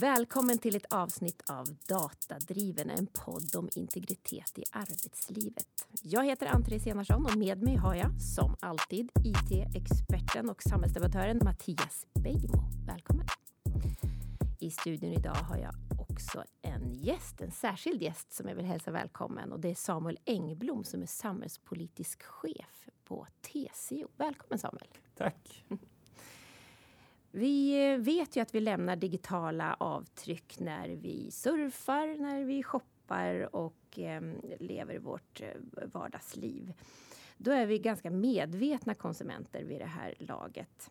Välkommen 0.00 0.58
till 0.58 0.76
ett 0.76 0.92
avsnitt 0.92 1.42
av 1.50 1.66
Datadriven, 1.88 2.90
en 2.90 3.06
podd 3.06 3.56
om 3.56 3.68
integritet 3.76 4.58
i 4.58 4.64
arbetslivet. 4.72 5.86
Jag 6.02 6.24
heter 6.24 6.46
Ann-Therese 6.46 6.86
Enarsson 6.86 7.26
och 7.26 7.36
med 7.38 7.62
mig 7.62 7.76
har 7.76 7.94
jag 7.94 8.20
som 8.20 8.56
alltid 8.60 9.10
IT-experten 9.24 10.50
och 10.50 10.62
samhällsdebattören 10.62 11.40
Mattias 11.44 12.06
Beijmo. 12.14 12.62
Välkommen! 12.86 13.26
I 14.60 14.70
studion 14.70 15.12
idag 15.12 15.34
har 15.34 15.56
jag 15.56 15.74
också 15.98 16.44
en 16.62 16.94
gäst, 16.94 17.40
en 17.40 17.50
särskild 17.50 18.02
gäst 18.02 18.32
som 18.32 18.48
jag 18.48 18.54
vill 18.54 18.66
hälsa 18.66 18.90
välkommen 18.90 19.52
och 19.52 19.60
det 19.60 19.70
är 19.70 19.74
Samuel 19.74 20.18
Engblom 20.24 20.84
som 20.84 21.02
är 21.02 21.06
samhällspolitisk 21.06 22.22
chef 22.22 22.88
på 23.04 23.26
TCO. 23.40 24.08
Välkommen 24.16 24.58
Samuel! 24.58 24.88
Tack! 25.14 25.64
Vi 27.34 27.90
eh, 27.92 27.98
vet 27.98 28.36
ju 28.36 28.40
att 28.40 28.54
vi 28.54 28.60
lämnar 28.60 28.96
digitala 28.96 29.76
avtryck 29.80 30.60
när 30.60 30.88
vi 30.88 31.30
surfar, 31.30 32.18
när 32.18 32.44
vi 32.44 32.62
shoppar 32.62 33.56
och 33.56 33.98
eh, 33.98 34.22
lever 34.60 34.98
vårt 34.98 35.40
eh, 35.40 35.48
vardagsliv. 35.92 36.72
Då 37.36 37.50
är 37.50 37.66
vi 37.66 37.78
ganska 37.78 38.10
medvetna 38.10 38.94
konsumenter 38.94 39.64
vid 39.64 39.80
det 39.80 39.86
här 39.86 40.14
laget. 40.18 40.90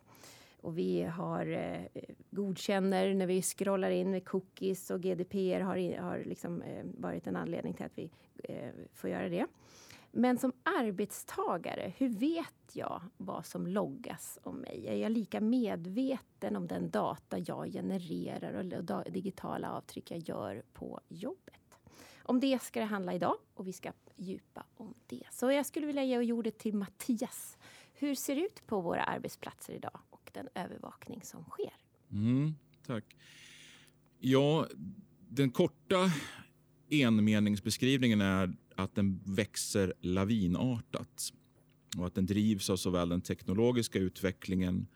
Och 0.61 0.77
vi 0.77 1.03
har, 1.03 1.47
eh, 1.47 2.01
godkänner 2.29 3.13
när 3.13 3.27
vi 3.27 3.41
scrollar 3.41 3.89
in 3.89 4.11
med 4.11 4.25
cookies 4.25 4.91
och 4.91 5.01
GDPR 5.01 5.59
har, 5.59 6.01
har 6.01 6.23
liksom, 6.25 6.61
eh, 6.61 6.85
varit 6.97 7.27
en 7.27 7.35
anledning 7.35 7.73
till 7.73 7.85
att 7.85 7.97
vi 7.97 8.09
eh, 8.43 8.69
får 8.93 9.09
göra 9.09 9.29
det. 9.29 9.45
Men 10.11 10.37
som 10.37 10.53
arbetstagare, 10.63 11.93
hur 11.97 12.09
vet 12.09 12.71
jag 12.73 13.01
vad 13.17 13.45
som 13.45 13.67
loggas 13.67 14.39
om 14.43 14.55
mig? 14.55 14.87
Är 14.87 14.95
jag 14.95 15.11
lika 15.11 15.41
medveten 15.41 16.55
om 16.55 16.67
den 16.67 16.89
data 16.89 17.37
jag 17.37 17.71
genererar 17.71 18.53
och 18.53 19.11
digitala 19.11 19.71
avtryck 19.71 20.11
jag 20.11 20.19
gör 20.19 20.63
på 20.73 20.99
jobbet? 21.07 21.79
Om 22.23 22.39
det 22.39 22.61
ska 22.61 22.79
det 22.79 22.85
handla 22.85 23.13
idag 23.13 23.35
och 23.53 23.67
vi 23.67 23.73
ska 23.73 23.91
djupa 24.15 24.65
om 24.75 24.93
det. 25.07 25.23
Så 25.31 25.51
jag 25.51 25.65
skulle 25.65 25.87
vilja 25.87 26.03
ge 26.03 26.31
ordet 26.31 26.57
till 26.57 26.75
Mattias. 26.75 27.57
Hur 27.93 28.15
ser 28.15 28.35
det 28.35 28.41
ut 28.41 28.67
på 28.67 28.81
våra 28.81 29.03
arbetsplatser 29.03 29.73
idag 29.73 29.99
och 30.09 30.31
den 30.33 30.49
övervakning 30.55 31.21
som 31.23 31.43
sker? 31.43 31.73
Mm, 32.11 32.55
tack. 32.85 33.15
Ja, 34.19 34.67
den 35.29 35.51
korta 35.51 36.11
enmeningsbeskrivningen 36.89 38.21
är 38.21 38.53
att 38.75 38.95
den 38.95 39.19
växer 39.25 39.93
lavinartat 40.01 41.33
och 41.97 42.07
att 42.07 42.15
den 42.15 42.25
drivs 42.25 42.69
av 42.69 42.77
såväl 42.77 43.09
den 43.09 43.21
teknologiska 43.21 43.99
utvecklingen 43.99 44.87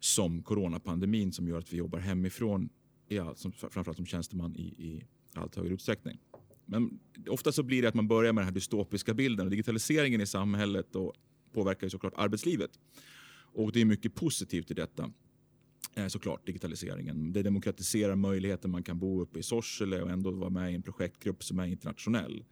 som 0.00 0.42
coronapandemin 0.42 1.32
som 1.32 1.48
gör 1.48 1.58
att 1.58 1.72
vi 1.72 1.76
jobbar 1.76 1.98
hemifrån, 1.98 2.68
i 3.08 3.18
all, 3.18 3.36
som, 3.36 3.52
framförallt 3.52 3.96
som 3.96 4.06
tjänsteman 4.06 4.56
i, 4.56 4.62
i 4.62 5.04
allt 5.34 5.56
högre 5.56 5.74
utsträckning. 5.74 6.18
Men 6.66 6.98
ofta 7.28 7.52
så 7.52 7.62
blir 7.62 7.82
det 7.82 7.88
att 7.88 7.94
man 7.94 8.08
börjar 8.08 8.32
med 8.32 8.42
den 8.42 8.46
här 8.46 8.54
dystopiska 8.54 9.14
bilden 9.14 9.46
och 9.46 9.50
digitaliseringen 9.50 10.20
i 10.20 10.26
samhället 10.26 10.96
och 10.96 11.14
påverkar 11.52 11.86
ju 11.86 11.90
såklart 11.90 12.14
arbetslivet. 12.16 12.70
Och 13.52 13.72
det 13.72 13.80
är 13.80 13.84
mycket 13.84 14.14
positivt 14.14 14.70
i 14.70 14.74
detta. 14.74 15.12
Eh, 15.94 16.06
såklart 16.06 16.46
digitaliseringen. 16.46 17.32
Det 17.32 17.42
demokratiserar 17.42 18.16
möjligheten 18.16 18.70
man 18.70 18.82
kan 18.82 18.98
bo 18.98 19.22
uppe 19.22 19.38
i 19.38 19.42
Sorsele 19.42 20.02
och 20.02 20.10
ändå 20.10 20.30
vara 20.30 20.50
med 20.50 20.72
i 20.72 20.74
en 20.74 20.82
projektgrupp 20.82 21.44
som 21.44 21.58
är 21.58 21.66
internationell. 21.66 22.44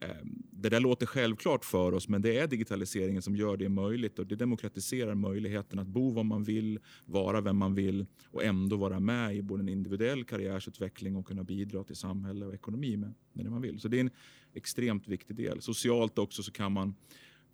Mm. 0.00 0.42
Det 0.50 0.68
där 0.68 0.80
låter 0.80 1.06
självklart 1.06 1.64
för 1.64 1.94
oss 1.94 2.08
men 2.08 2.22
det 2.22 2.38
är 2.38 2.46
digitaliseringen 2.46 3.22
som 3.22 3.36
gör 3.36 3.56
det 3.56 3.68
möjligt 3.68 4.18
och 4.18 4.26
det 4.26 4.36
demokratiserar 4.36 5.14
möjligheten 5.14 5.78
att 5.78 5.86
bo 5.86 6.10
var 6.10 6.24
man 6.24 6.44
vill, 6.44 6.78
vara 7.04 7.40
vem 7.40 7.56
man 7.56 7.74
vill 7.74 8.06
och 8.30 8.44
ändå 8.44 8.76
vara 8.76 9.00
med 9.00 9.36
i 9.36 9.42
både 9.42 9.62
en 9.62 9.68
individuell 9.68 10.24
karriärsutveckling 10.24 11.16
och 11.16 11.26
kunna 11.26 11.44
bidra 11.44 11.84
till 11.84 11.96
samhälle 11.96 12.46
och 12.46 12.54
ekonomi 12.54 12.96
med, 12.96 13.14
med 13.32 13.44
det 13.46 13.50
man 13.50 13.62
vill. 13.62 13.80
Så 13.80 13.88
det 13.88 13.96
är 13.96 14.00
en 14.00 14.10
extremt 14.54 15.08
viktig 15.08 15.36
del. 15.36 15.60
Socialt 15.60 16.18
också 16.18 16.42
så 16.42 16.52
kan 16.52 16.72
man 16.72 16.94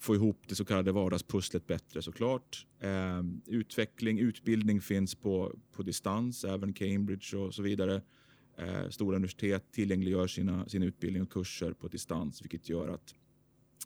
få 0.01 0.15
ihop 0.15 0.43
det 0.49 0.55
så 0.55 0.65
kallade 0.65 0.93
vardagspusslet 0.93 1.67
bättre 1.67 2.03
såklart. 2.03 2.67
Eh, 2.81 3.23
utveckling, 3.47 4.19
utbildning 4.19 4.81
finns 4.81 5.15
på, 5.15 5.55
på 5.73 5.83
distans, 5.83 6.45
även 6.45 6.73
Cambridge 6.73 7.37
och 7.37 7.55
så 7.55 7.63
vidare. 7.63 8.03
Eh, 8.59 8.89
stora 8.89 9.17
universitet 9.17 9.73
tillgängliggör 9.73 10.27
sina, 10.27 10.69
sina 10.69 10.87
utbildningar 10.87 11.25
och 11.25 11.33
kurser 11.33 11.73
på 11.73 11.89
distans 11.89 12.43
vilket 12.43 12.69
gör 12.69 12.89
att 12.89 13.15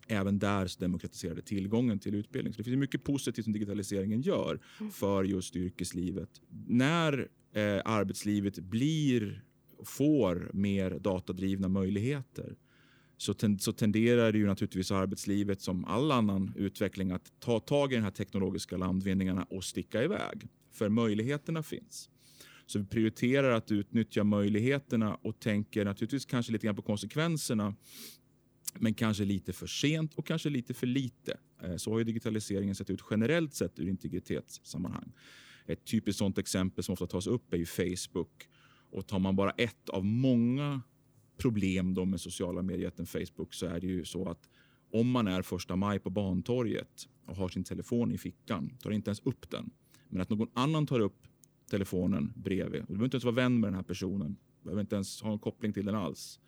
även 0.07 0.39
där 0.39 0.67
så 0.67 0.79
demokratiserade 0.79 1.41
tillgången 1.41 1.99
till 1.99 2.15
utbildning. 2.15 2.53
Så 2.53 2.57
det 2.57 2.63
finns 2.63 2.77
mycket 2.77 3.03
positivt 3.03 3.43
som 3.43 3.53
digitaliseringen 3.53 4.21
gör 4.21 4.59
mm. 4.79 4.91
för 4.91 5.23
just 5.23 5.55
yrkeslivet. 5.55 6.29
När 6.67 7.27
eh, 7.53 7.81
arbetslivet 7.85 8.59
blir 8.59 9.43
får 9.83 10.51
mer 10.53 10.99
datadrivna 10.99 11.67
möjligheter 11.67 12.55
så, 13.17 13.33
ten, 13.33 13.59
så 13.59 13.71
tenderar 13.71 14.33
ju 14.33 14.47
naturligtvis 14.47 14.91
arbetslivet 14.91 15.61
som 15.61 15.85
all 15.85 16.11
annan 16.11 16.53
utveckling 16.55 17.11
att 17.11 17.31
ta 17.39 17.59
tag 17.59 17.93
i 17.93 17.95
de 17.95 18.01
här 18.01 18.11
teknologiska 18.11 18.77
landvinningarna 18.77 19.43
och 19.43 19.63
sticka 19.63 20.03
iväg. 20.03 20.47
För 20.71 20.89
möjligheterna 20.89 21.63
finns. 21.63 22.09
Så 22.65 22.79
vi 22.79 22.85
prioriterar 22.85 23.51
att 23.51 23.71
utnyttja 23.71 24.23
möjligheterna 24.23 25.15
och 25.15 25.39
tänker 25.39 25.85
naturligtvis 25.85 26.25
kanske 26.25 26.51
lite 26.51 26.65
grann 26.67 26.75
på 26.75 26.81
konsekvenserna. 26.81 27.75
Men 28.79 28.93
kanske 28.93 29.25
lite 29.25 29.53
för 29.53 29.67
sent 29.67 30.13
och 30.13 30.27
kanske 30.27 30.49
lite 30.49 30.73
för 30.73 30.87
lite. 30.87 31.37
Eh, 31.63 31.75
så 31.75 31.91
har 31.91 31.97
ju 31.97 32.03
digitaliseringen 32.03 32.75
sett 32.75 32.89
ut 32.89 33.01
generellt 33.11 33.53
sett 33.53 33.79
ur 33.79 33.87
integritetssammanhang. 33.87 35.11
Ett 35.65 35.85
typiskt 35.85 36.19
sådant 36.19 36.37
exempel 36.37 36.83
som 36.83 36.93
ofta 36.93 37.07
tas 37.07 37.27
upp 37.27 37.53
är 37.53 37.57
ju 37.57 37.65
Facebook. 37.65 38.49
Och 38.91 39.07
tar 39.07 39.19
man 39.19 39.35
bara 39.35 39.51
ett 39.51 39.89
av 39.89 40.05
många 40.05 40.81
problem 41.37 41.93
då 41.93 42.05
med 42.05 42.21
sociala 42.21 42.61
medier 42.61 43.05
Facebook 43.05 43.53
så 43.53 43.65
är 43.65 43.79
det 43.79 43.87
ju 43.87 44.05
så 44.05 44.29
att 44.29 44.49
om 44.91 45.11
man 45.11 45.27
är 45.27 45.41
första 45.41 45.75
maj 45.75 45.99
på 45.99 46.09
Bantorget 46.09 47.07
och 47.25 47.35
har 47.35 47.49
sin 47.49 47.63
telefon 47.63 48.11
i 48.11 48.17
fickan, 48.17 48.77
tar 48.79 48.91
inte 48.91 49.09
ens 49.09 49.19
upp 49.19 49.49
den. 49.49 49.69
Men 50.09 50.21
att 50.21 50.29
någon 50.29 50.49
annan 50.53 50.87
tar 50.87 50.99
upp 50.99 51.27
telefonen 51.69 52.33
bredvid. 52.35 52.81
Du 52.81 52.85
behöver 52.85 53.05
inte 53.05 53.15
ens 53.15 53.23
vara 53.23 53.35
vän 53.35 53.59
med 53.59 53.67
den 53.67 53.75
här 53.75 53.83
personen. 53.83 54.37
Du 54.59 54.63
behöver 54.63 54.81
inte 54.81 54.95
ens 54.95 55.21
ha 55.21 55.31
en 55.31 55.39
koppling 55.39 55.73
till 55.73 55.85
den 55.85 55.95
alls. 55.95 56.39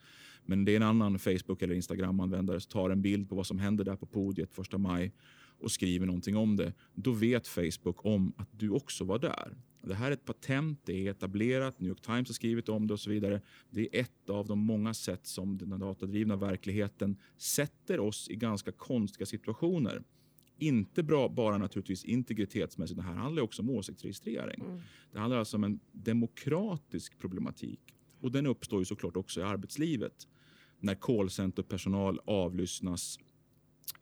Men 0.46 0.66
det 0.66 0.72
är 0.72 0.76
en 0.76 0.84
annan 0.84 1.20
Facebook 1.20 1.62
eller 1.62 1.76
Instagram-användare 1.76 2.60
som 2.60 2.72
tar 2.72 2.90
en 2.90 3.02
bild 3.02 3.30
på 3.30 3.36
vad 3.36 3.48
som 3.48 3.60
händer 3.60 3.84
där 3.84 3.96
på 3.96 4.06
podiet 4.06 4.54
första 4.54 4.78
maj 4.78 5.14
och 5.60 5.72
skriver 5.72 6.06
någonting 6.06 6.36
om 6.36 6.56
det. 6.56 6.74
Då 6.94 7.12
vet 7.12 7.48
Facebook 7.48 8.06
om 8.06 8.34
att 8.38 8.50
du 8.52 8.70
också 8.70 9.04
var 9.04 9.20
där. 9.20 9.58
Det 9.82 9.96
här 9.96 10.08
är 10.08 10.12
ett 10.12 10.26
patent, 10.26 10.80
det 10.86 11.08
är 11.08 11.12
etablerat, 11.12 11.80
New 11.80 11.90
York 11.90 12.02
Times 12.02 12.30
har 12.30 12.34
skrivit 12.34 12.70
om 12.70 12.88
det 12.88 12.94
och 12.94 13.00
så 13.00 13.10
vidare. 13.10 13.42
Det 13.70 13.82
är 13.82 14.02
ett 14.02 14.30
av 14.30 14.48
de 14.48 14.60
många 14.60 14.94
sätt 14.94 15.28
som 15.28 15.58
den 15.58 15.80
datadrivna 15.80 16.36
verkligheten 16.36 17.18
sätter 17.38 18.00
oss 18.00 18.30
i 18.30 18.36
ganska 18.36 18.72
konstiga 18.72 19.26
situationer. 19.26 20.04
Inte 20.60 21.04
bra, 21.04 21.30
bara 21.30 21.58
naturligtvis 21.58 22.06
integritetsmässigt, 22.06 22.98
det 22.98 23.04
här 23.04 23.14
handlar 23.14 23.44
också 23.44 23.62
om 23.62 23.70
åsiktsregistrering. 23.70 24.62
Mm. 24.62 24.82
Det 25.12 25.20
handlar 25.20 25.38
alltså 25.38 25.58
om 25.58 25.64
en 25.64 25.80
demokratisk 25.92 27.20
problematik 27.20 27.80
och 28.22 28.32
den 28.32 28.46
uppstår 28.46 28.80
ju 28.80 28.86
såklart 28.86 29.18
också 29.18 29.40
i 29.40 29.44
arbetslivet 29.44 30.28
när 30.80 30.96
callcenterpersonal 30.96 32.20
avlyssnas 32.26 33.20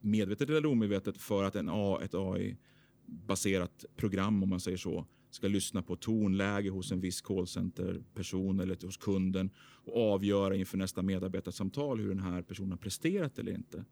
medvetet 0.06 0.50
eller 0.50 0.66
omedvetet 0.66 1.18
för 1.18 1.44
att 1.44 1.56
en 1.56 1.70
A, 1.72 2.00
ett 2.04 2.14
AI-baserat 2.14 3.86
program, 3.96 4.44
om 4.44 4.50
man 4.50 4.60
säger 4.60 4.78
så, 4.78 5.06
ska 5.30 5.48
lyssna 5.48 5.82
på 5.82 5.96
tonläge 5.96 6.70
hos 6.70 6.92
en 6.92 7.02
viss 7.02 7.22
callcenter-person 7.22 8.60
eller 8.60 8.86
hos 8.86 8.98
kunden 8.98 9.50
och 9.58 10.14
avgöra 10.14 10.56
inför 10.56 10.78
nästa 10.78 11.02
medarbetarsamtal 11.02 12.00
hur 12.00 12.10
den 12.10 12.20
här 12.20 12.42
personen 12.42 12.72
har 12.72 12.78
presterat 12.78 13.40
eller 13.40 13.52
inte. 13.52 13.86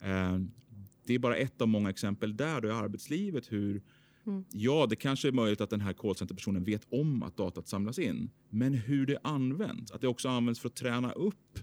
Eh, 0.00 0.38
det 1.06 1.14
är 1.14 1.18
bara 1.18 1.36
ett 1.36 1.60
av 1.60 1.68
många 1.68 1.90
exempel 1.90 2.36
där 2.36 2.60
då 2.60 2.68
i 2.68 2.72
arbetslivet 2.72 3.52
hur 3.52 3.82
Mm. 4.26 4.44
Ja, 4.52 4.86
det 4.90 4.96
kanske 4.96 5.28
är 5.28 5.32
möjligt 5.32 5.60
att 5.60 5.70
den 5.70 5.80
här 5.80 5.92
callcenter-personen 5.92 6.64
vet 6.64 6.86
om 6.90 7.22
att 7.22 7.36
datat 7.36 7.68
samlas 7.68 7.98
in. 7.98 8.30
Men 8.48 8.74
hur 8.74 9.06
det 9.06 9.18
används, 9.22 9.92
att 9.92 10.00
det 10.00 10.08
också 10.08 10.28
används 10.28 10.60
för 10.60 10.68
att 10.68 10.74
träna 10.74 11.12
upp 11.12 11.58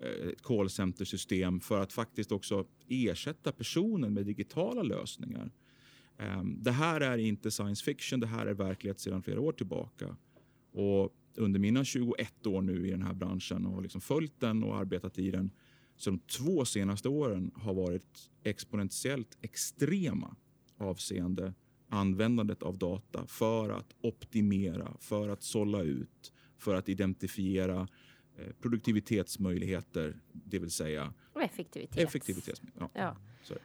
Eh, 0.00 0.28
ett 0.28 0.42
callcenter-system 0.42 1.60
för 1.60 1.80
att 1.80 1.92
faktiskt 1.92 2.32
också 2.32 2.66
ersätta 2.88 3.52
personen 3.52 4.14
med 4.14 4.26
digitala 4.26 4.82
lösningar. 4.82 5.52
Ehm, 6.18 6.62
det 6.62 6.72
här 6.72 7.00
är 7.00 7.18
inte 7.18 7.50
science 7.50 7.84
fiction, 7.84 8.20
det 8.20 8.26
här 8.26 8.46
är 8.46 8.54
verklighet 8.54 9.00
sedan 9.00 9.22
flera 9.22 9.40
år 9.40 9.52
tillbaka. 9.52 10.16
Och 10.72 11.16
under 11.36 11.60
mina 11.60 11.84
21 11.84 12.46
år 12.46 12.62
nu 12.62 12.86
i 12.86 12.90
den 12.90 13.02
här 13.02 13.14
branschen 13.14 13.66
och 13.66 13.82
liksom 13.82 14.00
följt 14.00 14.40
den 14.40 14.62
och 14.62 14.76
arbetat 14.76 15.18
i 15.18 15.30
den 15.30 15.50
så 15.96 16.10
de 16.10 16.18
två 16.18 16.64
senaste 16.64 17.08
åren 17.08 17.50
har 17.54 17.74
varit 17.74 18.30
exponentiellt 18.42 19.38
extrema 19.40 20.36
avseende 20.78 21.54
användandet 21.88 22.62
av 22.62 22.78
data 22.78 23.26
för 23.26 23.70
att 23.70 23.94
optimera, 24.00 24.96
för 25.00 25.28
att 25.28 25.42
sålla 25.42 25.82
ut, 25.82 26.32
för 26.58 26.74
att 26.74 26.88
identifiera 26.88 27.80
eh, 27.80 27.86
produktivitetsmöjligheter, 28.60 30.16
det 30.32 30.58
vill 30.58 30.70
säga 30.70 31.12
och 31.32 31.42
effektivitet. 31.42 31.98
effektivitet 31.98 32.62
ja. 32.78 32.90
ja. 32.94 33.16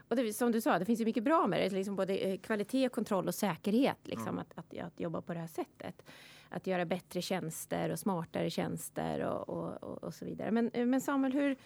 Och 0.08 0.16
det, 0.16 0.34
som 0.34 0.52
du 0.52 0.62
sa, 0.62 0.80
det 0.80 0.86
finns 0.86 1.02
ju 1.02 1.06
mycket 1.06 1.24
bra 1.24 1.48
med 1.48 1.60
det. 1.60 1.70
Liksom 1.70 1.96
både 1.96 2.18
eh, 2.18 2.40
kvalitet, 2.40 2.90
kontroll 2.90 3.28
och 3.28 3.36
säkerhet. 3.36 3.98
Liksom, 4.04 4.28
mm. 4.28 4.40
att, 4.40 4.54
att, 4.56 4.78
att, 4.78 5.00
jobba 5.00 5.22
på 5.22 5.34
det 5.34 5.40
här 5.40 5.48
sättet. 5.48 6.06
Att 6.50 6.68
göra 6.68 6.86
bättre 6.86 7.22
tjänster 7.22 7.90
och 7.90 8.00
smartare 8.00 8.50
tjänster 8.50 9.20
och, 9.20 9.50
och, 9.50 9.84
och, 9.84 10.04
och 10.04 10.14
så 10.14 10.26
vidare. 10.26 10.52
Men, 10.52 10.72
men 10.74 11.02
Samuel, 11.02 11.34
hur, 11.34 11.58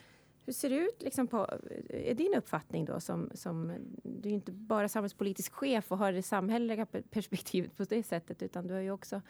hur 0.45 0.53
ser 0.53 0.69
det 0.69 0.75
ut 0.75 1.01
liksom 1.01 1.27
på, 1.27 1.59
är 1.89 2.13
din 2.13 2.33
uppfattning 2.33 2.85
då 2.85 2.99
som, 2.99 3.31
som, 3.33 3.73
du 4.03 4.29
är 4.29 4.33
inte 4.33 4.51
bara 4.51 4.89
samhällspolitisk 4.89 5.53
chef 5.53 5.91
och 5.91 5.97
har 5.97 6.11
det 6.11 6.23
samhälleliga 6.23 6.85
perspektivet 6.85 7.77
på 7.77 7.83
det 7.83 8.03
sättet 8.03 8.41
utan 8.41 8.67
du 8.67 8.73
är 8.73 8.81
ju 8.81 8.91
också, 8.91 9.21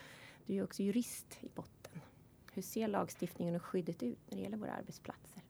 du 0.45 0.55
är 0.55 0.63
också 0.63 0.83
jurist 0.83 1.37
i 1.41 1.49
botten. 1.55 2.01
Hur 2.59 2.63
ser 2.63 2.87
lagstiftningen 2.87 3.55
och 3.55 3.61
skyddet 3.61 4.03
ut 4.03 4.17
när 4.29 4.37
det 4.37 4.43
gäller 4.43 4.57
våra 4.57 4.71
arbetsplatser? 4.71 5.43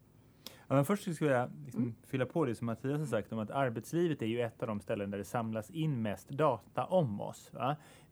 Ja, 0.68 0.76
men 0.76 0.86
först 0.86 1.16
skulle 1.16 1.32
jag 1.32 1.50
liksom 1.66 1.82
mm. 1.82 1.96
fylla 2.08 2.26
på 2.26 2.46
det 2.46 2.56
som 2.56 2.66
Mattias 2.66 3.00
har 3.00 3.06
sagt 3.06 3.34
om 3.34 3.40
att 3.40 3.52
arbetslivet 3.52 4.22
är 4.22 4.26
ju 4.26 4.42
ett 4.42 4.62
av 4.62 4.68
de 4.68 4.80
ställen 4.80 5.12
där 5.12 5.18
det 5.18 5.26
samlas 5.26 5.70
in 5.70 6.02
mest 6.02 6.30
data 6.30 6.86
om 6.86 7.22
oss. 7.22 7.52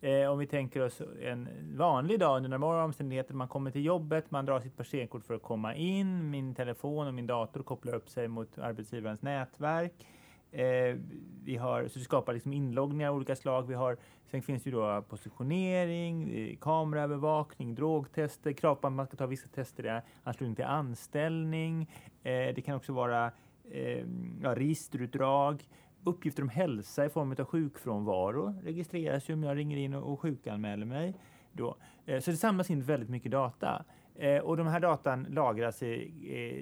Eh, 0.02 0.32
om 0.32 0.40
vi 0.40 0.48
tänker 0.48 0.82
oss 0.82 1.02
en 1.22 1.50
vanlig 1.78 2.20
dag 2.20 2.38
under 2.38 2.50
normala 2.50 2.84
omständigheter, 2.84 3.34
man 3.34 3.48
kommer 3.48 3.72
till 3.72 3.86
jobbet, 3.86 4.32
man 4.32 4.46
drar 4.46 4.60
sitt 4.60 4.78
passerkort 4.78 5.24
för 5.26 5.34
att 5.34 5.44
komma 5.44 5.76
in, 5.76 6.30
min 6.30 6.56
telefon 6.56 7.08
och 7.08 7.14
min 7.14 7.28
dator 7.28 7.64
kopplar 7.64 7.94
upp 7.96 8.10
sig 8.10 8.28
mot 8.28 8.58
arbetsgivarens 8.58 9.22
nätverk. 9.22 10.08
Eh, 10.52 10.96
vi 11.44 11.58
har, 11.58 11.88
så 11.88 12.00
det 12.00 12.06
skapar 12.06 12.34
liksom 12.34 12.54
inloggningar 12.54 13.10
av 13.10 13.16
olika 13.16 13.36
slag. 13.36 13.68
Vi 13.68 13.74
har, 13.74 13.98
sen 14.32 14.42
finns 14.42 14.64
det 14.64 14.70
ju 14.70 14.76
då 14.76 15.02
positionering, 15.10 16.32
eh, 16.38 16.58
kameraövervakning, 16.58 17.76
drogtester, 17.76 18.54
krav 18.54 18.76
på 18.76 18.88
att 18.88 18.94
man 18.94 19.08
ska 19.08 19.18
ta 19.18 19.26
vissa 19.26 19.48
tester 19.48 19.86
i 19.86 20.02
anslutning 20.24 20.56
till 20.56 20.66
anställning. 20.66 21.82
Eh, 22.24 22.56
det 22.56 22.64
kan 22.66 22.76
också 22.76 22.94
vara 22.94 23.32
eh, 23.72 24.06
ja, 24.42 24.56
registerutdrag, 24.56 25.64
uppgifter 26.04 26.44
om 26.44 26.50
hälsa 26.50 27.06
i 27.06 27.10
form 27.10 27.32
av 27.32 27.46
sjukfrånvaro 27.46 28.56
registreras 28.64 29.30
ju 29.30 29.34
om 29.34 29.44
jag 29.44 29.58
ringer 29.58 29.78
in 29.78 29.94
och, 29.94 30.14
och 30.14 30.20
sjukanmäler 30.20 30.86
mig. 30.86 31.14
Då. 31.52 31.78
Eh, 32.06 32.20
så 32.20 32.32
det 32.32 32.38
samlas 32.38 32.70
in 32.70 32.84
väldigt 32.84 33.10
mycket 33.10 33.32
data. 33.32 33.86
Eh, 34.20 34.40
och 34.40 34.58
de 34.58 34.68
här 34.68 34.80
datan 34.80 35.28
lagras 35.30 35.84
i, 35.84 36.12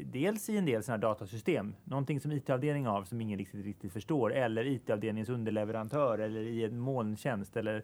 eh, 0.01 0.07
dels 0.07 0.49
i 0.49 0.57
en 0.57 0.65
del 0.65 0.83
sådana 0.83 1.01
datasystem, 1.01 1.75
någonting 1.83 2.19
som 2.19 2.31
IT-avdelning 2.31 2.85
har, 2.85 3.03
som 3.03 3.21
ingen 3.21 3.39
riktigt, 3.39 3.65
riktigt 3.65 3.93
förstår, 3.93 4.33
eller 4.33 4.67
IT-avdelningens 4.67 5.29
underleverantör 5.29 6.19
eller 6.19 6.41
i 6.41 6.63
en 6.63 6.79
molntjänst 6.79 7.57
eller 7.57 7.83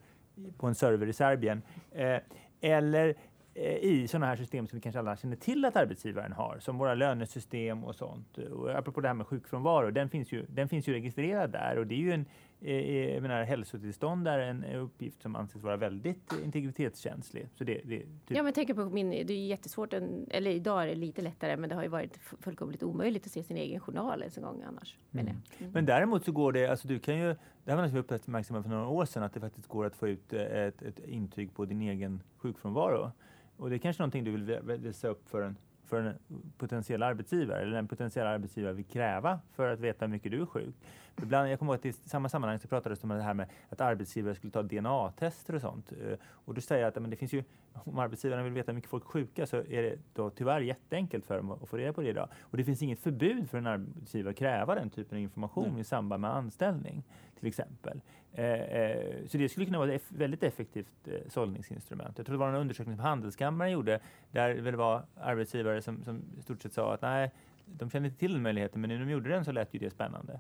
på 0.57 0.67
en 0.67 0.75
server 0.75 1.07
i 1.07 1.13
Serbien. 1.13 1.61
Eh, 1.91 2.17
eller 2.61 3.15
eh, 3.53 3.75
i 3.75 4.07
sådana 4.07 4.25
här 4.25 4.35
system 4.35 4.67
som 4.67 4.77
vi 4.77 4.81
kanske 4.81 4.99
alla 4.99 5.17
känner 5.17 5.35
till 5.35 5.65
att 5.65 5.75
arbetsgivaren 5.75 6.31
har, 6.31 6.57
som 6.59 6.77
våra 6.77 6.95
lönesystem 6.95 7.83
och 7.83 7.95
sånt. 7.95 8.37
Och 8.37 8.69
apropå 8.69 9.01
det 9.01 9.07
här 9.07 9.15
med 9.15 9.27
sjukfrånvaro, 9.27 9.91
den 9.91 10.09
finns 10.09 10.31
ju, 10.31 10.45
den 10.49 10.69
finns 10.69 10.87
ju 10.87 10.93
registrerad 10.93 11.51
där 11.51 11.77
och 11.77 11.87
det 11.87 11.95
är 11.95 11.99
ju 11.99 12.11
en 12.11 12.25
jag 12.69 13.21
menar, 13.21 13.43
hälsotillstånd 13.43 14.27
är 14.27 14.39
en 14.39 14.63
uppgift 14.63 15.21
som 15.21 15.35
anses 15.35 15.63
vara 15.63 15.77
väldigt 15.77 16.33
integritetskänslig. 16.43 17.49
Så 17.55 17.63
det, 17.63 17.81
det, 17.85 17.99
typ... 17.99 18.37
Ja, 18.37 18.43
men 18.43 18.53
tänker 18.53 18.73
på 18.73 18.85
min, 18.85 19.09
det 19.09 19.33
är 19.33 19.47
jättesvårt, 19.47 19.93
en, 19.93 20.27
eller 20.29 20.51
idag 20.51 20.83
är 20.83 20.87
det 20.87 20.95
lite 20.95 21.21
lättare, 21.21 21.57
men 21.57 21.69
det 21.69 21.75
har 21.75 21.83
ju 21.83 21.89
varit 21.89 22.17
fullkomligt 22.17 22.83
omöjligt 22.83 23.25
att 23.25 23.31
se 23.31 23.43
sin 23.43 23.57
egen 23.57 23.79
journal 23.79 24.19
ens 24.19 24.37
en 24.37 24.43
gång 24.43 24.63
annars. 24.67 24.97
Mm. 25.11 25.27
Mm. 25.27 25.71
Men 25.71 25.85
däremot 25.85 26.25
så 26.25 26.31
går 26.31 26.51
det, 26.51 26.67
alltså 26.67 26.87
du 26.87 26.99
kan 26.99 27.17
ju, 27.17 27.27
det 27.63 27.71
här 27.71 27.75
var 27.75 27.83
något 27.83 27.93
vi 27.93 27.99
uppmärksammade 28.15 28.63
för 28.63 28.69
några 28.69 28.87
år 28.87 29.05
sedan, 29.05 29.23
att 29.23 29.33
det 29.33 29.39
faktiskt 29.39 29.67
går 29.67 29.85
att 29.85 29.95
få 29.95 30.07
ut 30.07 30.33
eh, 30.33 30.41
ett, 30.41 30.81
ett 30.81 30.99
intyg 30.99 31.53
på 31.53 31.65
din 31.65 31.81
egen 31.81 32.23
sjukfrånvaro. 32.37 33.11
Och 33.57 33.69
det 33.69 33.75
är 33.75 33.79
kanske 33.79 34.01
någonting 34.01 34.23
du 34.23 34.31
vill 34.31 34.59
visa 34.77 35.07
upp 35.07 35.29
för 35.29 35.41
en 35.41 35.57
för 35.91 36.01
en 36.01 36.15
potentiell 36.57 37.03
arbetsgivare 37.03 37.61
eller 37.61 37.77
en 37.77 37.87
potentiell 37.87 38.27
arbetsgivare 38.27 38.73
vill 38.73 38.85
kräva 38.85 39.39
för 39.55 39.73
att 39.73 39.79
veta 39.79 40.05
hur 40.05 40.11
mycket 40.11 40.31
du 40.31 40.41
är 40.41 40.45
sjuk. 40.45 40.75
Ibland, 41.21 41.49
jag 41.49 41.59
kommer 41.59 41.71
ihåg 41.73 41.79
att 41.79 41.85
i 41.85 41.93
samma 41.93 42.29
sammanhang 42.29 42.59
så 42.59 42.67
pratades 42.67 42.99
det 42.99 43.07
om 43.07 43.09
det 43.09 43.23
här 43.23 43.33
med 43.33 43.47
att 43.69 43.81
arbetsgivare 43.81 44.35
skulle 44.35 44.51
ta 44.51 44.61
DNA-tester 44.61 45.55
och 45.55 45.61
sånt. 45.61 45.91
Eh, 45.91 46.17
och 46.23 46.53
du 46.53 46.61
säger 46.61 46.85
att 46.85 46.95
men 46.95 47.09
det 47.09 47.15
finns 47.15 47.33
ju, 47.33 47.43
om 47.73 47.99
arbetsgivarna 47.99 48.43
vill 48.43 48.53
veta 48.53 48.71
hur 48.71 48.75
mycket 48.75 48.89
folk 48.89 49.03
är 49.03 49.07
sjuka 49.07 49.45
så 49.45 49.57
är 49.57 49.83
det 49.83 49.99
då 50.13 50.29
tyvärr 50.29 50.61
jätteenkelt 50.61 51.25
för 51.25 51.37
dem 51.37 51.51
att 51.51 51.69
få 51.69 51.77
reda 51.77 51.93
på 51.93 52.01
det 52.01 52.09
idag. 52.09 52.29
Och 52.41 52.57
det 52.57 52.63
finns 52.63 52.81
inget 52.81 52.99
förbud 52.99 53.49
för 53.49 53.57
en 53.57 53.67
arbetsgivare 53.67 54.31
att 54.31 54.37
kräva 54.37 54.75
den 54.75 54.89
typen 54.89 55.17
av 55.17 55.21
information 55.21 55.65
mm. 55.65 55.79
i 55.79 55.83
samband 55.83 56.21
med 56.21 56.35
anställning 56.35 57.03
till 57.39 57.47
exempel. 57.47 58.01
Eh, 58.33 58.45
eh, 58.45 59.27
så 59.27 59.37
det 59.37 59.49
skulle 59.49 59.65
kunna 59.65 59.79
vara 59.79 59.93
ett 59.93 60.03
väldigt 60.07 60.43
effektivt 60.43 61.07
eh, 61.07 61.13
sållningsinstrument. 61.29 62.17
Jag 62.17 62.25
tror 62.25 62.33
det 62.33 62.39
var 62.39 62.49
en 62.49 62.55
undersökning 62.55 62.95
som 62.95 63.05
Handelskammaren 63.05 63.71
gjorde 63.71 63.99
där 64.31 64.53
det 64.53 64.71
var 64.71 65.03
arbetsgivare 65.21 65.81
som, 65.81 66.03
som 66.03 66.21
i 66.39 66.41
stort 66.41 66.61
sett 66.61 66.73
sa 66.73 66.93
att 66.93 67.01
nej, 67.01 67.31
de 67.65 67.89
kände 67.89 68.07
inte 68.07 68.19
till 68.19 68.33
den 68.33 68.41
möjligheten, 68.41 68.81
men 68.81 68.89
när 68.89 68.99
de 68.99 69.11
gjorde 69.11 69.29
den 69.29 69.45
så 69.45 69.51
lät 69.51 69.73
ju 69.73 69.79
det 69.79 69.89
spännande. 69.89 70.39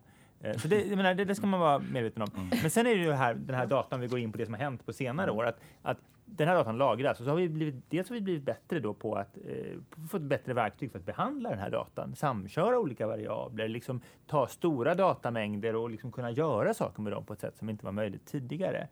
Så 0.57 0.67
det, 0.67 0.95
menar, 0.95 1.13
det, 1.13 1.25
det, 1.25 1.35
ska 1.35 1.47
man 1.47 1.59
vara 1.59 1.79
medveten 1.79 2.21
om. 2.21 2.29
Mm. 2.35 2.49
Men 2.61 2.71
sen 2.71 2.87
är 2.87 2.95
det 2.95 3.03
ju 3.03 3.11
här, 3.11 3.33
den 3.33 3.55
här 3.55 3.65
datan, 3.65 3.99
vi 3.99 4.07
går 4.07 4.19
in 4.19 4.31
på 4.31 4.37
det 4.37 4.45
som 4.45 4.53
har 4.53 4.61
hänt 4.61 4.85
på 4.85 4.93
senare 4.93 5.27
mm. 5.27 5.37
år, 5.37 5.45
att, 5.45 5.59
att 5.81 5.97
den 6.37 6.47
här 6.47 6.55
datan 6.55 6.77
lagras 6.77 7.19
och 7.19 7.25
så 7.25 7.31
har 7.31 7.37
vi 7.37 7.49
blivit, 7.49 7.75
dels 7.89 8.09
har 8.09 8.13
vi 8.13 8.21
blivit 8.21 8.43
bättre 8.43 8.79
då 8.79 8.93
på 8.93 9.15
att 9.15 9.37
eh, 9.37 10.07
få 10.09 10.17
ett 10.17 10.23
bättre 10.23 10.53
verktyg 10.53 10.91
för 10.91 10.99
att 10.99 11.05
behandla 11.05 11.49
den 11.49 11.59
här 11.59 11.69
datan, 11.69 12.15
samköra 12.15 12.79
olika 12.79 13.07
variabler, 13.07 13.67
liksom 13.67 14.01
ta 14.27 14.47
stora 14.47 14.95
datamängder 14.95 15.75
och 15.75 15.89
liksom 15.89 16.11
kunna 16.11 16.31
göra 16.31 16.73
saker 16.73 17.01
med 17.01 17.13
dem 17.13 17.25
på 17.25 17.33
ett 17.33 17.39
sätt 17.39 17.57
som 17.57 17.69
inte 17.69 17.85
var 17.85 17.91
möjligt 17.91 18.25
tidigare. 18.25 18.87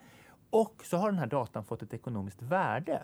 Och 0.50 0.81
så 0.83 0.97
har 0.97 1.12
den 1.12 1.19
här 1.19 1.27
datan 1.27 1.63
fått 1.63 1.81
ett 1.81 1.94
ekonomiskt 1.94 2.41
värde. 2.41 3.01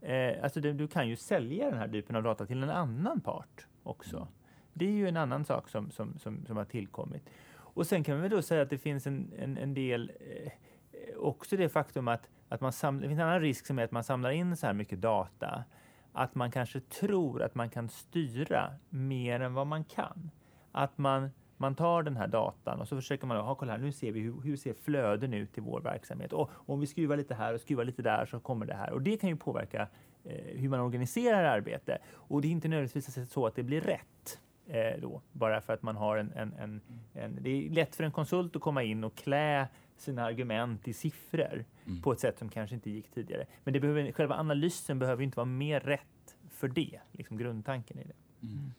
Eh, 0.00 0.44
alltså 0.44 0.60
det, 0.60 0.72
du 0.72 0.88
kan 0.88 1.08
ju 1.08 1.16
sälja 1.16 1.70
den 1.70 1.78
här 1.78 1.88
typen 1.88 2.16
av 2.16 2.22
data 2.22 2.46
till 2.46 2.62
en 2.62 2.70
annan 2.70 3.20
part 3.20 3.66
också. 3.82 4.28
Det 4.72 4.86
är 4.86 4.92
ju 4.92 5.08
en 5.08 5.16
annan 5.16 5.44
sak 5.44 5.68
som, 5.68 5.90
som, 5.90 6.18
som, 6.18 6.46
som 6.46 6.56
har 6.56 6.64
tillkommit. 6.64 7.30
Och 7.54 7.86
sen 7.86 8.04
kan 8.04 8.22
vi 8.22 8.28
då 8.28 8.42
säga 8.42 8.62
att 8.62 8.70
det 8.70 8.78
finns 8.78 9.06
en, 9.06 9.32
en, 9.38 9.58
en 9.58 9.74
del, 9.74 10.12
eh, 10.20 10.52
också 11.16 11.56
det 11.56 11.68
faktum 11.68 12.08
att, 12.08 12.28
att 12.52 12.60
man 12.60 12.72
samlar, 12.72 13.02
det 13.02 13.08
finns 13.08 13.20
en 13.20 13.26
annan 13.26 13.40
risk 13.40 13.66
som 13.66 13.78
är 13.78 13.84
att 13.84 13.90
man 13.90 14.04
samlar 14.04 14.30
in 14.30 14.56
så 14.56 14.66
här 14.66 14.72
mycket 14.72 15.00
data, 15.00 15.64
att 16.12 16.34
man 16.34 16.50
kanske 16.50 16.80
tror 16.80 17.42
att 17.42 17.54
man 17.54 17.70
kan 17.70 17.88
styra 17.88 18.74
mer 18.88 19.40
än 19.40 19.54
vad 19.54 19.66
man 19.66 19.84
kan. 19.84 20.30
Att 20.72 20.98
man, 20.98 21.30
man 21.56 21.74
tar 21.74 22.02
den 22.02 22.16
här 22.16 22.26
datan 22.26 22.80
och 22.80 22.88
så 22.88 22.96
försöker 22.96 23.26
man, 23.26 23.36
ha 23.36 23.54
kolla 23.54 23.72
här, 23.72 23.78
nu 23.78 23.92
ser 23.92 24.12
vi 24.12 24.20
hur, 24.20 24.40
hur 24.42 24.56
ser 24.56 24.74
flöden 24.74 25.34
ut 25.34 25.58
i 25.58 25.60
vår 25.60 25.80
verksamhet. 25.80 26.32
Och 26.32 26.50
om 26.54 26.80
vi 26.80 26.86
skruvar 26.86 27.16
lite 27.16 27.34
här 27.34 27.54
och 27.54 27.60
skruvar 27.60 27.84
lite 27.84 28.02
där 28.02 28.26
så 28.26 28.40
kommer 28.40 28.66
det 28.66 28.74
här. 28.74 28.92
Och 28.92 29.02
det 29.02 29.16
kan 29.16 29.30
ju 29.30 29.36
påverka 29.36 29.88
eh, 30.24 30.58
hur 30.60 30.68
man 30.68 30.80
organiserar 30.80 31.44
arbete. 31.44 31.98
Och 32.12 32.42
det 32.42 32.48
är 32.48 32.52
inte 32.52 32.68
nödvändigtvis 32.68 33.30
så 33.30 33.46
att 33.46 33.54
det 33.54 33.62
blir 33.62 33.80
rätt 33.80 34.40
eh, 34.66 35.00
då, 35.00 35.22
bara 35.32 35.60
för 35.60 35.72
att 35.72 35.82
man 35.82 35.96
har 35.96 36.16
en, 36.16 36.32
en, 36.32 36.52
en, 36.52 36.80
en, 37.12 37.38
Det 37.40 37.50
är 37.50 37.70
lätt 37.70 37.96
för 37.96 38.04
en 38.04 38.12
konsult 38.12 38.56
att 38.56 38.62
komma 38.62 38.82
in 38.82 39.04
och 39.04 39.14
klä 39.14 39.68
sina 40.02 40.24
argument 40.24 40.88
i 40.88 40.92
siffror 40.92 41.64
mm. 41.86 42.02
på 42.02 42.12
ett 42.12 42.20
sätt 42.20 42.38
som 42.38 42.48
kanske 42.48 42.74
inte 42.74 42.90
gick 42.90 43.10
tidigare. 43.10 43.46
Men 43.64 43.74
det 43.74 43.80
behöver, 43.80 44.12
själva 44.12 44.34
analysen 44.34 44.98
behöver 44.98 45.22
inte 45.22 45.36
vara 45.36 45.46
mer 45.46 45.80
rätt 45.80 46.36
för 46.50 46.68
det, 46.68 47.00
liksom 47.12 47.36
grundtanken 47.36 47.98
i 47.98 48.04
det. 48.04 48.46
Mm. 48.46 48.72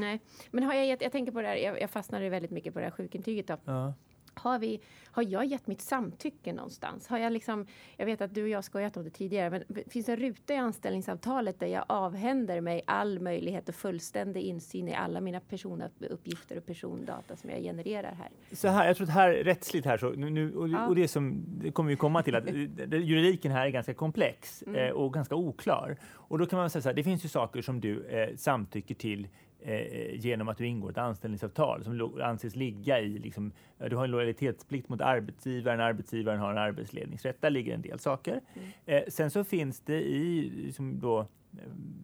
Nej, 0.00 0.20
men 0.50 0.64
har 0.64 0.74
jag, 0.74 1.02
jag 1.02 1.12
tänker 1.12 1.32
på 1.32 1.42
det 1.42 1.48
här, 1.48 1.56
jag, 1.56 1.80
jag 1.80 1.90
fastnade 1.90 2.28
väldigt 2.28 2.50
mycket 2.50 2.74
på 2.74 2.78
det 2.78 2.84
här 2.84 2.90
sjukintyget. 2.90 3.46
Då. 3.46 3.56
Ja. 3.64 3.94
Har, 4.40 4.58
vi, 4.58 4.80
har 5.10 5.22
jag 5.22 5.44
gett 5.44 5.66
mitt 5.66 5.80
samtycke 5.80 6.52
någonstans? 6.52 7.08
Har 7.08 7.18
jag, 7.18 7.32
liksom, 7.32 7.66
jag 7.96 8.06
vet 8.06 8.20
att 8.20 8.34
du 8.34 8.42
och 8.42 8.48
jag 8.48 8.64
skojat 8.64 8.96
om 8.96 9.04
det 9.04 9.10
tidigare, 9.10 9.50
men 9.50 9.84
finns 9.88 10.06
det 10.06 10.12
en 10.12 10.18
ruta 10.18 10.54
i 10.54 10.56
anställningsavtalet 10.56 11.60
där 11.60 11.66
jag 11.66 11.84
avhänder 11.88 12.60
mig 12.60 12.82
all 12.86 13.20
möjlighet 13.20 13.68
och 13.68 13.74
fullständig 13.74 14.42
insyn 14.42 14.88
i 14.88 14.94
alla 14.94 15.20
mina 15.20 15.40
personuppgifter 15.40 16.58
och 16.58 16.66
persondata 16.66 17.36
som 17.36 17.50
jag 17.50 17.62
genererar 17.62 18.14
här? 18.14 18.28
Så 18.52 18.68
här, 18.68 18.86
jag 18.86 18.96
tror 18.96 19.06
att 19.06 19.14
här 19.14 19.30
rättsligt 19.30 19.86
här 19.86 19.98
så, 19.98 20.10
nu, 20.10 20.54
och, 20.54 20.68
ja. 20.68 20.86
och 20.86 20.94
det 20.94 21.08
som 21.08 21.44
det 21.46 21.70
kommer 21.70 21.90
vi 21.90 21.96
komma 21.96 22.22
till 22.22 22.34
att 22.34 22.46
juridiken 22.90 23.52
här 23.52 23.66
är 23.66 23.70
ganska 23.70 23.94
komplex 23.94 24.62
mm. 24.66 24.74
eh, 24.76 24.90
och 24.90 25.14
ganska 25.14 25.34
oklar. 25.34 25.96
Och 26.04 26.38
då 26.38 26.46
kan 26.46 26.58
man 26.58 26.70
säga 26.70 26.82
så 26.82 26.88
här, 26.88 26.96
det 26.96 27.04
finns 27.04 27.24
ju 27.24 27.28
saker 27.28 27.62
som 27.62 27.80
du 27.80 28.06
eh, 28.06 28.36
samtycker 28.36 28.94
till 28.94 29.28
eh, 29.66 30.14
genom 30.20 30.48
att 30.48 30.58
du 30.58 30.66
ingår 30.66 30.90
ett 30.90 30.98
anställningsavtal 30.98 31.84
som 31.84 32.20
anses 32.22 32.56
ligga 32.56 33.00
i, 33.00 33.18
liksom, 33.18 33.52
du 33.90 33.96
har 33.96 34.04
en 34.04 34.10
lojalitetsplikt 34.10 34.88
mot 34.88 35.00
arbetsgivaren, 35.00 35.80
arbetsgivaren 35.80 36.40
har 36.40 36.50
en 36.50 36.58
arbetsledningsrätt, 36.58 37.40
där 37.40 37.50
ligger 37.50 37.74
en 37.74 37.82
del 37.82 37.98
saker. 37.98 38.40
Mm. 38.54 38.68
Eh, 38.86 39.02
sen 39.08 39.30
så 39.30 39.44
finns 39.44 39.80
det 39.80 40.02
i, 40.02 40.50
liksom 40.50 41.00
då, 41.00 41.20
eh, 41.20 41.26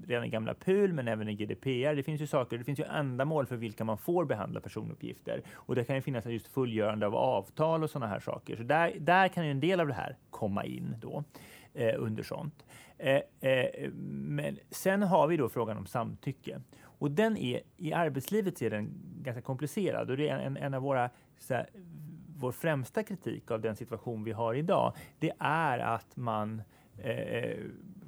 redan 0.07 0.25
i 0.25 0.29
gamla 0.29 0.55
PUL 0.55 0.93
men 0.93 1.09
även 1.09 1.29
i 1.29 1.35
GDPR. 1.35 1.95
Det 1.95 2.03
finns 2.03 2.21
ju 2.21 2.27
saker, 2.27 2.59
det 2.59 2.65
finns 2.65 2.81
ju 2.81 2.85
ändamål 2.85 3.47
för 3.47 3.57
vilka 3.57 3.85
man 3.85 3.99
får 3.99 4.25
behandla 4.25 4.61
personuppgifter 4.61 5.43
och 5.55 5.75
det 5.75 5.85
kan 5.85 5.97
ju 5.97 6.03
finnas 6.03 6.27
just 6.27 6.49
fullgörande 6.49 7.07
av 7.07 7.15
avtal 7.15 7.83
och 7.83 7.91
sådana 7.91 8.07
här 8.07 8.21
saker. 8.21 8.57
Så 8.57 8.63
där, 8.63 8.93
där 8.99 9.29
kan 9.29 9.45
ju 9.45 9.51
en 9.51 9.61
del 9.61 9.81
av 9.81 9.87
det 9.87 9.95
här 9.95 10.17
komma 10.31 10.65
in 10.65 10.97
då 11.01 11.25
eh, 11.75 11.95
under 11.99 12.23
sånt. 12.23 12.65
Eh, 12.99 13.21
eh, 13.41 13.91
men 14.11 14.59
sen 14.71 15.03
har 15.03 15.27
vi 15.27 15.37
då 15.37 15.49
frågan 15.49 15.77
om 15.77 15.87
samtycke 15.87 16.61
och 17.03 17.11
den 17.11 17.37
är, 17.37 17.61
i 17.77 17.93
arbetslivet 17.93 18.63
är 18.63 18.71
den 18.71 18.93
ganska 19.23 19.43
komplicerad 19.43 20.11
och 20.11 20.17
det 20.17 20.29
är 20.29 20.39
en, 20.39 20.57
en 20.57 20.75
av 20.75 20.83
våra 20.83 21.11
här, 21.49 21.71
vår 22.37 22.53
främsta 22.53 23.03
kritik 23.03 23.51
av 23.51 23.61
den 23.61 23.77
situation 23.77 24.25
vi 24.25 24.33
har 24.33 24.55
idag, 24.55 24.97
det 25.19 25.33
är 25.39 25.79
att 25.79 26.17
man 26.17 26.63
eh, 26.99 27.11
eh 27.11 27.59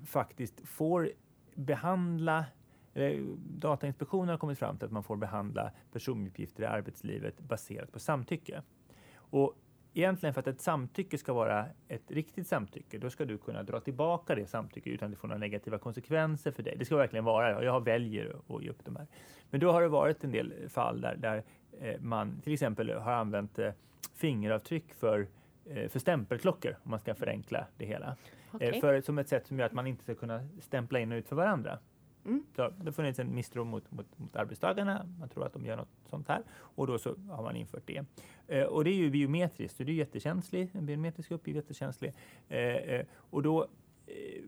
faktiskt 0.04 0.68
får 0.68 1.10
behandla 1.54 2.44
eh, 2.92 3.20
Datainspektionen 3.36 4.28
har 4.28 4.38
kommit 4.38 4.58
fram 4.58 4.76
till 4.76 4.86
att 4.86 4.92
man 4.92 5.02
får 5.02 5.16
behandla 5.16 5.70
personuppgifter 5.92 6.62
i 6.62 6.66
arbetslivet 6.66 7.40
baserat 7.40 7.92
på 7.92 7.98
samtycke. 7.98 8.62
Och 9.14 9.54
egentligen 9.94 10.34
för 10.34 10.40
att 10.40 10.46
ett 10.46 10.60
samtycke 10.60 11.18
ska 11.18 11.32
vara 11.32 11.66
ett 11.88 12.10
riktigt 12.10 12.46
samtycke, 12.46 12.98
då 12.98 13.10
ska 13.10 13.24
du 13.24 13.38
kunna 13.38 13.62
dra 13.62 13.80
tillbaka 13.80 14.34
det 14.34 14.46
samtycke 14.46 14.90
utan 14.90 15.06
att 15.06 15.12
det 15.12 15.16
får 15.16 15.28
några 15.28 15.38
negativa 15.38 15.78
konsekvenser 15.78 16.50
för 16.50 16.62
dig. 16.62 16.76
Det 16.78 16.84
ska 16.84 16.96
verkligen 16.96 17.24
vara, 17.24 17.64
jag 17.64 17.84
väljer 17.84 18.36
att 18.48 18.62
ge 18.62 18.70
upp 18.70 18.84
de 18.84 18.96
här. 18.96 19.06
Men 19.50 19.60
då 19.60 19.72
har 19.72 19.82
det 19.82 19.88
varit 19.88 20.24
en 20.24 20.32
del 20.32 20.54
fall 20.68 21.00
där, 21.00 21.16
där 21.16 21.42
eh, 21.80 22.00
man 22.00 22.40
till 22.40 22.52
exempel 22.52 22.92
har 22.92 23.12
använt 23.12 23.58
eh, 23.58 23.72
fingeravtryck 24.14 24.94
för 24.94 25.26
eh, 25.66 25.88
för 25.88 25.98
stämpelklockor 25.98 26.76
om 26.82 26.90
man 26.90 27.00
ska 27.00 27.14
förenkla 27.14 27.66
det 27.76 27.86
hela. 27.86 28.16
Okay. 28.52 28.80
För, 28.80 29.00
som 29.00 29.18
ett 29.18 29.28
sätt 29.28 29.46
som 29.46 29.58
gör 29.58 29.66
att 29.66 29.72
man 29.72 29.86
inte 29.86 30.02
ska 30.02 30.14
kunna 30.14 30.48
stämpla 30.60 30.98
in 30.98 31.12
och 31.12 31.16
ut 31.16 31.28
för 31.28 31.36
varandra. 31.36 31.78
Mm. 32.24 32.44
Så 32.56 32.68
det 32.68 32.84
har 32.84 32.92
funnits 32.92 33.18
en 33.18 33.34
misstro 33.34 33.64
mot, 33.64 33.90
mot, 33.90 34.18
mot 34.18 34.36
arbetstagarna. 34.36 35.06
Man 35.18 35.28
tror 35.28 35.46
att 35.46 35.52
de 35.52 35.66
gör 35.66 35.76
något 35.76 35.88
sånt 36.10 36.28
här 36.28 36.42
och 36.52 36.86
då 36.86 36.98
så 36.98 37.14
har 37.28 37.42
man 37.42 37.56
infört 37.56 37.86
det. 37.86 38.04
Eh, 38.46 38.64
och 38.64 38.84
det 38.84 38.90
är 38.90 38.96
ju 38.96 39.10
biometriskt, 39.10 39.76
så 39.76 39.84
det 39.84 39.92
är 39.92 39.94
jättekänsligt. 39.94 40.74
En 40.74 40.86
biometrisk 40.86 41.30
uppgift 41.30 41.56
är 41.56 41.60
jättekänslig. 41.60 42.14
Eh, 42.48 42.58
eh, 42.58 43.06
och 43.14 43.42
då 43.42 43.62
eh, 44.06 44.42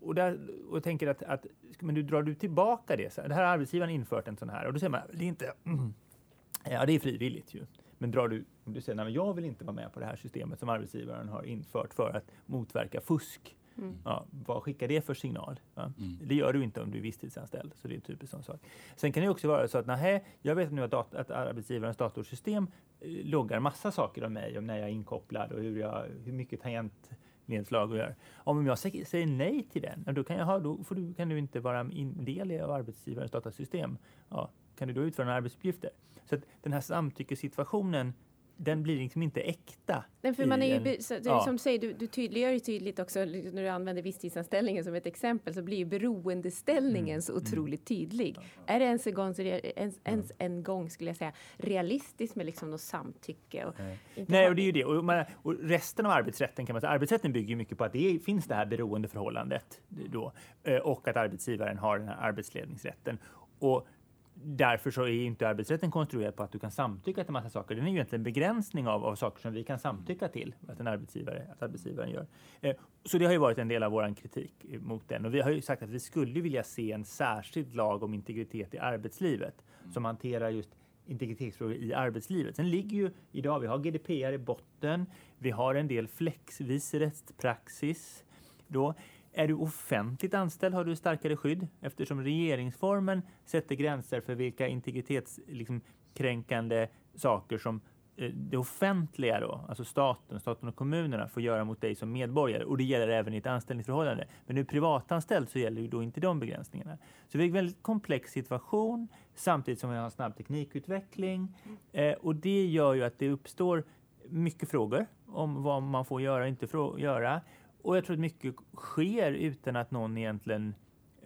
och, 0.00 0.14
där, 0.14 0.38
och 0.70 0.82
tänker 0.82 1.06
att, 1.06 1.22
att 1.22 1.46
men 1.80 1.94
du 1.94 2.02
drar 2.02 2.22
du 2.22 2.34
tillbaka 2.34 2.96
det. 2.96 3.12
Så 3.12 3.20
här, 3.20 3.28
det 3.28 3.34
här 3.34 3.44
har 3.44 3.52
arbetsgivaren 3.52 3.90
infört 3.90 4.28
en 4.28 4.36
sån 4.36 4.48
här 4.48 4.66
och 4.66 4.72
då 4.72 4.78
säger 4.78 4.90
man 4.90 5.00
det 5.12 5.24
är 5.24 5.28
inte. 5.28 5.52
Mm, 5.64 5.94
ja, 6.70 6.86
det 6.86 6.92
är 6.92 7.00
frivilligt 7.00 7.54
ju. 7.54 7.66
Men 7.98 8.10
drar 8.10 8.28
du, 8.28 8.44
du 8.64 8.80
säger 8.80 9.04
nej, 9.04 9.14
jag 9.14 9.34
vill 9.34 9.44
inte 9.44 9.64
vara 9.64 9.74
med 9.74 9.92
på 9.92 10.00
det 10.00 10.06
här 10.06 10.16
systemet 10.16 10.58
som 10.58 10.68
arbetsgivaren 10.68 11.28
har 11.28 11.42
infört 11.42 11.94
för 11.94 12.16
att 12.16 12.30
motverka 12.46 13.00
fusk 13.00 13.56
Mm. 13.78 13.94
Ja, 14.04 14.24
vad 14.30 14.62
skickar 14.62 14.88
det 14.88 15.00
för 15.06 15.14
signal? 15.14 15.60
Ja, 15.74 15.92
mm. 15.98 16.18
Det 16.22 16.34
gör 16.34 16.52
du 16.52 16.64
inte 16.64 16.82
om 16.82 16.90
du 16.90 16.98
är 16.98 17.02
visstidsanställd. 17.02 17.74
Så 17.74 17.88
det 17.88 17.94
är 17.94 17.96
en 17.96 18.00
typisk 18.02 18.30
sån 18.30 18.42
sak. 18.42 18.60
Sen 18.96 19.12
kan 19.12 19.22
det 19.22 19.28
också 19.28 19.48
vara 19.48 19.68
så 19.68 19.78
att 19.78 19.86
nej, 19.86 20.24
jag 20.42 20.54
vet 20.54 20.72
nu 20.72 20.82
att, 20.82 20.90
dat- 20.90 21.14
att 21.14 21.30
arbetsgivarens 21.30 21.96
datorsystem 21.96 22.66
eh, 23.00 23.08
loggar 23.24 23.60
massa 23.60 23.90
saker 23.92 24.24
om 24.24 24.32
mig, 24.32 24.58
om 24.58 24.66
när 24.66 24.78
jag 24.78 24.88
är 24.88 24.92
inkopplad 24.92 25.52
och 25.52 25.60
hur, 25.60 25.78
jag, 25.80 26.04
hur 26.24 26.32
mycket 26.32 26.60
tangentnedslag 26.62 27.90
jag 27.90 27.96
gör. 27.98 28.14
Om 28.36 28.66
jag 28.66 28.78
säger 28.78 29.26
nej 29.26 29.62
till 29.72 29.82
den, 29.82 30.14
då 30.14 30.24
kan, 30.24 30.36
jag 30.36 30.44
ha, 30.46 30.58
då 30.58 30.84
får 30.84 30.94
du, 30.94 31.14
kan 31.14 31.28
du 31.28 31.38
inte 31.38 31.60
vara 31.60 31.80
en 31.80 32.24
del 32.24 32.60
av 32.60 32.70
arbetsgivarens 32.70 33.30
datasystem. 33.30 33.98
Ja, 34.28 34.50
kan 34.78 34.88
du 34.88 34.94
då 34.94 35.00
utföra 35.00 35.26
några 35.26 35.36
arbetsuppgifter? 35.36 35.90
Så 36.24 36.34
att 36.34 36.40
den 36.62 36.72
här 36.72 36.80
samtyckessituationen 36.80 38.12
den 38.56 38.82
blir 38.82 38.96
liksom 38.96 39.22
inte 39.22 39.40
äkta. 39.40 40.04
Nej, 40.20 40.34
för 40.34 40.46
man 40.46 40.62
är 40.62 40.80
ju, 40.80 40.94
en, 40.94 41.02
så, 41.02 41.14
ja. 41.24 41.40
Som 41.44 41.58
säger, 41.58 41.78
du, 41.78 41.92
du 41.92 42.06
tydliggör 42.06 42.50
ju 42.50 42.60
tydligt 42.60 42.98
också 42.98 43.18
när 43.18 43.62
du 43.62 43.68
använder 43.68 44.02
visstidsanställningen 44.02 44.84
som 44.84 44.94
ett 44.94 45.06
exempel 45.06 45.54
så 45.54 45.62
blir 45.62 45.76
ju 45.76 45.84
beroendeställningen 45.84 47.14
mm. 47.14 47.22
så 47.22 47.32
mm. 47.32 47.42
otroligt 47.42 47.86
tydlig. 47.86 48.36
Ja. 48.36 48.74
Är 48.74 48.78
det 48.78 48.84
ens 48.84 49.06
en 49.06 49.14
gång, 49.14 49.34
ens, 49.38 50.00
ens 50.04 50.32
en 50.38 50.62
gång 50.62 50.90
skulle 50.90 51.10
jag 51.10 51.16
säga 51.16 51.32
realistiskt 51.56 52.36
med 52.36 52.46
liksom 52.46 52.70
något 52.70 52.80
samtycke? 52.80 53.64
Och 53.64 53.74
Nej. 53.78 53.98
Nej, 54.28 54.48
och 54.48 54.54
det 54.54 54.62
är 54.62 54.66
ju 54.66 54.72
det. 54.72 54.84
Och, 54.84 55.04
man, 55.04 55.24
och, 55.42 55.54
resten 55.60 56.06
av 56.06 56.12
arbetsrätten 56.12 56.66
kan 56.66 56.74
man 56.74 56.80
säga, 56.80 56.90
arbetsrätten 56.90 57.32
bygger 57.32 57.56
mycket 57.56 57.78
på 57.78 57.84
att 57.84 57.92
det 57.92 58.18
finns 58.24 58.46
det 58.46 58.54
här 58.54 58.66
beroendeförhållandet 58.66 59.80
då 59.88 60.32
eh, 60.62 60.76
och 60.76 61.08
att 61.08 61.16
arbetsgivaren 61.16 61.78
har 61.78 61.98
den 61.98 62.08
här 62.08 62.28
arbetsledningsrätten. 62.28 63.18
Och 63.58 63.86
därför 64.34 64.90
så 64.90 65.02
är 65.02 65.24
inte 65.24 65.48
arbetsrätten 65.48 65.90
konstruerad 65.90 66.36
på 66.36 66.42
att 66.42 66.52
du 66.52 66.58
kan 66.58 66.70
samtycka 66.70 67.24
till 67.24 67.32
massa 67.32 67.50
saker. 67.50 67.74
Den 67.74 67.84
är 67.84 67.88
ju 67.88 67.94
egentligen 67.94 68.20
en 68.20 68.24
begränsning 68.24 68.88
av, 68.88 69.04
av 69.04 69.14
saker 69.14 69.40
som 69.40 69.52
vi 69.52 69.64
kan 69.64 69.78
samtycka 69.78 70.28
till 70.28 70.54
att 70.68 70.80
en 70.80 70.86
arbetsgivare, 70.86 71.46
att 71.52 71.62
arbetsgivaren 71.62 72.10
gör. 72.10 72.26
Eh, 72.60 72.76
så 73.04 73.18
det 73.18 73.24
har 73.24 73.32
ju 73.32 73.38
varit 73.38 73.58
en 73.58 73.68
del 73.68 73.82
av 73.82 73.92
vår 73.92 74.14
kritik 74.14 74.52
mot 74.80 75.08
den. 75.08 75.24
Och 75.24 75.34
vi 75.34 75.40
har 75.40 75.50
ju 75.50 75.62
sagt 75.62 75.82
att 75.82 75.90
vi 75.90 76.00
skulle 76.00 76.40
vilja 76.40 76.62
se 76.62 76.92
en 76.92 77.04
särskild 77.04 77.74
lag 77.74 78.02
om 78.02 78.14
integritet 78.14 78.74
i 78.74 78.78
arbetslivet 78.78 79.64
som 79.92 80.04
hanterar 80.04 80.50
just 80.50 80.70
integritetsfrågor 81.06 81.74
i 81.74 81.94
arbetslivet. 81.94 82.56
Sen 82.56 82.70
ligger 82.70 82.96
ju 82.96 83.10
idag, 83.32 83.60
vi 83.60 83.66
har 83.66 83.78
GDPR 83.78 84.32
i 84.32 84.38
botten, 84.38 85.06
vi 85.38 85.50
har 85.50 85.74
en 85.74 85.88
del 85.88 86.08
flexvis 86.08 86.94
rättspraxis. 86.94 88.24
Då. 88.66 88.94
Är 89.36 89.48
du 89.48 89.54
offentligt 89.54 90.34
anställd 90.34 90.74
har 90.74 90.84
du 90.84 90.96
starkare 90.96 91.36
skydd 91.36 91.68
eftersom 91.80 92.22
regeringsformen 92.22 93.22
sätter 93.44 93.74
gränser 93.74 94.20
för 94.20 94.34
vilka 94.34 94.68
integritetskränkande 94.68 96.80
liksom, 96.80 97.20
saker 97.20 97.58
som 97.58 97.80
eh, 98.16 98.30
det 98.34 98.56
offentliga 98.56 99.40
då, 99.40 99.64
alltså 99.68 99.84
staten, 99.84 100.40
staten 100.40 100.68
och 100.68 100.76
kommunerna 100.76 101.28
får 101.28 101.42
göra 101.42 101.64
mot 101.64 101.80
dig 101.80 101.94
som 101.94 102.12
medborgare 102.12 102.64
och 102.64 102.78
det 102.78 102.84
gäller 102.84 103.08
även 103.08 103.34
i 103.34 103.36
ett 103.36 103.46
anställningsförhållande. 103.46 104.26
Men 104.46 104.56
är 104.56 104.60
du 104.60 104.66
privatanställd 104.66 105.48
så 105.48 105.58
gäller 105.58 105.82
ju 105.82 105.88
då 105.88 106.02
inte 106.02 106.20
de 106.20 106.40
begränsningarna. 106.40 106.98
Så 107.28 107.38
det 107.38 107.44
är 107.44 107.46
en 107.46 107.52
väldigt 107.52 107.82
komplex 107.82 108.32
situation 108.32 109.08
samtidigt 109.34 109.80
som 109.80 109.90
vi 109.90 109.96
har 109.96 110.04
en 110.04 110.10
snabb 110.10 110.36
teknikutveckling 110.36 111.56
eh, 111.92 112.12
och 112.12 112.36
det 112.36 112.66
gör 112.66 112.94
ju 112.94 113.04
att 113.04 113.18
det 113.18 113.30
uppstår 113.30 113.84
mycket 114.28 114.70
frågor 114.70 115.06
om 115.26 115.62
vad 115.62 115.82
man 115.82 116.04
får 116.04 116.22
göra 116.22 116.42
och 116.42 116.48
inte 116.48 116.66
får 116.66 117.00
göra. 117.00 117.40
Och 117.84 117.96
jag 117.96 118.04
tror 118.04 118.14
att 118.14 118.20
mycket 118.20 118.54
sker 118.76 119.32
utan 119.32 119.76
att 119.76 119.90
någon 119.90 120.18
egentligen 120.18 120.74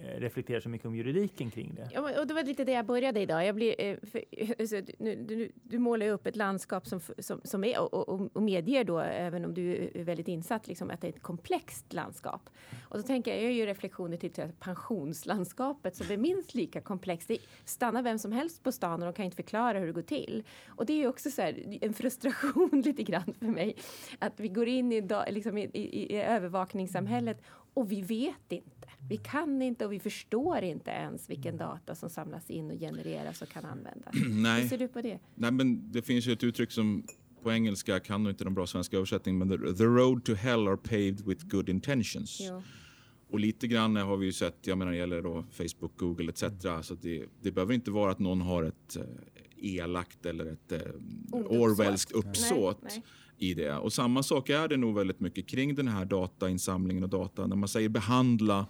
Eh, 0.02 0.20
reflekterar 0.20 0.60
så 0.60 0.68
mycket 0.68 0.86
om 0.86 0.96
juridiken 0.96 1.50
kring 1.50 1.74
det. 1.74 1.88
Ja, 1.92 2.20
och 2.20 2.26
det 2.26 2.34
var 2.34 2.42
lite 2.42 2.64
det 2.64 2.72
jag 2.72 2.86
började 2.86 3.20
idag. 3.20 3.46
Jag 3.46 3.54
blir, 3.54 3.74
eh, 3.78 3.96
för, 4.02 4.24
alltså, 4.60 4.82
nu, 4.98 5.16
du, 5.16 5.52
du 5.62 5.78
målar 5.78 6.08
upp 6.08 6.26
ett 6.26 6.36
landskap 6.36 6.86
som, 6.86 7.00
som, 7.18 7.40
som 7.44 7.64
är 7.64 7.80
och, 7.80 8.08
och, 8.08 8.30
och, 8.32 8.42
medger 8.42 8.84
då, 8.84 8.98
även 9.00 9.44
om 9.44 9.54
du 9.54 9.90
är 9.94 10.04
väldigt 10.04 10.28
insatt, 10.28 10.68
liksom, 10.68 10.90
att 10.90 11.00
det 11.00 11.06
är 11.06 11.12
ett 11.12 11.22
komplext 11.22 11.92
landskap. 11.92 12.50
Och 12.80 13.00
så 13.00 13.02
tänker 13.02 13.30
jag, 13.30 13.38
jag 13.38 13.44
gör 13.44 13.58
ju 13.58 13.66
reflektioner 13.66 14.16
till, 14.16 14.32
till 14.32 14.44
pensionslandskapet 14.60 15.96
som 15.96 16.10
är 16.10 16.16
minst 16.16 16.54
lika 16.54 16.80
komplext. 16.80 17.28
Det 17.28 17.38
stannar 17.64 18.02
vem 18.02 18.18
som 18.18 18.32
helst 18.32 18.62
på 18.62 18.72
stan 18.72 19.02
och 19.02 19.06
de 19.06 19.12
kan 19.12 19.24
inte 19.24 19.36
förklara 19.36 19.78
hur 19.78 19.86
det 19.86 19.92
går 19.92 20.02
till. 20.02 20.42
Och 20.68 20.86
det 20.86 21.02
är 21.02 21.08
också 21.08 21.30
så 21.30 21.42
här, 21.42 21.78
en 21.80 21.94
frustration 21.94 22.70
lite 22.84 23.02
grann 23.02 23.34
för 23.38 23.46
mig 23.46 23.76
att 24.18 24.40
vi 24.40 24.48
går 24.48 24.68
in 24.68 24.92
i, 24.92 25.08
liksom, 25.30 25.58
i, 25.58 25.70
i, 25.72 26.14
i 26.14 26.20
övervakningssamhället 26.20 27.42
och 27.74 27.92
vi 27.92 28.02
vet 28.02 28.52
inte. 28.52 28.88
Vi 29.08 29.16
kan 29.16 29.62
inte 29.62 29.86
och 29.86 29.92
vi 29.92 30.00
förstår 30.00 30.62
inte 30.62 30.90
ens 30.90 31.30
vilken 31.30 31.56
data 31.56 31.94
som 31.94 32.10
samlas 32.10 32.50
in 32.50 32.70
och 32.70 32.78
genereras 32.78 33.42
och 33.42 33.48
kan 33.48 33.64
användas. 33.64 34.14
Nej. 34.28 34.62
Hur 34.62 34.68
ser 34.68 34.78
du 34.78 34.88
på 34.88 35.02
det? 35.02 35.18
Nej, 35.34 35.50
men 35.50 35.92
det 35.92 36.02
finns 36.02 36.26
ju 36.26 36.32
ett 36.32 36.44
uttryck 36.44 36.70
som 36.70 37.06
på 37.42 37.52
engelska 37.52 38.00
kan 38.00 38.22
nog 38.22 38.32
inte 38.32 38.44
de 38.44 38.54
bra 38.54 38.66
svenska 38.66 38.96
översättning, 38.96 39.38
men 39.38 39.48
the, 39.48 39.74
the 39.74 39.84
road 39.84 40.24
to 40.24 40.34
hell 40.34 40.68
are 40.68 40.76
paved 40.76 41.20
with 41.26 41.46
good 41.46 41.68
intentions. 41.68 42.40
Jo. 42.40 42.62
Och 43.30 43.40
lite 43.40 43.66
grann 43.66 43.96
har 43.96 44.16
vi 44.16 44.26
ju 44.26 44.32
sett, 44.32 44.66
jag 44.66 44.78
menar 44.78 44.92
det 44.92 44.98
gäller 44.98 45.22
då 45.22 45.44
Facebook, 45.50 45.96
Google 45.96 46.30
etc. 46.30 46.42
Så 46.82 46.94
det, 46.94 47.24
det 47.42 47.52
behöver 47.52 47.74
inte 47.74 47.90
vara 47.90 48.12
att 48.12 48.18
någon 48.18 48.40
har 48.40 48.62
ett 48.62 48.96
eh, 48.96 49.02
elakt 49.56 50.26
eller 50.26 50.46
ett 50.46 50.72
eh, 50.72 50.80
Orwellskt 51.32 52.12
uppsåt. 52.12 52.82
Nej, 52.82 52.92
nej 52.94 53.04
i 53.38 53.54
det. 53.54 53.76
Och 53.76 53.92
samma 53.92 54.22
sak 54.22 54.48
är 54.48 54.68
det 54.68 54.76
nog 54.76 54.94
väldigt 54.94 55.20
mycket 55.20 55.46
kring 55.46 55.74
den 55.74 55.88
här 55.88 56.04
datainsamlingen 56.04 57.02
och 57.02 57.08
data. 57.08 57.46
När 57.46 57.56
man 57.56 57.68
säger 57.68 57.88
behandla 57.88 58.66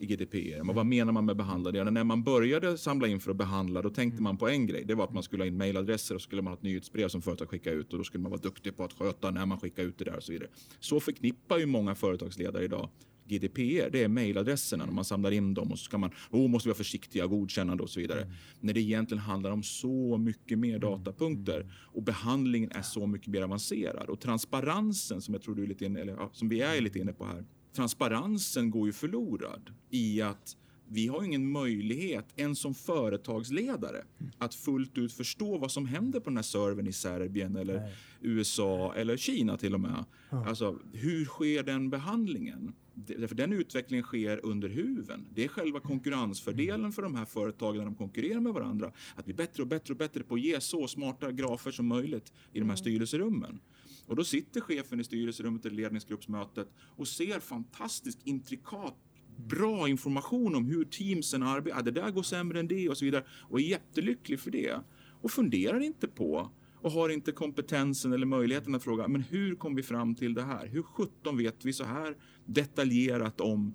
i 0.00 0.06
GDPR. 0.06 0.62
Men 0.62 0.76
vad 0.76 0.86
menar 0.86 1.12
man 1.12 1.24
med 1.24 1.36
behandla? 1.36 1.70
Det? 1.70 1.90
När 1.90 2.04
man 2.04 2.22
började 2.22 2.78
samla 2.78 3.08
in 3.08 3.20
för 3.20 3.30
att 3.30 3.36
behandla 3.36 3.82
då 3.82 3.90
tänkte 3.90 4.22
man 4.22 4.36
på 4.36 4.48
en 4.48 4.66
grej. 4.66 4.84
Det 4.84 4.94
var 4.94 5.04
att 5.04 5.12
man 5.12 5.22
skulle 5.22 5.42
ha 5.42 5.48
in 5.48 5.56
mejladresser 5.56 6.14
och 6.14 6.22
skulle 6.22 6.42
man 6.42 6.50
ha 6.50 6.56
ett 6.56 6.62
nyhetsbrev 6.62 7.08
som 7.08 7.22
företag 7.22 7.48
skickade 7.48 7.76
ut 7.76 7.92
och 7.92 7.98
då 7.98 8.04
skulle 8.04 8.22
man 8.22 8.30
vara 8.30 8.40
duktig 8.40 8.76
på 8.76 8.84
att 8.84 8.92
sköta 8.92 9.30
när 9.30 9.46
man 9.46 9.60
skickar 9.60 9.82
ut 9.82 9.98
det 9.98 10.04
där 10.04 10.16
och 10.16 10.22
så 10.22 10.32
vidare. 10.32 10.48
Så 10.80 11.00
förknippar 11.00 11.58
ju 11.58 11.66
många 11.66 11.94
företagsledare 11.94 12.64
idag 12.64 12.88
GDPR, 13.28 13.90
det 13.90 14.02
är 14.02 14.08
mejladresserna. 14.08 14.86
När 14.86 14.92
man 14.92 15.04
samlar 15.04 15.30
in 15.30 15.54
dem 15.54 15.72
och 15.72 15.78
så 15.78 15.84
ska 15.84 15.98
man, 15.98 16.10
oh, 16.30 16.48
måste 16.48 16.68
vara 16.68 16.76
försiktiga, 16.76 17.26
godkännande 17.26 17.82
och 17.82 17.90
så 17.90 18.00
vidare. 18.00 18.22
Mm. 18.22 18.34
När 18.60 18.74
det 18.74 18.80
egentligen 18.80 19.22
handlar 19.22 19.50
om 19.50 19.62
så 19.62 20.18
mycket 20.18 20.58
mer 20.58 20.76
mm. 20.76 20.80
datapunkter 20.80 21.72
och 21.74 22.02
behandlingen 22.02 22.70
är 22.72 22.82
så 22.82 23.06
mycket 23.06 23.28
mer 23.28 23.42
avancerad. 23.42 24.08
Och 24.08 24.20
transparensen 24.20 25.20
som 25.20 25.34
jag 25.34 25.42
tror 25.42 25.54
du 25.54 25.62
är 25.62 25.66
lite 25.66 25.84
inne, 25.84 26.00
eller, 26.00 26.28
som 26.32 26.48
vi 26.48 26.60
är 26.60 26.80
lite 26.80 26.98
inne 26.98 27.12
på 27.12 27.24
här. 27.24 27.44
Transparensen 27.72 28.70
går 28.70 28.86
ju 28.86 28.92
förlorad 28.92 29.70
i 29.90 30.22
att 30.22 30.56
vi 30.92 31.06
har 31.06 31.22
ingen 31.22 31.50
möjlighet, 31.50 32.26
ens 32.36 32.58
som 32.58 32.74
företagsledare, 32.74 34.04
mm. 34.18 34.32
att 34.38 34.54
fullt 34.54 34.98
ut 34.98 35.12
förstå 35.12 35.58
vad 35.58 35.72
som 35.72 35.86
händer 35.86 36.20
på 36.20 36.30
den 36.30 36.36
här 36.36 36.42
servern 36.42 36.86
i 36.86 36.92
Serbien 36.92 37.56
eller 37.56 37.80
Nej. 37.80 37.94
USA 38.20 38.94
eller 38.96 39.16
Kina 39.16 39.56
till 39.56 39.74
och 39.74 39.80
med. 39.80 40.04
Ja. 40.30 40.46
Alltså, 40.46 40.78
hur 40.92 41.24
sker 41.24 41.62
den 41.62 41.90
behandlingen? 41.90 42.72
Därför 42.94 43.34
den 43.34 43.52
utvecklingen 43.52 44.04
sker 44.04 44.40
under 44.46 44.68
huven. 44.68 45.26
Det 45.34 45.44
är 45.44 45.48
själva 45.48 45.80
konkurrensfördelen 45.80 46.92
för 46.92 47.02
de 47.02 47.14
här 47.14 47.24
företagen 47.24 47.78
när 47.78 47.84
de 47.84 47.94
konkurrerar 47.94 48.40
med 48.40 48.52
varandra. 48.52 48.92
Att 49.16 49.24
bli 49.24 49.34
bättre 49.34 49.62
och 49.62 49.68
bättre 49.68 49.92
och 49.92 49.98
bättre 49.98 50.22
på 50.22 50.34
att 50.34 50.40
ge 50.40 50.60
så 50.60 50.88
smarta 50.88 51.32
grafer 51.32 51.70
som 51.70 51.86
möjligt 51.86 52.32
i 52.52 52.58
de 52.58 52.60
här 52.60 52.64
mm. 52.64 52.76
styrelserummen. 52.76 53.60
Och 54.06 54.16
då 54.16 54.24
sitter 54.24 54.60
chefen 54.60 55.00
i 55.00 55.04
styrelserummet 55.04 55.66
eller 55.66 55.76
ledningsgruppsmötet 55.76 56.68
och 56.96 57.08
ser 57.08 57.40
fantastiskt 57.40 58.18
intrikat 58.24 58.96
bra 59.36 59.88
information 59.88 60.54
om 60.54 60.64
hur 60.64 60.84
teamsen 60.84 61.42
arbetar. 61.42 61.82
Det 61.82 61.90
där 61.90 62.10
går 62.10 62.22
sämre 62.22 62.60
än 62.60 62.68
det 62.68 62.88
och 62.88 62.96
så 62.96 63.04
vidare. 63.04 63.24
Och 63.30 63.60
är 63.60 63.64
jättelycklig 63.64 64.40
för 64.40 64.50
det. 64.50 64.80
Och 65.22 65.30
funderar 65.30 65.80
inte 65.80 66.08
på 66.08 66.50
och 66.82 66.90
har 66.90 67.08
inte 67.08 67.32
kompetensen 67.32 68.12
eller 68.12 68.26
möjligheten 68.26 68.74
att 68.74 68.82
fråga 68.82 69.08
men 69.08 69.22
hur 69.22 69.54
kom 69.54 69.74
vi 69.74 69.82
fram 69.82 70.14
till 70.14 70.34
det 70.34 70.42
här? 70.42 70.66
Hur 70.66 70.82
sjutton 70.82 71.36
vet 71.36 71.64
vi 71.64 71.72
så 71.72 71.84
här 71.84 72.16
detaljerat 72.44 73.40
om 73.40 73.74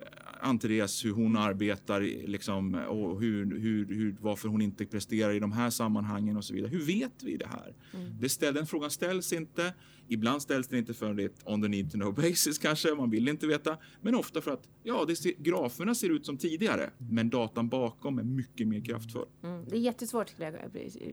eh, 0.00 0.06
Ann-Therese 0.44 1.04
hur 1.04 1.12
hon 1.12 1.36
arbetar 1.36 2.00
liksom, 2.26 2.74
och 2.74 3.20
hur, 3.20 3.58
hur, 3.58 3.86
hur, 3.86 4.16
varför 4.20 4.48
hon 4.48 4.62
inte 4.62 4.86
presterar 4.86 5.32
i 5.32 5.38
de 5.38 5.52
här 5.52 5.70
sammanhangen 5.70 6.36
och 6.36 6.44
så 6.44 6.54
vidare. 6.54 6.70
Hur 6.70 6.84
vet 6.84 7.22
vi 7.22 7.36
det 7.36 7.46
här? 7.46 7.74
Mm. 7.94 8.18
Det 8.20 8.28
ställ, 8.28 8.54
den 8.54 8.66
frågan 8.66 8.90
ställs 8.90 9.32
inte. 9.32 9.74
Ibland 10.08 10.42
ställs 10.42 10.68
den 10.68 10.78
inte 10.78 10.94
för 10.94 11.20
ett 11.20 11.42
on 11.44 11.62
the 11.62 11.68
need 11.68 11.90
to 11.90 11.98
know 11.98 12.14
basis 12.22 12.58
kanske, 12.58 12.94
man 12.94 13.10
vill 13.10 13.28
inte 13.28 13.46
veta. 13.46 13.78
Men 14.00 14.14
ofta 14.14 14.40
för 14.40 14.50
att 14.50 14.68
ja, 14.82 15.04
det 15.08 15.16
ser, 15.16 15.32
graferna 15.38 15.94
ser 15.94 16.10
ut 16.10 16.26
som 16.26 16.36
tidigare, 16.36 16.90
men 16.98 17.30
datan 17.30 17.68
bakom 17.68 18.18
är 18.18 18.22
mycket 18.22 18.68
mer 18.68 18.84
kraftfull. 18.84 19.28
Mm. 19.42 19.64
Det 19.68 19.76
är 19.76 19.80
jättesvårt 19.80 20.30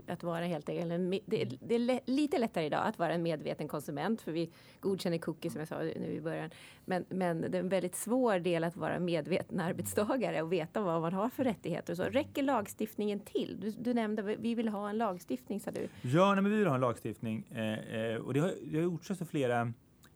att 0.07 0.23
vara 0.23 0.45
helt 0.45 0.69
enkelt. 0.69 1.23
Det 1.25 1.41
är, 1.41 1.57
det 1.67 1.75
är 1.75 1.99
lite 2.05 2.37
lättare 2.37 2.65
idag 2.65 2.87
att 2.87 2.99
vara 2.99 3.13
en 3.13 3.23
medveten 3.23 3.67
konsument, 3.67 4.21
för 4.21 4.31
vi 4.31 4.51
godkänner 4.79 5.17
cookies 5.17 5.53
som 5.53 5.59
jag 5.59 5.67
sa 5.67 5.79
nu 5.79 6.13
i 6.17 6.21
början. 6.21 6.49
Men, 6.85 7.05
men 7.09 7.41
det 7.41 7.57
är 7.57 7.59
en 7.59 7.69
väldigt 7.69 7.95
svår 7.95 8.39
del 8.39 8.63
att 8.63 8.77
vara 8.77 8.99
medveten 8.99 9.20
arbetstagare 9.59 10.41
och 10.41 10.53
veta 10.53 10.81
vad 10.81 11.01
man 11.01 11.13
har 11.13 11.29
för 11.29 11.43
rättigheter. 11.43 11.95
Så 11.95 12.03
räcker 12.03 12.43
lagstiftningen 12.43 13.19
till? 13.19 13.57
Du, 13.59 13.71
du 13.71 13.93
nämnde 13.93 14.21
vi 14.21 14.55
vill 14.55 14.67
ha 14.67 14.89
en 14.89 14.97
lagstiftning, 14.97 15.59
sa 15.59 15.71
du. 15.71 15.87
Ja, 16.01 16.33
nej, 16.33 16.41
men 16.43 16.51
vi 16.51 16.57
vill 16.57 16.67
ha 16.67 16.75
en 16.75 16.81
lagstiftning 16.81 17.45
eh, 17.51 17.95
eh 17.95 18.15
och 18.15 18.33
det 18.33 18.39
har, 18.39 18.53
det 18.65 18.77
har 18.77 18.83
gjorts 18.83 19.09
alltså 19.09 19.25
flera 19.25 19.73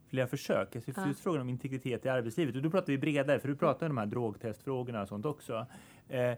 flera 0.10 0.28
försök. 0.28 0.76
Alltså 0.76 0.92
ja. 0.96 1.08
just 1.08 1.20
frågan 1.20 1.42
om 1.42 1.50
integritet 1.50 2.06
i 2.06 2.10
arbetslivet. 2.10 2.56
Och 2.56 2.62
då 2.62 2.70
pratar 2.70 2.88
vi 2.88 2.98
bredare, 2.98 3.40
för 3.40 3.48
du 3.48 3.56
pratar 3.56 3.86
om 3.86 3.96
de 3.96 3.98
här 3.98 4.06
drogtestfrågorna 4.06 5.02
och 5.02 5.08
sånt 5.08 5.26
också. 5.26 5.66
Eh, 6.10 6.22
eh 6.22 6.38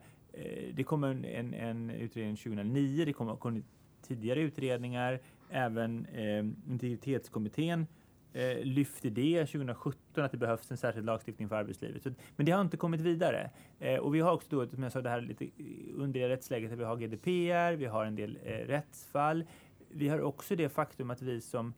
det 0.73 0.83
kom 0.83 1.03
en, 1.03 1.25
en, 1.25 1.53
en, 1.53 1.89
utredning 1.89 2.35
2009, 2.35 3.05
det 3.05 3.13
kom, 3.13 3.37
kom 3.37 3.63
tidigare 4.07 4.41
utredningar. 4.41 5.19
Även 5.49 6.05
eh, 6.05 6.39
Integritetskommittén 6.71 7.87
eh, 8.33 8.63
lyfte 8.63 9.09
det 9.09 9.45
2017 9.45 10.23
att 10.23 10.31
det 10.31 10.37
behövs 10.37 10.71
en 10.71 10.77
särskild 10.77 11.05
lagstiftning 11.05 11.49
för 11.49 11.55
arbetslivet. 11.55 12.03
Så, 12.03 12.11
men 12.35 12.45
det 12.45 12.51
har 12.51 12.61
inte 12.61 12.77
kommit 12.77 13.01
vidare. 13.01 13.49
Eh, 13.79 13.99
och 13.99 14.15
vi 14.15 14.19
har 14.19 14.33
också 14.33 14.47
då, 14.49 14.67
som 14.67 14.83
jag 14.83 14.91
sa, 14.91 15.01
det 15.01 15.09
här 15.09 15.21
lite 15.21 15.49
underliga 15.95 16.29
rättsläget, 16.29 16.69
där 16.69 16.77
vi 16.77 16.83
har 16.83 16.97
GDPR, 16.97 17.75
vi 17.75 17.85
har 17.85 18.05
en 18.05 18.15
del 18.15 18.39
eh, 18.43 18.51
rättsfall. 18.51 19.43
Vi 19.89 20.09
har 20.09 20.21
också 20.21 20.55
det 20.55 20.69
faktum 20.69 21.11
att 21.11 21.21
vi 21.21 21.41
som 21.41 21.73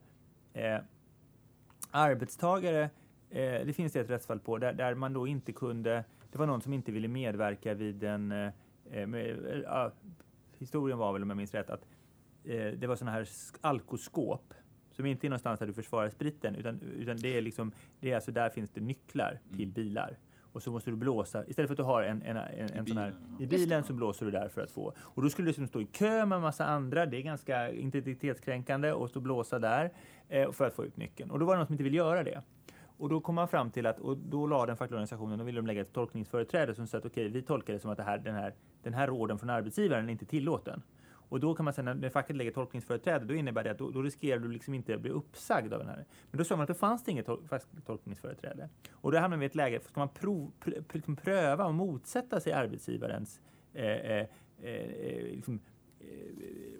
eh, 0.53 0.77
arbetstagare, 1.91 2.89
eh, 3.29 3.65
det 3.65 3.73
finns 3.75 3.93
det 3.93 3.99
ett 3.99 4.09
rättsfall 4.09 4.39
på, 4.39 4.57
där, 4.57 4.73
där, 4.73 4.95
man 4.95 5.13
då 5.13 5.27
inte 5.27 5.51
kunde, 5.51 6.03
det 6.31 6.37
var 6.37 6.45
någon 6.45 6.61
som 6.61 6.73
inte 6.73 6.91
ville 6.91 7.07
medverka 7.07 7.73
vid 7.73 8.03
en, 8.03 8.31
eh, 8.31 8.51
eh 8.91 9.07
med, 9.07 9.63
eh, 9.63 9.91
historien 10.57 10.97
var 10.97 11.13
väl 11.13 11.23
om 11.23 11.29
jag 11.29 11.37
minns 11.37 11.53
rätt, 11.53 11.69
att 11.69 11.85
eh, 12.43 12.67
det 12.67 12.87
var 12.87 12.95
sådana 12.95 13.11
här 13.11 13.27
alkoskåp 13.61 14.53
som 14.99 15.05
inte 15.05 15.27
är 15.27 15.29
någonstans 15.29 15.59
där 15.59 15.67
du 15.67 15.73
försvarar 15.73 16.09
spriten, 16.09 16.55
utan, 16.55 16.81
utan 16.97 17.17
det 17.17 17.37
är 17.37 17.41
liksom, 17.41 17.71
det 17.99 18.11
är 18.11 18.15
alltså 18.15 18.31
där 18.31 18.49
finns 18.49 18.69
det 18.69 18.81
nycklar 18.81 19.39
till 19.49 19.63
mm. 19.63 19.71
bilar 19.71 20.17
och 20.53 20.63
så 20.63 20.71
måste 20.71 20.89
du 20.89 20.95
blåsa. 20.95 21.45
Istället 21.45 21.67
för 21.69 21.73
att 21.73 21.77
du 21.77 21.83
har 21.83 22.03
en, 22.03 22.21
en, 22.21 22.37
en, 22.37 22.69
en 22.73 22.85
sån 22.85 22.97
här 22.97 23.13
i 23.39 23.45
bilen 23.45 23.83
så 23.83 23.93
blåser 23.93 24.25
du 24.25 24.31
där 24.31 24.49
för 24.49 24.61
att 24.61 24.71
få. 24.71 24.93
Och 24.99 25.21
då 25.21 25.29
skulle 25.29 25.45
du 25.45 25.49
liksom 25.49 25.67
stå 25.67 25.81
i 25.81 25.85
kö 25.85 26.25
med 26.25 26.35
en 26.35 26.41
massa 26.41 26.65
andra. 26.65 27.05
Det 27.05 27.17
är 27.17 27.21
ganska 27.21 27.71
integritetskränkande 27.71 28.91
och 28.91 29.09
stå 29.09 29.19
och 29.19 29.23
blåsa 29.23 29.59
där 29.59 29.91
eh, 30.29 30.51
för 30.51 30.67
att 30.67 30.73
få 30.73 30.85
ut 30.85 30.97
nyckeln. 30.97 31.31
Och 31.31 31.39
då 31.39 31.45
var 31.45 31.53
det 31.53 31.57
någon 31.57 31.67
som 31.67 31.73
inte 31.73 31.83
vill 31.83 31.95
göra 31.95 32.23
det. 32.23 32.41
Och 32.97 33.09
då 33.09 33.21
kom 33.21 33.35
man 33.35 33.47
fram 33.47 33.71
till 33.71 33.85
att, 33.85 33.99
och 33.99 34.17
då 34.17 34.47
la 34.47 34.65
den 34.65 34.77
fackliga 34.77 34.95
organisationen, 34.95 35.39
då 35.39 35.45
ville 35.45 35.59
de 35.59 35.67
lägga 35.67 35.81
ett 35.81 35.93
tolkningsföreträde 35.93 36.75
som 36.75 36.87
sa 36.87 36.97
att 36.97 37.05
okej, 37.05 37.25
okay, 37.25 37.33
vi 37.33 37.41
tolkar 37.41 37.73
det 37.73 37.79
som 37.79 37.91
att 37.91 37.97
det 37.97 38.03
här, 38.03 38.17
den, 38.17 38.35
här, 38.35 38.53
den 38.83 38.93
här 38.93 39.07
råden 39.07 39.39
från 39.39 39.49
arbetsgivaren 39.49 40.05
är 40.05 40.11
inte 40.11 40.25
tillåten. 40.25 40.81
Och 41.29 41.39
då 41.39 41.55
kan 41.55 41.63
man 41.63 41.73
säga 41.73 41.93
när 41.93 42.09
facket 42.09 42.35
lägger 42.35 42.51
tolkningsföreträde, 42.51 43.25
då 43.25 43.33
innebär 43.33 43.63
det 43.63 43.71
att 43.71 43.77
då, 43.77 43.89
då 43.91 44.01
riskerar 44.01 44.39
du 44.39 44.51
liksom 44.51 44.73
inte 44.73 44.95
att 44.95 45.01
bli 45.01 45.11
uppsagd 45.11 45.73
av 45.73 45.79
den 45.79 45.87
här. 45.87 46.05
Men 46.31 46.37
då 46.37 46.43
sa 46.43 46.55
man 46.55 46.63
att 46.63 46.67
det 46.67 46.73
fanns 46.73 47.03
det 47.03 47.11
inget 47.11 47.25
tol 47.25 47.47
tolkningsföreträde. 47.85 48.69
Och 48.91 49.11
då 49.11 49.17
hamnar 49.17 49.37
vi 49.37 49.43
i 49.43 49.45
ett 49.45 49.55
läge, 49.55 49.79
ska 49.79 49.99
man 49.99 50.09
prov, 50.09 50.51
pr 50.59 50.71
liksom 50.93 51.15
pröva 51.15 51.65
och 51.65 51.73
motsätta 51.73 52.39
sig 52.39 52.53
arbetsgivarens 52.53 53.41
eh, 53.73 53.85
eh, 53.85 54.27
eh, 54.61 55.35
liksom, 55.35 55.59
eh, 55.99 56.07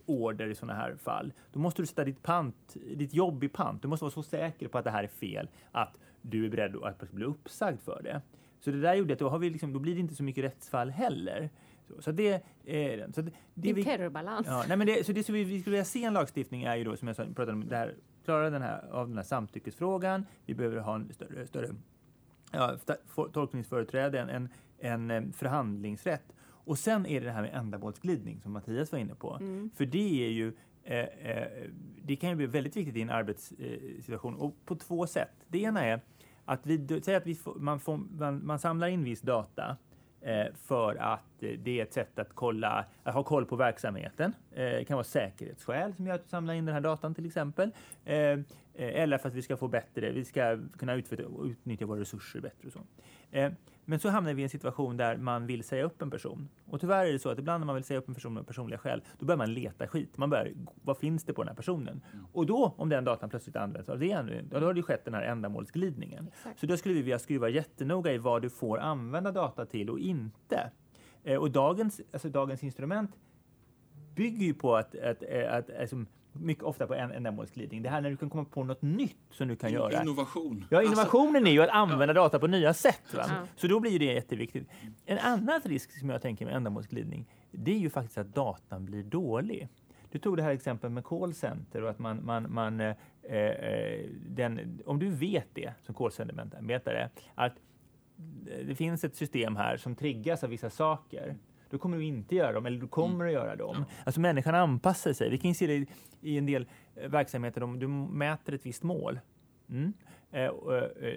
order 0.06 0.48
i 0.48 0.56
sådana 0.56 0.79
här 0.79 0.96
fall. 0.96 1.34
Då 1.51 1.60
måste 1.60 1.82
du 1.82 1.86
sätta 1.86 2.03
ditt, 2.03 2.24
pant, 2.24 2.77
ditt 2.96 3.13
jobb 3.13 3.44
i 3.44 3.50
pant. 3.50 3.82
Du 3.82 3.88
måste 3.88 4.03
vara 4.03 4.12
så 4.12 4.24
säker 4.24 4.68
på 4.68 4.77
att 4.77 4.84
det 4.84 4.91
här 4.91 5.03
är 5.03 5.08
fel 5.08 5.50
att 5.72 6.00
du 6.22 6.46
är 6.46 6.50
beredd 6.50 6.76
att 6.84 7.12
bli 7.12 7.26
uppsagd 7.26 7.80
för 7.82 8.02
det. 8.04 8.21
Så 8.60 8.71
det 8.71 8.82
där 8.82 8.93
gjorde 8.93 9.13
att 9.13 9.19
då, 9.19 9.30
har 9.30 9.39
vi 9.39 9.50
liksom, 9.50 9.74
då 9.74 9.80
blir 9.80 9.93
det 9.93 10.00
inte 10.00 10.15
så 10.15 10.24
mycket 10.24 10.43
rättsfall 10.43 10.89
heller. 10.89 11.50
Så 11.99 12.12
det, 12.12 12.34
eh, 12.65 13.12
så 13.12 13.21
det, 13.21 13.32
det 13.54 13.73
vi, 13.73 13.84
terrorbalans. 13.84 14.47
Ja, 14.47 14.63
nej, 14.67 14.78
men 14.78 14.88
det, 14.88 15.06
så 15.06 15.12
det 15.12 15.23
som 15.23 15.36
vi, 15.36 15.43
vi 15.43 15.60
skulle 15.60 15.73
vilja 15.73 15.86
se 15.86 16.04
en 16.04 16.13
lagstiftning 16.13 16.63
är 16.63 16.75
ju 16.75 16.84
då, 16.84 16.95
som 16.95 17.08
jag 17.08 17.17
sa, 17.17 17.25
pratade 17.25 17.52
om, 17.52 17.67
det 17.67 17.75
här, 17.75 17.95
klara 18.25 18.49
den 18.49 18.62
här, 18.62 18.89
av 18.91 19.08
den 19.08 19.17
här 19.17 19.23
samtyckesfrågan. 19.23 20.25
Vi 20.45 20.56
behöver 20.56 20.78
ha 20.78 20.95
en 20.95 21.13
större, 21.13 21.47
större 21.47 21.67
ja, 22.52 22.78
tolkningsföreträde, 23.34 24.19
en, 24.19 24.49
en, 24.80 25.12
en 25.12 25.34
förhandlingsrätt. 25.34 26.36
Och 26.41 26.78
sen 26.78 27.06
är 27.06 27.19
det 27.19 27.25
det 27.25 27.32
här 27.32 27.41
med 27.41 27.54
ändamålsglidning 27.54 28.41
som 28.41 28.52
Mattias 28.52 28.91
var 28.91 28.99
inne 28.99 29.15
på. 29.15 29.38
Mm. 29.39 29.69
För 29.75 29.86
det 29.86 30.25
är 30.25 30.32
ju 30.32 30.54
eh, 30.84 30.99
eh, 30.99 31.47
det 32.04 32.15
kan 32.15 32.30
ju 32.30 32.36
bli 32.36 32.45
väldigt 32.45 32.78
viktigt 32.78 32.95
i 32.95 33.02
en 33.02 33.10
arbetssituation 33.10 34.36
och 34.36 34.56
på 34.65 34.75
två 34.75 35.08
sätt. 35.08 35.45
Det 35.47 35.60
ena 35.62 35.86
är 35.86 36.02
att 36.45 36.65
vi, 36.65 37.02
säg 37.02 37.15
att 37.15 37.28
vi 37.28 37.36
får, 37.36 37.56
man, 37.56 37.80
får, 37.80 37.97
man, 37.97 38.45
man 38.45 38.60
samlar 38.60 38.88
in 38.88 39.04
viss 39.04 39.21
data 39.21 39.78
Eh, 40.21 40.45
för 40.55 40.95
att 40.95 41.43
eh, 41.43 41.51
det 41.51 41.79
är 41.79 41.84
ett 41.84 41.93
sätt 41.93 42.19
att, 42.19 42.29
kolla, 42.34 42.86
att 43.03 43.13
ha 43.13 43.23
koll 43.23 43.45
på 43.45 43.55
verksamheten. 43.55 44.34
Eh, 44.51 44.63
det 44.63 44.86
kan 44.86 44.95
vara 44.95 45.03
säkerhetsskäl 45.03 45.95
som 45.95 46.08
gör 46.08 46.15
att 46.15 46.23
du 46.23 46.29
samlar 46.29 46.53
in 46.53 46.65
den 46.65 46.73
här 46.73 46.82
datan 46.82 47.15
till 47.15 47.25
exempel. 47.25 47.71
Eller 48.75 49.17
för 49.17 49.29
att 49.29 49.36
vi 49.36 49.41
ska 49.41 49.58
få 49.58 49.67
bättre, 49.67 50.12
vi 50.12 50.25
ska 50.25 50.60
kunna 50.77 50.95
utnyttja 50.95 51.86
våra 51.86 51.99
resurser 51.99 52.39
bättre 52.39 52.67
och 52.67 52.73
så. 52.73 52.79
Men 53.89 53.99
så 53.99 54.10
hamnar 54.10 54.34
vi 54.34 54.41
i 54.41 54.43
en 54.43 54.49
situation 54.49 54.97
där 54.97 55.17
man 55.17 55.45
vill 55.45 55.63
säga 55.63 55.84
upp 55.84 56.02
en 56.02 56.12
person. 56.12 56.49
Och 56.65 56.82
tyvärr 56.82 57.06
är 57.06 57.12
det 57.12 57.19
så 57.19 57.30
att 57.30 57.39
ibland 57.39 57.62
när 57.62 57.65
man 57.65 57.75
vill 57.75 57.84
säga 57.84 57.99
upp 57.99 58.08
en 58.08 58.13
person 58.13 58.38
av 58.38 58.43
personliga 58.43 58.78
skäl, 58.78 59.02
då 59.19 59.25
börjar 59.25 59.38
man 59.38 59.54
leta 59.54 59.88
skit. 59.88 60.17
Man 60.17 60.30
börjar, 60.30 60.54
vad 60.82 60.97
finns 60.97 61.23
det 61.23 61.34
på 61.34 61.43
den 61.43 61.47
här 61.47 61.56
personen? 61.56 62.02
Mm. 62.13 62.25
Och 62.34 62.45
då, 62.45 62.73
om 62.78 62.89
den 62.89 63.04
datan 63.04 63.30
plötsligt 63.30 63.56
används 63.56 63.89
av 63.89 63.99
det, 63.99 64.43
då 64.49 64.60
har 64.60 64.73
det 64.73 64.82
skett 64.84 65.06
den 65.06 65.13
här 65.13 65.21
ändamålsglidningen. 65.21 66.28
Exakt. 66.28 66.60
Så 66.60 66.65
då 66.65 66.78
skulle 66.78 66.95
vi 66.95 67.02
vilja 67.02 67.19
skruva 67.19 67.49
jättenoga 67.49 68.13
i 68.13 68.17
vad 68.17 68.41
du 68.41 68.49
får 68.49 68.80
använda 68.80 69.32
data 69.32 69.65
till 69.65 69.89
och 69.89 69.99
inte. 69.99 70.71
Eh, 71.23 71.38
och 71.38 71.52
dagens, 71.52 72.02
alltså 72.13 72.30
dagens 72.30 72.63
instrument 72.63 73.12
bygger 74.15 74.45
ju 74.45 74.54
på 74.54 74.75
att, 74.75 74.95
att, 74.95 75.23
att, 75.23 75.69
att 75.69 75.80
alltså, 75.80 76.06
mycket 76.39 76.63
ofta 76.63 76.88
på 76.88 76.93
en 76.93 77.12
ändamålsglidning. 77.12 77.82
Det 77.82 77.89
här 77.89 78.02
när 78.02 78.10
du 78.10 78.17
kan 78.17 78.30
komma 78.30 78.45
på 78.45 78.63
något 78.63 78.82
nytt 78.82 79.17
som 79.32 79.47
du 79.47 79.56
kan 79.56 79.71
göra. 79.71 80.02
Innovation. 80.02 80.65
Ja, 80.69 80.84
innovationen 80.84 81.36
alltså, 81.36 81.49
är 81.49 81.54
ju 81.54 81.62
att 81.62 81.69
använda 81.69 82.08
ja. 82.08 82.13
data 82.13 82.39
på 82.39 82.47
nya 82.47 82.73
sätt. 82.73 83.13
Va? 83.13 83.25
Ja. 83.28 83.47
Så 83.56 83.67
då 83.67 83.80
blir 83.80 83.99
det 83.99 84.06
jätteviktigt. 84.06 84.69
En 85.06 85.19
annan 85.19 85.62
risk 85.63 85.99
som 85.99 86.10
jag 86.10 86.21
tänker 86.21 86.45
med 86.45 86.56
ändamålsglidning, 86.56 87.25
det 87.52 87.71
är 87.71 87.80
ju 87.80 87.89
faktiskt 87.89 88.17
att 88.17 88.36
datan 88.36 88.86
blir 88.86 89.04
dålig. 89.04 89.69
Du 90.12 90.19
tog 90.19 90.38
det 90.38 90.43
här 90.43 90.52
exemplet 90.52 90.91
med 90.91 91.04
callcenter 91.04 91.84
och 91.84 91.89
att 91.89 91.99
man, 91.99 92.25
man, 92.25 92.54
man 92.54 92.80
eh, 92.80 92.95
eh 93.23 94.06
den, 94.28 94.82
om 94.86 94.99
du 94.99 95.10
vet 95.10 95.47
det 95.54 95.73
som 95.82 95.95
callcentermedarbetare, 95.95 97.10
att 97.36 97.54
det 98.67 98.75
finns 98.75 99.04
ett 99.04 99.15
system 99.15 99.56
här 99.56 99.78
som 99.78 99.95
triggas 99.95 100.43
av 100.43 100.49
vissa 100.49 100.69
saker 100.69 101.36
då 101.69 101.77
kommer 101.77 101.97
du 101.97 102.03
inte 102.03 102.36
göra 102.36 102.51
dem, 102.51 102.65
eller 102.65 102.79
du 102.79 102.88
kommer 102.88 103.15
mm. 103.15 103.27
att 103.27 103.34
göra 103.34 103.55
dem. 103.55 103.75
Ja. 103.79 103.95
Alltså 104.03 104.21
människan 104.21 104.55
anpassar 104.55 105.13
sig. 105.13 105.29
Vi 105.29 105.38
kan 105.38 105.55
se 105.55 105.67
det 105.67 105.86
i 106.21 106.38
en 106.38 106.45
del 106.45 106.65
eh, 106.95 107.10
verksamheter, 107.10 107.63
om 107.63 107.79
du 107.79 107.88
mäter 107.88 108.53
ett 108.53 108.65
visst 108.65 108.84
mål 108.84 109.19
mm. 109.69 109.93
eh, 110.32 110.43
eh, 110.43 110.51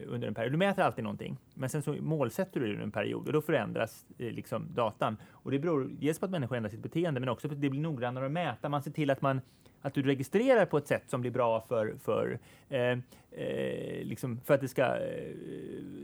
under 0.07 0.29
en 0.29 0.35
period. 0.35 0.53
Du 0.53 0.59
mäter 0.59 0.83
alltid 0.83 1.05
någonting, 1.05 1.39
men 1.55 1.69
sen 1.69 1.83
så 1.83 1.93
målsätter 1.93 2.61
du 2.61 2.67
det 2.67 2.73
under 2.73 2.85
en 2.85 2.93
period 2.93 3.27
och 3.27 3.33
då 3.33 3.43
förändras 3.43 4.07
eh, 4.19 4.33
liksom 4.33 4.75
datan. 4.75 5.17
Och 5.31 5.51
det 5.51 5.59
beror 5.59 5.91
dels 6.01 6.19
på 6.19 6.25
att 6.25 6.31
människor 6.31 6.57
ändrar 6.57 6.71
sitt 6.71 6.83
beteende, 6.83 7.21
men 7.21 7.29
också 7.29 7.49
på 7.49 7.55
att 7.55 7.61
det 7.61 7.71
blir 7.71 7.81
noggrannare 7.81 8.27
att 8.27 8.33
mäta. 8.33 8.69
Man 8.69 8.83
ser 8.83 8.91
till 8.91 9.11
att 9.11 9.23
man 9.23 9.41
att 9.83 9.95
du 9.95 10.03
registrerar 10.03 10.67
på 10.67 10.79
ett 10.79 10.87
sätt 10.87 11.03
som 11.11 11.21
blir 11.21 11.31
bra 11.31 11.61
för, 11.61 11.95
för, 12.03 12.39
eh, 12.69 12.99
eh, 13.31 14.05
liksom 14.05 14.41
för 14.45 14.55
att 14.55 14.61
det 14.61 14.69
ska, 14.69 14.83
eh, 14.83 15.35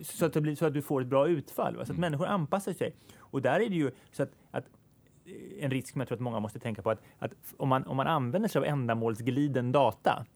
så, 0.02 0.26
att 0.26 0.32
det 0.32 0.40
blir, 0.40 0.54
så 0.54 0.66
att 0.66 0.74
du 0.74 0.82
får 0.82 1.00
ett 1.00 1.06
bra 1.06 1.28
utfall. 1.28 1.76
Va? 1.76 1.84
Så 1.84 1.92
att 1.92 1.98
mm. 1.98 2.00
människor 2.00 2.26
anpassar 2.26 2.72
sig. 2.72 2.94
Och 3.18 3.42
där 3.42 3.60
är 3.60 3.68
det 3.68 3.76
ju 3.76 3.90
så 4.12 4.22
att, 4.22 4.30
att 4.50 4.64
eh, 5.24 5.64
en 5.64 5.70
risk 5.70 5.92
som 5.92 6.00
jag 6.00 6.08
tror 6.08 6.16
att 6.16 6.22
många 6.22 6.40
måste 6.40 6.58
tänka 6.58 6.82
på 6.82 6.90
att, 6.90 7.02
att 7.18 7.32
om, 7.56 7.68
man, 7.68 7.86
om 7.86 7.96
man 7.96 8.06
använder 8.06 8.48
sig 8.48 8.58
av 8.58 8.64
ändamålsgliden 8.64 9.72
data 9.72 10.26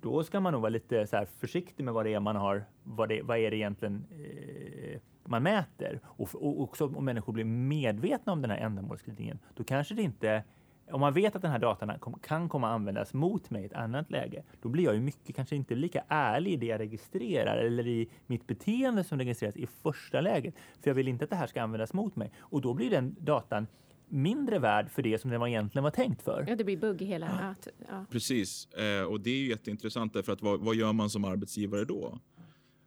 då 0.00 0.24
ska 0.24 0.40
man 0.40 0.52
nog 0.52 0.62
vara 0.62 0.70
lite 0.70 1.06
så 1.06 1.26
försiktig 1.38 1.84
med 1.84 1.94
vad 1.94 2.06
det 2.06 2.14
är 2.14 2.20
man 2.20 2.36
har, 2.36 2.64
vad, 2.82 3.08
det, 3.08 3.22
vad 3.22 3.38
är 3.38 3.50
det 3.50 3.56
egentligen 3.56 4.04
eh, 4.10 5.00
man 5.24 5.42
mäter. 5.42 6.00
Och, 6.04 6.28
och 6.34 6.60
också 6.60 6.86
om 6.86 7.04
människor 7.04 7.32
blir 7.32 7.44
medvetna 7.44 8.32
om 8.32 8.42
den 8.42 8.50
här 8.50 8.58
ändamålsglidningen, 8.58 9.38
då 9.54 9.64
kanske 9.64 9.94
det 9.94 10.02
inte 10.02 10.42
om 10.90 11.00
man 11.00 11.12
vet 11.12 11.36
att 11.36 11.42
den 11.42 11.50
här 11.50 11.58
datan 11.58 12.18
kan 12.22 12.48
komma 12.48 12.68
att 12.68 12.74
användas 12.74 13.14
mot 13.14 13.50
mig 13.50 13.62
i 13.62 13.66
ett 13.66 13.72
annat 13.72 14.10
läge, 14.10 14.42
då 14.62 14.68
blir 14.68 14.84
jag 14.84 14.94
ju 14.94 15.00
mycket, 15.00 15.36
kanske 15.36 15.56
inte 15.56 15.74
lika 15.74 16.04
ärlig 16.08 16.52
i 16.52 16.56
det 16.56 16.66
jag 16.66 16.80
registrerar 16.80 17.56
eller 17.56 17.86
i 17.86 18.08
mitt 18.26 18.46
beteende 18.46 19.04
som 19.04 19.18
registreras 19.18 19.56
i 19.56 19.66
första 19.66 20.20
läget. 20.20 20.54
För 20.82 20.90
jag 20.90 20.94
vill 20.94 21.08
inte 21.08 21.24
att 21.24 21.30
det 21.30 21.36
här 21.36 21.46
ska 21.46 21.62
användas 21.62 21.92
mot 21.92 22.16
mig 22.16 22.32
och 22.38 22.60
då 22.60 22.74
blir 22.74 22.90
den 22.90 23.16
datan 23.18 23.66
mindre 24.08 24.58
värd 24.58 24.90
för 24.90 25.02
det 25.02 25.18
som 25.18 25.30
den 25.30 25.40
var 25.40 25.48
egentligen 25.48 25.82
var 25.82 25.90
tänkt 25.90 26.22
för. 26.22 26.44
Ja, 26.48 26.56
det 26.56 26.64
blir 26.64 26.76
bugg 26.76 27.02
i 27.02 27.04
hela... 27.04 27.54
Ja. 27.66 27.72
ja. 27.88 28.06
Precis, 28.10 28.66
eh, 28.72 29.02
och 29.02 29.20
det 29.20 29.30
är 29.30 29.36
ju 29.36 29.48
jätteintressant 29.48 30.12
därför 30.12 30.32
att 30.32 30.42
vad, 30.42 30.60
vad, 30.60 30.74
gör 30.74 30.92
man 30.92 31.10
som 31.10 31.24
arbetsgivare 31.24 31.84
då? 31.84 32.18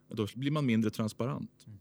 Då 0.09 0.27
blir 0.35 0.51
man 0.51 0.65
mindre 0.65 0.89
transparent. 0.89 1.63
Mm. 1.67 1.79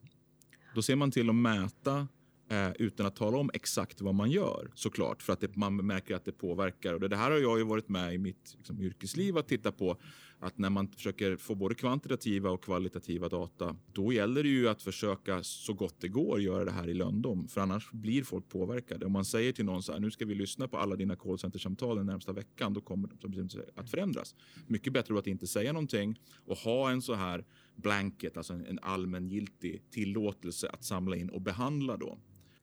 Då 0.75 0.83
ser 0.83 0.97
man 0.97 1.11
till 1.11 1.29
att 1.29 1.35
mäta 1.35 2.09
eh, 2.49 2.71
utan 2.79 3.07
att 3.07 3.17
tala 3.17 3.39
om 3.39 3.51
exakt 3.55 4.01
vad 4.01 4.15
man 4.15 4.31
gör 4.31 4.71
såklart 4.75 5.23
för 5.23 5.33
att 5.33 5.41
det, 5.41 5.57
man 5.57 5.77
märker 5.77 6.15
att 6.15 6.25
det 6.25 6.33
påverkar. 6.33 6.95
Och 6.95 7.01
det, 7.01 7.09
det 7.09 7.17
här 7.17 7.31
har 7.31 7.39
jag 7.39 7.59
ju 7.59 7.65
varit 7.65 7.89
med 7.89 8.15
i 8.15 8.19
mitt 8.19 8.55
liksom, 8.57 8.81
yrkesliv 8.81 9.39
att 9.39 9.49
titta 9.49 9.73
på 9.73 9.97
att 10.39 10.59
när 10.59 10.71
man 10.71 10.89
försöker 10.89 11.37
få 11.37 11.55
både 11.55 11.75
kvantitativa 11.75 12.51
och 12.51 12.65
kvalitativa 12.65 13.29
data, 13.29 13.77
då 13.93 14.13
gäller 14.13 14.43
det 14.43 14.49
ju 14.49 14.69
att 14.69 14.83
försöka 14.83 15.43
så 15.43 15.73
gott 15.73 16.01
det 16.01 16.09
går 16.09 16.41
göra 16.41 16.65
det 16.65 16.71
här 16.71 16.89
i 16.89 16.95
lönndom, 16.95 17.49
för 17.49 17.61
annars 17.61 17.93
blir 17.93 18.23
folk 18.23 18.49
påverkade. 18.49 19.07
Om 19.07 19.13
man 19.13 19.25
säger 19.25 19.53
till 19.53 19.65
någon 19.65 19.83
så 19.83 19.93
här, 19.93 20.01
nu 20.01 20.11
ska 20.11 20.25
vi 20.25 20.35
lyssna 20.35 20.69
på 20.69 20.79
alla 20.79 20.97
dina 20.97 21.17
callcentersamtal 21.17 21.97
den 21.97 22.07
närmsta 22.07 22.33
veckan, 22.33 22.75
då 22.75 22.81
kommer 22.81 23.11
de 23.21 23.49
att 23.75 23.91
förändras. 23.91 24.35
Mycket 24.67 24.93
bättre 24.93 25.19
att 25.19 25.27
inte 25.27 25.47
säga 25.47 25.73
någonting 25.73 26.21
och 26.47 26.57
ha 26.57 26.91
en 26.91 27.03
så 27.03 27.15
här 27.15 27.45
blanket, 27.75 28.37
alltså 28.37 28.53
en 28.53 28.79
allmängiltig 28.83 29.91
tillåtelse 29.91 30.69
att 30.69 30.85
samla 30.85 31.17
in 31.17 31.31
och 31.31 31.41
behandla 31.41 31.97
då. 31.97 32.19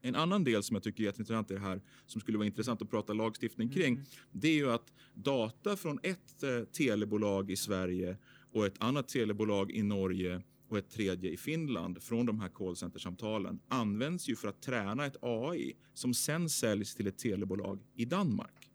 En 0.06 0.16
annan 0.16 0.44
del 0.44 0.64
som 0.64 0.76
jag 0.76 0.84
tycker 0.84 1.04
är 1.04 1.06
jätteintressant 1.06 1.52
i 1.52 1.54
det 1.54 1.60
här, 1.60 1.82
som 2.06 2.22
skulle 2.22 2.38
vara 2.38 2.46
intressant 2.46 2.82
att 2.82 2.90
prata 2.90 3.14
lagstiftning 3.14 3.70
kring, 3.70 3.94
mm. 3.94 4.06
det 4.32 4.48
är 4.48 4.56
ju 4.56 4.72
att 4.72 4.94
data 5.14 5.78
från 5.78 6.00
ett 6.04 6.44
eh, 6.44 6.64
telebolag 6.64 7.52
i 7.52 7.56
Sverige 7.56 8.18
och 8.52 8.66
ett 8.66 8.76
annat 8.80 9.08
telebolag 9.08 9.72
i 9.72 9.84
Norge 9.84 10.42
och 10.70 10.78
ett 10.78 10.90
tredje 10.90 11.32
i 11.32 11.38
Finland 11.38 12.04
från 12.04 12.26
de 12.26 12.40
här 12.40 12.50
callcentersamtalen 12.50 13.60
används 13.68 14.30
ju 14.30 14.36
för 14.36 14.48
att 14.48 14.62
träna 14.62 15.06
ett 15.06 15.18
AI 15.22 15.74
som 15.94 16.14
sen 16.14 16.50
säljs 16.50 16.96
till 16.96 17.08
ett 17.08 17.18
telebolag 17.18 17.80
i 17.96 18.06
Danmark. 18.06 18.70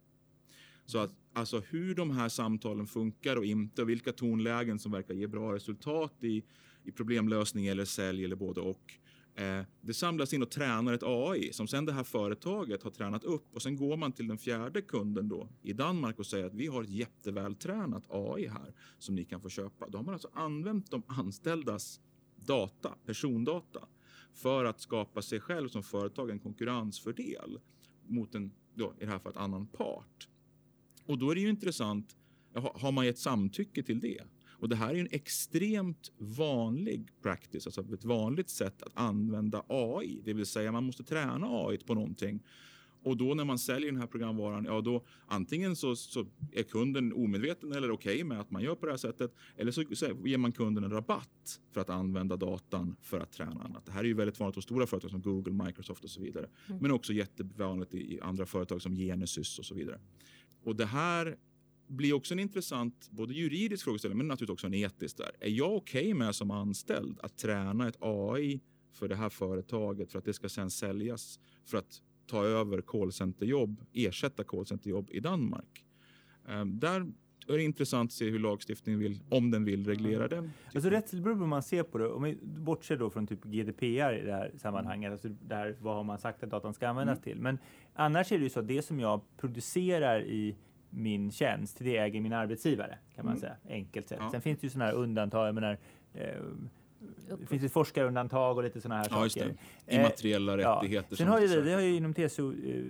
Så 0.85 0.99
att 0.99 1.12
alltså 1.33 1.62
hur 1.69 1.95
de 1.95 2.11
här 2.11 2.29
samtalen 2.29 2.87
funkar 2.87 3.37
och 3.37 3.45
inte 3.45 3.83
och 3.83 3.88
vilka 3.88 4.12
tonlägen 4.12 4.79
som 4.79 4.93
verkar 4.93 5.14
ge 5.14 5.27
bra 5.27 5.55
resultat 5.55 6.14
i, 6.21 6.45
i 6.85 6.93
problemlösning 6.93 7.67
eller 7.67 7.85
sälj 7.85 8.25
eller 8.25 8.37
både 8.37 8.61
och 8.61 8.99
Eh, 9.38 9.62
det 9.81 9.94
samlas 9.94 10.33
in 10.33 10.42
och 10.42 10.51
tränar 10.51 10.92
ett 10.92 11.03
AI 11.03 11.53
som 11.53 11.68
sen 11.68 11.85
det 11.85 11.92
här 11.92 12.05
företaget 12.05 12.83
har 12.83 12.90
tränat 12.90 13.24
upp 13.24 13.55
och 13.55 13.62
sen 13.62 13.77
går 13.77 13.96
man 13.96 14.12
till 14.12 14.29
den 14.29 14.38
fjärde 14.38 14.83
kunden 14.83 15.29
då 15.29 15.48
i 15.62 15.72
Danmark 15.72 16.18
och 16.18 16.27
säger 16.27 16.46
att 16.46 16.55
vi 16.55 16.66
har 16.66 16.83
ett 16.83 16.90
jättevältränat 16.90 18.05
AI 18.09 18.46
här 18.46 18.74
som 18.98 19.14
ni 19.14 19.24
kan 19.24 19.40
få 19.40 19.48
köpa. 19.48 19.88
Då 19.88 19.98
har 19.98 20.05
man 20.05 20.14
alltså 20.14 20.31
använt 20.33 20.90
de 20.90 21.03
anställdas 21.07 22.01
data, 22.37 22.94
persondata, 23.07 23.88
för 24.35 24.64
att 24.64 24.81
skapa 24.81 25.22
sig 25.22 25.40
själv 25.40 25.68
som 25.68 25.83
företag 25.83 26.31
en 26.31 26.38
konkurrensfördel 26.38 27.61
mot 28.07 28.35
en, 28.35 28.53
då, 28.74 28.94
i 28.98 29.05
det 29.05 29.11
här 29.11 29.18
fallet, 29.18 29.38
annan 29.38 29.66
part. 29.66 30.29
Och 31.05 31.18
då 31.18 31.31
är 31.31 31.35
det 31.35 31.40
ju 31.40 31.48
intressant, 31.48 32.16
har 32.55 32.92
man 32.92 33.07
gett 33.07 33.18
samtycke 33.18 33.83
till 33.83 34.01
det? 34.01 34.22
Och 34.61 34.68
det 34.68 34.77
här 34.77 34.94
är 34.94 35.01
en 35.01 35.09
extremt 35.11 36.12
vanlig 36.18 37.09
practice, 37.23 37.66
alltså 37.66 37.94
ett 37.94 38.05
vanligt 38.05 38.51
sätt 38.51 38.83
att 38.83 38.92
använda 38.94 39.64
AI. 39.68 40.21
Det 40.25 40.33
vill 40.33 40.47
säga 40.47 40.73
man 40.73 40.85
måste 40.85 41.05
träna 41.05 41.47
AI 41.47 41.79
på 41.79 41.94
någonting. 41.94 42.42
Och 43.03 43.16
då 43.16 43.35
när 43.35 43.44
man 43.44 43.59
säljer 43.59 43.90
den 43.92 44.01
här 44.01 44.07
programvaran, 44.07 44.64
ja 44.64 44.81
då 44.81 45.05
antingen 45.27 45.77
så, 45.77 45.97
så 45.97 46.27
är 46.53 46.62
kunden 46.62 47.12
omedveten 47.12 47.73
eller 47.73 47.90
okej 47.90 48.14
okay 48.14 48.25
med 48.25 48.40
att 48.40 48.51
man 48.51 48.62
gör 48.62 48.75
på 48.75 48.87
det 48.87 48.92
här 48.92 48.97
sättet. 48.97 49.35
Eller 49.57 49.73
så, 49.73 49.85
så 49.92 50.07
ger 50.25 50.38
man 50.38 50.53
kunden 50.53 50.85
en 50.85 50.90
rabatt 50.90 51.61
för 51.73 51.81
att 51.81 51.90
använda 51.90 52.37
datan 52.37 52.97
för 53.03 53.21
att 53.21 53.33
träna 53.33 53.62
annat. 53.62 53.87
Det 53.87 53.92
här 53.92 54.01
är 54.01 54.05
ju 54.05 54.14
väldigt 54.14 54.40
vanligt 54.40 54.57
hos 54.57 54.64
stora 54.64 54.87
företag 54.87 55.11
som 55.11 55.23
Google, 55.23 55.64
Microsoft 55.64 56.05
och 56.05 56.11
så 56.11 56.21
vidare. 56.21 56.49
Mm. 56.68 56.83
Men 56.83 56.90
också 56.90 57.12
jättevanligt 57.12 57.94
i 57.94 58.21
andra 58.21 58.47
företag 58.47 58.83
som 58.83 58.97
Genesis 58.97 59.59
och 59.59 59.64
så 59.64 59.75
vidare. 59.75 60.01
Och 60.64 60.77
det 60.77 60.87
här 60.87 61.37
blir 61.88 62.12
också 62.12 62.35
en 62.35 62.40
intressant 62.40 63.09
både 63.11 63.35
juridisk 63.35 63.85
frågeställning 63.85 64.18
men 64.18 64.29
naturligtvis 64.29 64.53
också 64.53 64.66
en 64.66 64.74
etisk 64.74 65.16
där. 65.16 65.31
Är 65.40 65.51
jag 65.51 65.77
okej 65.77 66.01
okay 66.01 66.14
med 66.14 66.35
som 66.35 66.51
anställd 66.51 67.18
att 67.22 67.38
träna 67.38 67.88
ett 67.88 67.96
AI 68.01 68.61
för 68.92 69.09
det 69.09 69.16
här 69.16 69.29
företaget 69.29 70.12
för 70.12 70.18
att 70.18 70.24
det 70.24 70.33
ska 70.33 70.48
sen 70.48 70.70
säljas 70.70 71.40
för 71.64 71.79
att 71.79 72.03
ta 72.27 72.44
över 72.44 72.81
callcenterjobb, 72.81 73.85
ersätta 73.92 74.44
callcenterjobb 74.44 75.11
i 75.11 75.20
Danmark? 75.20 75.85
Um, 76.48 76.79
där 76.79 77.07
är 77.48 77.57
det 77.57 77.62
intressant 77.62 78.09
att 78.09 78.12
se 78.12 78.31
hur 78.31 78.38
lagstiftningen 78.38 79.01
vill, 79.01 79.20
om 79.29 79.51
den 79.51 79.64
vill 79.64 79.87
reglera 79.87 80.29
den. 80.29 80.51
Alltså 80.74 80.90
rättsligt 80.90 81.24
beror 81.24 81.46
man 81.46 81.62
ser 81.62 81.83
på 81.83 81.98
det, 81.98 82.09
om 82.09 82.22
vi 82.22 82.38
bortser 82.42 82.96
då 82.96 83.11
från 83.11 83.27
typ 83.27 83.44
GDPR 83.44 84.18
i 84.22 84.22
det 84.24 84.33
här 84.33 84.53
sammanhanget, 84.57 85.12
alltså 85.12 85.29
där, 85.29 85.77
vad 85.81 85.96
har 85.96 86.05
man 86.05 86.18
sagt 86.18 86.42
att 86.42 86.51
datan 86.51 86.74
ska 86.74 86.88
användas 86.88 87.18
mm. 87.18 87.22
till? 87.22 87.40
Men 87.40 87.59
annars 87.94 88.33
är 88.33 88.38
det 88.38 88.44
ju 88.44 88.51
så 88.51 88.61
att 88.61 88.68
det 88.68 88.83
som 88.83 89.01
jag 89.01 89.20
producerar 89.37 90.22
i 90.22 90.57
min 90.90 91.33
tjänst, 91.33 91.77
det 91.79 91.96
äger 91.96 92.20
min 92.20 92.33
arbetsgivare 92.33 92.98
kan 93.14 93.24
man 93.24 93.37
mm. 93.37 93.40
säga, 93.40 93.57
enkelt 93.68 94.09
sett. 94.09 94.18
Ja. 94.20 94.31
Sen 94.31 94.40
finns 94.40 94.61
det 94.61 94.64
ju 94.64 94.70
sådana 94.70 94.90
här 94.90 94.96
undantag, 94.96 95.48
jag 95.48 95.55
menar, 95.55 95.79
eh, 96.14 96.22
det 97.40 97.46
finns 97.46 97.62
ett 97.62 97.72
forskarundantag 97.72 98.57
och 98.57 98.62
lite 98.62 98.81
sådana 98.81 99.01
här 99.01 99.09
ja, 99.11 99.29
saker. 99.29 99.55
Immateriella 99.87 100.53
eh, 100.53 100.57
rättigheter. 100.57 101.09
Ja. 101.11 101.16
Sen 101.16 101.29
har 101.29 101.40
ju 101.40 101.46
det, 101.46 101.62
det 101.62 101.72
har 101.72 101.81
ju 101.81 101.96
inom 101.96 102.14
TCO, 102.14 102.53
eh, 102.53 102.85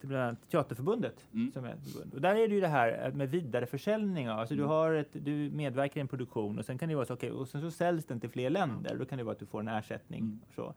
bland 0.00 0.22
annat 0.22 0.50
Teaterförbundet, 0.50 1.26
mm. 1.32 1.52
som 1.52 1.64
är 1.64 1.72
ett 1.72 1.92
förbund. 1.92 2.14
Och 2.14 2.20
där 2.20 2.36
är 2.36 2.48
det 2.48 2.54
ju 2.54 2.60
det 2.60 2.68
här 2.68 3.10
med 3.14 3.30
vidareförsäljning. 3.30 4.26
Alltså 4.26 4.54
mm. 4.54 4.66
du, 4.66 4.68
har 4.68 4.92
ett, 4.92 5.08
du 5.12 5.50
medverkar 5.50 5.98
i 5.98 6.00
en 6.00 6.08
produktion 6.08 6.58
och 6.58 6.64
sen 6.64 6.78
kan 6.78 6.88
det 6.88 6.94
vara 6.94 7.06
så, 7.06 7.14
okay, 7.14 7.30
och 7.30 7.48
sen 7.48 7.60
så 7.60 7.70
säljs 7.70 8.04
den 8.04 8.20
till 8.20 8.30
fler 8.30 8.50
länder. 8.50 8.96
Då 8.98 9.04
kan 9.04 9.18
det 9.18 9.24
vara 9.24 9.32
att 9.32 9.38
du 9.38 9.46
får 9.46 9.60
en 9.60 9.68
ersättning. 9.68 10.20
Mm. 10.20 10.40
Så. 10.54 10.74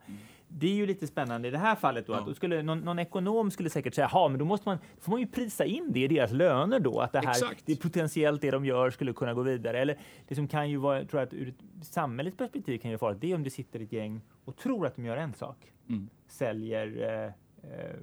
Det 0.52 0.66
är 0.66 0.74
ju 0.74 0.86
lite 0.86 1.06
spännande 1.06 1.48
i 1.48 1.50
det 1.50 1.58
här 1.58 1.74
fallet 1.74 2.06
då, 2.06 2.12
ja. 2.12 2.30
att 2.30 2.36
skulle, 2.36 2.62
någon, 2.62 2.80
någon, 2.80 2.98
ekonom 2.98 3.50
skulle 3.50 3.70
säkert 3.70 3.94
säga, 3.94 4.10
ja 4.12 4.28
men 4.28 4.38
då 4.38 4.44
måste 4.44 4.68
man, 4.68 4.78
får 5.00 5.10
man 5.10 5.20
ju 5.20 5.26
prisa 5.26 5.64
in 5.64 5.92
det 5.92 6.00
i 6.00 6.08
deras 6.08 6.32
löner 6.32 6.80
då, 6.80 7.00
att 7.00 7.12
det 7.12 7.18
här, 7.18 7.30
Exakt. 7.30 7.66
det 7.66 7.76
potentiellt 7.76 8.40
det 8.40 8.50
de 8.50 8.64
gör 8.64 8.90
skulle 8.90 9.12
kunna 9.12 9.34
gå 9.34 9.42
vidare. 9.42 9.78
Eller 9.78 9.98
det 10.28 10.34
som 10.34 10.48
kan 10.48 10.70
ju 10.70 10.76
vara, 10.76 11.04
tror 11.04 11.20
jag 11.20 11.26
att 11.26 11.34
ur 11.34 11.48
ett 11.48 11.86
samhällets 11.86 12.36
perspektiv 12.36 12.78
kan 12.78 12.90
ju 12.90 12.96
vara 12.96 13.14
det 13.14 13.30
är 13.30 13.34
om 13.34 13.44
det 13.44 13.50
sitter 13.50 13.80
ett 13.80 13.92
gäng 13.92 14.20
och 14.44 14.56
tror 14.56 14.86
att 14.86 14.96
de 14.96 15.04
gör 15.04 15.16
en 15.16 15.34
sak. 15.34 15.72
Mm. 15.88 16.08
Säljer 16.26 17.02
eh, 17.02 17.70
eh, 17.70 17.96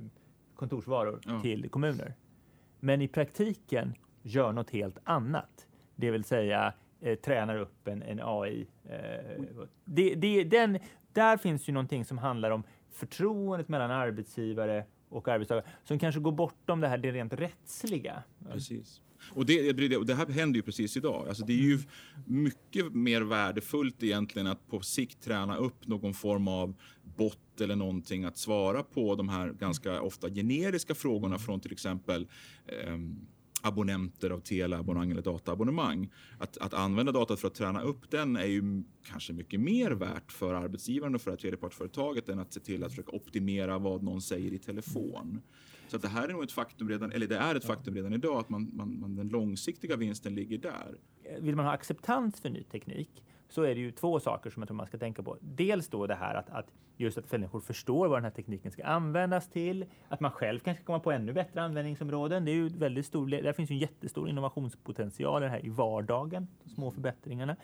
kontorsvaror 0.55 1.19
ja. 1.25 1.39
till 1.41 1.69
kommuner. 1.69 2.13
Men 2.79 3.01
i 3.01 3.07
praktiken 3.07 3.93
gör 4.21 4.51
något 4.51 4.69
helt 4.69 4.97
annat. 5.03 5.67
Det 5.95 6.11
vill 6.11 6.23
säga 6.23 6.73
eh, 7.01 7.15
tränar 7.15 7.57
upp 7.57 7.87
en, 7.87 8.01
en 8.01 8.19
AI. 8.23 8.67
Eh, 8.85 9.43
det, 9.85 10.15
det, 10.15 10.43
den, 10.43 10.79
där 11.17 11.37
finns 11.37 11.69
ju 11.69 11.73
någonting 11.73 12.05
som 12.05 12.17
handlar 12.17 12.51
om 12.51 12.63
förtroendet 12.91 13.69
mellan 13.69 13.91
arbetsgivare 13.91 14.85
och 15.09 15.27
arbetstagare 15.27 15.65
som 15.83 15.99
kanske 15.99 16.21
går 16.21 16.31
bortom 16.31 16.81
det 16.81 16.87
här 16.87 16.97
det 16.97 17.11
rent 17.11 17.33
rättsliga. 17.33 18.23
Precis. 18.51 19.01
Och 19.31 19.45
det, 19.45 19.71
det, 19.71 20.13
här 20.13 20.27
händer 20.27 20.57
ju 20.57 20.61
precis 20.61 20.97
idag. 20.97 21.27
Alltså 21.27 21.45
det 21.45 21.53
är 21.53 21.63
ju 21.63 21.79
mycket 22.25 22.93
mer 22.93 23.21
värdefullt 23.21 24.03
egentligen 24.03 24.47
att 24.47 24.67
på 24.67 24.81
sikt 24.81 25.21
träna 25.21 25.57
upp 25.57 25.87
någon 25.87 26.13
form 26.13 26.47
av 26.47 26.75
bot 27.03 27.61
eller 27.61 27.75
någonting 27.75 28.23
att 28.23 28.37
svara 28.37 28.83
på 28.83 29.15
de 29.15 29.29
här 29.29 29.49
ganska 29.49 30.01
ofta 30.01 30.29
generiska 30.29 30.95
frågorna 30.95 31.39
från 31.39 31.59
till 31.59 31.71
exempel 31.71 32.27
eh, 32.65 32.97
abonnenter 33.67 34.29
av 34.29 34.39
teleabonnemang 34.39 35.11
eller 35.11 35.21
dataabonnemang. 35.21 36.09
Att, 36.39 36.57
att 36.57 36.73
använda 36.73 37.11
datat 37.11 37.39
för 37.39 37.47
att 37.47 37.55
träna 37.55 37.81
upp 37.81 38.11
den 38.11 38.35
är 38.35 38.45
ju 38.45 38.83
kanske 39.03 39.33
mycket 39.33 39.59
mer 39.59 39.91
värt 39.91 40.31
för 40.31 40.53
arbetsgivaren 40.53 41.15
och 41.15 41.21
för 41.21 41.35
tredjepartsföretaget 41.35 42.29
än 42.29 42.39
att 42.39 42.53
se 42.53 42.59
till 42.59 42.83
att 42.83 42.91
försöka 42.91 43.11
optimera 43.11 43.77
vad 43.77 44.03
någon 44.03 44.21
säger 44.21 44.53
i 44.53 44.59
telefon. 44.59 45.41
Så 45.87 45.97
det 45.97 46.07
här 46.07 46.29
är 46.29 46.33
nog 46.33 46.43
ett 46.43 46.51
faktum 46.51 46.89
redan, 46.89 47.11
eller 47.11 47.27
det 47.27 47.37
är 47.37 47.55
ett 47.55 47.65
faktum 47.65 47.95
redan 47.95 48.13
idag 48.13 48.39
att 48.39 48.49
man, 48.49 48.71
man, 48.73 48.99
man, 48.99 49.15
den 49.15 49.27
långsiktiga 49.27 49.95
vinsten 49.95 50.35
ligger 50.35 50.57
där. 50.57 50.97
Vill 51.39 51.55
man 51.55 51.65
ha 51.65 51.73
acceptans 51.73 52.41
för 52.41 52.49
ny 52.49 52.63
teknik 52.63 53.23
så 53.49 53.61
är 53.61 53.75
det 53.75 53.81
ju 53.81 53.91
två 53.91 54.19
saker 54.19 54.49
som 54.49 54.61
jag 54.61 54.67
tror 54.67 54.75
man 54.75 54.87
ska 54.87 54.97
tänka 54.97 55.23
på. 55.23 55.37
Dels 55.41 55.87
då 55.87 56.07
det 56.07 56.15
här 56.15 56.35
att, 56.35 56.49
att 56.49 56.73
just 56.97 57.17
att 57.17 57.31
människor 57.31 57.59
förstår 57.59 58.07
vad 58.07 58.17
den 58.17 58.23
här 58.23 58.31
tekniken 58.31 58.71
ska 58.71 58.83
användas 58.83 59.49
till, 59.49 59.85
att 60.07 60.19
man 60.19 60.31
själv 60.31 60.59
kanske 60.59 60.83
kommer 60.83 60.99
på 60.99 61.11
ännu 61.11 61.33
bättre 61.33 61.61
användningsområden. 61.61 62.45
Det 62.45 62.51
är 62.51 62.55
ju 62.55 62.69
väldigt 62.69 63.05
stor, 63.05 63.27
där 63.27 63.53
finns 63.53 63.71
ju 63.71 63.73
en 63.73 63.79
jättestor 63.79 64.29
innovationspotential 64.29 65.43
här 65.43 65.65
i 65.65 65.69
vardagen, 65.69 66.47
de 66.63 66.69
små 66.69 66.91
förbättringarna. 66.91 67.55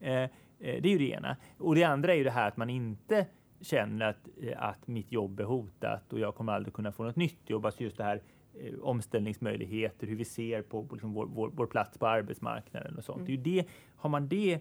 Eh, 0.00 0.12
eh, 0.12 0.28
det 0.58 0.84
är 0.84 0.92
ju 0.92 0.98
det 0.98 1.10
ena. 1.10 1.36
Och 1.58 1.74
det 1.74 1.84
andra 1.84 2.12
är 2.12 2.16
ju 2.16 2.24
det 2.24 2.30
här 2.30 2.48
att 2.48 2.56
man 2.56 2.70
inte 2.70 3.26
känner 3.60 4.06
att, 4.06 4.28
eh, 4.42 4.62
att 4.62 4.86
mitt 4.86 5.12
jobb 5.12 5.40
är 5.40 5.44
hotat 5.44 6.12
och 6.12 6.18
jag 6.18 6.34
kommer 6.34 6.52
aldrig 6.52 6.74
kunna 6.74 6.92
få 6.92 7.04
något 7.04 7.16
nytt 7.16 7.50
jobb. 7.50 7.66
Alltså 7.66 7.82
just 7.82 7.96
det 7.96 8.04
här 8.04 8.22
eh, 8.54 8.78
omställningsmöjligheter, 8.80 10.06
hur 10.06 10.16
vi 10.16 10.24
ser 10.24 10.62
på, 10.62 10.84
på 10.84 10.94
liksom 10.94 11.12
vår, 11.12 11.26
vår, 11.26 11.50
vår, 11.54 11.66
plats 11.66 11.98
på 11.98 12.06
arbetsmarknaden 12.06 12.96
och 12.98 13.04
sånt. 13.04 13.28
Mm. 13.28 13.42
Det 13.42 13.50
det, 13.50 13.68
har 13.96 14.10
man 14.10 14.28
det, 14.28 14.60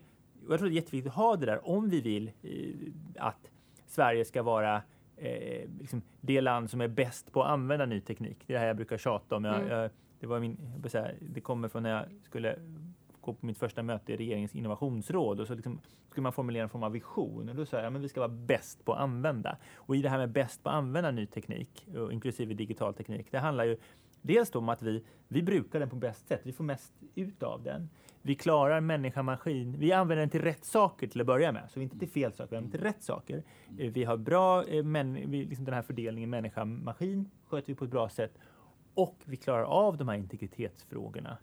jag 0.50 0.60
tror 0.60 0.70
det 0.70 0.74
är 0.74 0.82
jätteviktigt 0.82 1.12
att 1.12 1.18
ha 1.18 1.36
det 1.36 1.46
där 1.46 1.70
om 1.70 1.90
vi 1.90 2.02
vill 2.02 2.32
eh, 2.42 3.24
att 3.26 3.52
Sverige 3.88 4.26
ska 4.26 4.44
vara 4.44 4.82
eh, 5.18 5.70
liksom 5.80 6.02
det 6.22 6.42
land 6.42 6.70
som 6.70 6.82
är 6.82 6.88
bäst 6.88 7.32
på 7.32 7.44
att 7.44 7.50
använda 7.50 7.86
ny 7.86 8.02
teknik. 8.02 8.38
Det 8.48 8.54
är 8.54 8.56
det 8.56 8.60
här 8.60 8.68
jag 8.68 8.76
brukar 8.76 8.98
tjata 8.98 9.36
om. 9.36 9.46
Jag, 9.46 9.56
mm. 9.56 9.68
jag, 9.68 9.92
det, 10.20 10.28
var 10.28 10.40
min, 10.40 10.58
jag 10.94 11.12
det 11.20 11.42
kommer 11.42 11.68
från 11.68 11.84
när 11.84 11.90
jag 11.90 12.06
skulle 12.24 12.60
gå 13.22 13.34
på 13.34 13.46
mitt 13.46 13.58
första 13.58 13.84
möte 13.84 14.14
i 14.14 14.18
regeringens 14.18 14.56
innovationsråd 14.56 15.40
och 15.40 15.48
så 15.48 15.56
liksom 15.56 15.80
skulle 16.10 16.24
man 16.24 16.34
formulera 16.34 16.64
en 16.64 16.70
form 16.70 16.84
av 16.84 16.92
vision. 16.92 17.50
Och 17.50 17.56
då 17.56 17.66
sa 17.66 17.78
jag 17.78 17.96
att 17.96 18.02
vi 18.02 18.10
ska 18.10 18.20
vara 18.20 18.30
bäst 18.30 18.86
på 18.86 18.94
att 18.94 19.00
använda. 19.00 19.58
Och 19.76 19.96
i 19.96 20.02
det 20.02 20.10
här 20.10 20.18
med 20.18 20.30
bäst 20.30 20.64
på 20.64 20.70
att 20.70 20.76
använda 20.76 21.12
ny 21.12 21.26
teknik, 21.26 21.88
inklusive 22.12 22.54
digital 22.54 22.94
teknik, 22.94 23.28
det 23.32 23.40
handlar 23.40 23.64
ju 23.64 23.78
Dels 24.28 24.50
då 24.50 24.72
att 24.72 24.82
vi, 24.82 25.04
vi 25.28 25.44
brukar 25.44 25.80
den 25.80 25.90
på 25.90 25.96
bäst 25.96 26.28
sätt, 26.28 26.42
vi 26.44 26.54
får 26.54 26.64
mest 26.64 26.94
ut 27.16 27.44
av 27.44 27.64
den. 27.64 27.90
Vi 28.22 28.36
klarar 28.36 28.82
människa-maskin, 28.82 29.76
vi 29.80 29.92
använder 29.92 30.22
den 30.22 30.30
till 30.30 30.42
rätt 30.42 30.66
saker 30.66 31.08
till 31.08 31.22
att 31.22 31.28
börja 31.28 31.52
med, 31.52 31.70
så 31.70 31.80
inte 31.80 32.00
till 32.00 32.10
fel 32.10 32.34
saker, 32.34 32.50
vi 32.50 32.58
använder 32.58 32.78
till 32.78 32.88
rätt 32.88 33.04
saker. 33.04 33.44
Eh, 33.78 33.92
vi 33.92 34.04
har 34.04 34.18
bra, 34.18 34.64
eh, 34.64 34.84
men, 34.84 35.14
liksom 35.14 35.66
den 35.66 35.74
här 35.74 35.82
fördelningen 35.82 36.30
människa-maskin 36.30 37.30
sköter 37.46 37.68
vi 37.68 37.76
på 37.76 37.86
ett 37.86 37.92
bra 37.92 38.10
sätt 38.10 38.38
och 38.94 39.18
vi 39.26 39.38
klarar 39.38 39.64
av 39.64 39.98
de 39.98 40.08
här 40.08 40.16
integritetsfrågorna 40.16 41.38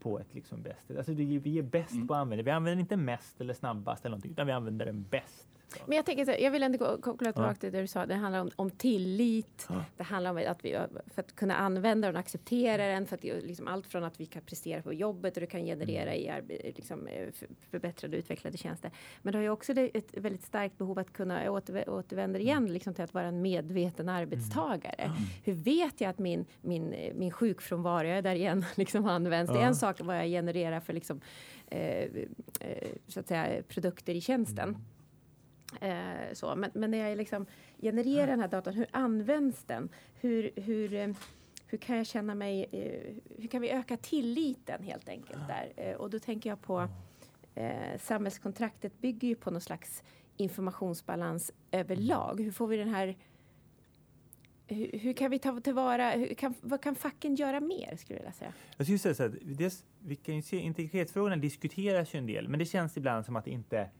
på 0.00 0.18
ett 0.18 0.34
liksom 0.34 0.62
bäst 0.62 0.90
Alltså 0.90 1.12
vi 1.12 1.58
är 1.58 1.62
bäst 1.62 1.92
mm. 1.92 2.08
på 2.08 2.14
att 2.14 2.20
använda 2.20 2.42
Vi 2.42 2.50
använder 2.50 2.80
inte 2.80 2.96
mest 2.96 3.40
eller 3.40 3.54
snabbast 3.54 4.04
eller 4.04 4.10
någonting, 4.10 4.30
utan 4.30 4.46
vi 4.46 4.52
använder 4.52 4.86
den 4.86 5.02
bäst. 5.02 5.48
Men 5.86 5.96
jag 5.96 6.06
tänker 6.06 6.24
så 6.24 6.34
jag 6.38 6.50
vill 6.50 6.62
ändå 6.62 6.98
koppla 6.98 7.32
tillbaka 7.32 7.54
till 7.54 7.72
det 7.72 7.80
du 7.80 7.86
sa. 7.86 8.06
Det 8.06 8.14
handlar 8.14 8.40
om, 8.40 8.50
om 8.56 8.70
tillit. 8.70 9.66
Ja. 9.68 9.84
Det 9.96 10.02
handlar 10.02 10.30
om 10.30 10.44
att 10.46 10.64
vi 10.64 10.78
för 11.14 11.22
att 11.22 11.34
kunna 11.34 11.56
använda 11.56 12.08
den 12.08 12.16
och 12.16 12.20
acceptera 12.20 12.86
den. 12.86 13.06
För 13.06 13.16
att 13.16 13.24
liksom 13.24 13.68
allt 13.68 13.86
från 13.86 14.04
att 14.04 14.20
vi 14.20 14.26
kan 14.26 14.42
prestera 14.42 14.82
på 14.82 14.92
jobbet 14.92 15.36
och 15.36 15.40
det 15.40 15.46
kan 15.46 15.64
generera 15.64 16.14
mm. 16.14 16.50
i 16.50 16.72
liksom, 16.76 17.06
eh, 17.06 17.28
förbättrade 17.70 18.16
utvecklade 18.16 18.56
tjänster. 18.56 18.90
Men 19.22 19.32
det 19.32 19.38
har 19.38 19.42
ju 19.42 19.50
också 19.50 19.72
ett 19.72 20.16
väldigt 20.16 20.44
starkt 20.44 20.78
behov 20.78 20.98
att 20.98 21.12
kunna 21.12 21.50
åter, 21.50 21.90
återvända 21.90 22.38
igen 22.38 22.58
mm. 22.58 22.72
liksom, 22.72 22.94
till 22.94 23.04
att 23.04 23.14
vara 23.14 23.26
en 23.26 23.42
medveten 23.42 24.08
arbetstagare. 24.08 25.02
Mm. 25.02 25.16
Hur 25.44 25.54
vet 25.54 26.00
jag 26.00 26.10
att 26.10 26.18
min, 26.18 26.46
min, 26.60 27.12
min 27.14 27.30
sjukfrånvaro, 27.30 28.06
jag 28.06 28.18
är 28.18 28.22
där 28.22 28.34
igen, 28.34 28.64
liksom 28.74 29.06
används? 29.06 29.50
Ja. 29.50 29.58
Det 29.58 29.62
är 29.62 29.66
en 29.66 29.76
sak 29.76 30.00
vad 30.00 30.16
jag 30.16 30.26
genererar 30.26 30.80
för 30.80 30.92
liksom, 30.92 31.20
eh, 31.66 32.04
eh, 32.60 32.88
så 33.06 33.20
att 33.20 33.28
säga, 33.28 33.62
produkter 33.68 34.14
i 34.14 34.20
tjänsten. 34.20 34.68
Mm. 34.68 34.80
Eh, 35.80 36.32
så. 36.32 36.54
Men, 36.56 36.70
men 36.74 36.90
när 36.90 37.08
jag 37.08 37.18
liksom 37.18 37.46
genererar 37.78 38.26
den 38.26 38.40
här 38.40 38.48
datan, 38.48 38.74
hur 38.74 38.86
används 38.90 39.64
den? 39.64 39.88
Hur, 40.20 40.50
hur, 40.56 40.94
eh, 40.94 41.08
hur 41.66 41.78
kan 41.78 41.96
jag 41.96 42.06
känna 42.06 42.34
mig, 42.34 42.66
eh, 42.72 43.14
hur 43.42 43.48
kan 43.48 43.62
vi 43.62 43.70
öka 43.70 43.96
tilliten 43.96 44.82
helt 44.82 45.08
enkelt 45.08 45.48
där? 45.48 45.72
Eh, 45.76 45.96
och 45.96 46.10
då 46.10 46.18
tänker 46.18 46.50
jag 46.50 46.62
på 46.62 46.88
eh, 47.54 47.98
samhällskontraktet 48.00 49.00
bygger 49.00 49.28
ju 49.28 49.34
på 49.34 49.50
någon 49.50 49.60
slags 49.60 50.02
informationsbalans 50.36 51.52
överlag. 51.70 52.40
Hur 52.40 52.52
får 52.52 52.66
vi 52.66 52.76
den 52.76 52.88
här 52.88 53.16
hur, 54.66 54.98
hur, 54.98 55.12
kan 55.12 55.30
vi 55.30 55.38
ta 55.38 55.60
tillvara, 55.60 56.10
hur 56.10 56.34
kan, 56.34 56.54
vad 56.60 56.82
kan 56.82 56.94
facken 56.94 57.34
göra 57.34 57.60
mer 57.60 57.96
skulle 57.96 58.20
jag 58.24 58.34
säga? 58.34 58.52
Jag 58.76 58.86
skulle 58.86 58.98
säga 58.98 59.14
så 59.14 59.22
här, 59.22 59.38
dels, 59.42 59.84
vi 60.00 60.16
kan 60.16 60.36
ju 60.36 60.42
se 60.42 60.56
integritetsfrågorna 60.56 61.36
diskuteras 61.36 62.14
ju 62.14 62.18
en 62.18 62.26
del, 62.26 62.48
men 62.48 62.58
det 62.58 62.66
känns 62.66 62.96
ibland 62.96 63.24
som 63.24 63.36
att 63.36 63.44
det 63.44 63.50
inte 63.50 63.90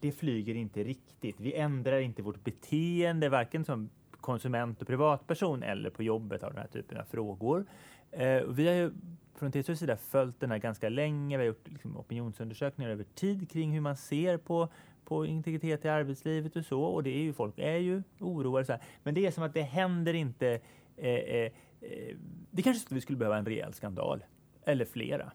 det 0.00 0.12
flyger 0.12 0.54
inte 0.54 0.84
riktigt. 0.84 1.40
Vi 1.40 1.54
ändrar 1.54 2.00
inte 2.00 2.22
vårt 2.22 2.44
beteende, 2.44 3.28
varken 3.28 3.64
som 3.64 3.90
konsument 4.10 4.80
och 4.80 4.86
privatperson 4.86 5.62
eller 5.62 5.90
på 5.90 6.02
jobbet 6.02 6.42
av 6.42 6.50
den 6.50 6.60
här 6.60 6.68
typen 6.68 6.98
av 6.98 7.04
frågor. 7.04 7.66
Eh, 8.10 8.42
vi 8.42 8.66
har 8.66 8.74
ju 8.74 8.92
från 9.34 9.52
TCOs 9.52 9.78
sida 9.78 9.96
följt 9.96 10.40
den 10.40 10.50
här 10.50 10.58
ganska 10.58 10.88
länge. 10.88 11.36
Vi 11.36 11.42
har 11.42 11.46
gjort 11.46 11.68
liksom, 11.68 11.96
opinionsundersökningar 11.96 12.90
över 12.90 13.04
tid 13.04 13.50
kring 13.50 13.72
hur 13.72 13.80
man 13.80 13.96
ser 13.96 14.36
på 14.36 14.68
på 15.10 15.26
integritet 15.26 15.84
i 15.84 15.88
arbetslivet 15.88 16.56
och 16.56 16.64
så. 16.64 16.82
Och 16.82 17.02
det 17.02 17.10
är 17.10 17.22
ju, 17.22 17.32
folk 17.32 17.58
är 17.58 17.76
ju 17.76 18.02
oroade. 18.20 18.64
Så 18.64 18.72
här. 18.72 18.82
Men 19.02 19.14
det 19.14 19.26
är 19.26 19.30
som 19.30 19.42
att 19.42 19.54
det 19.54 19.62
händer 19.62 20.14
inte. 20.14 20.60
Eh, 20.96 21.08
eh, 21.08 21.52
eh 21.80 22.16
det 22.50 22.62
kanske 22.62 22.94
vi 22.94 23.00
skulle 23.00 23.18
behöva 23.18 23.38
en 23.38 23.46
rejäl 23.46 23.74
skandal. 23.74 24.24
Eller 24.64 24.84
flera. 24.84 25.32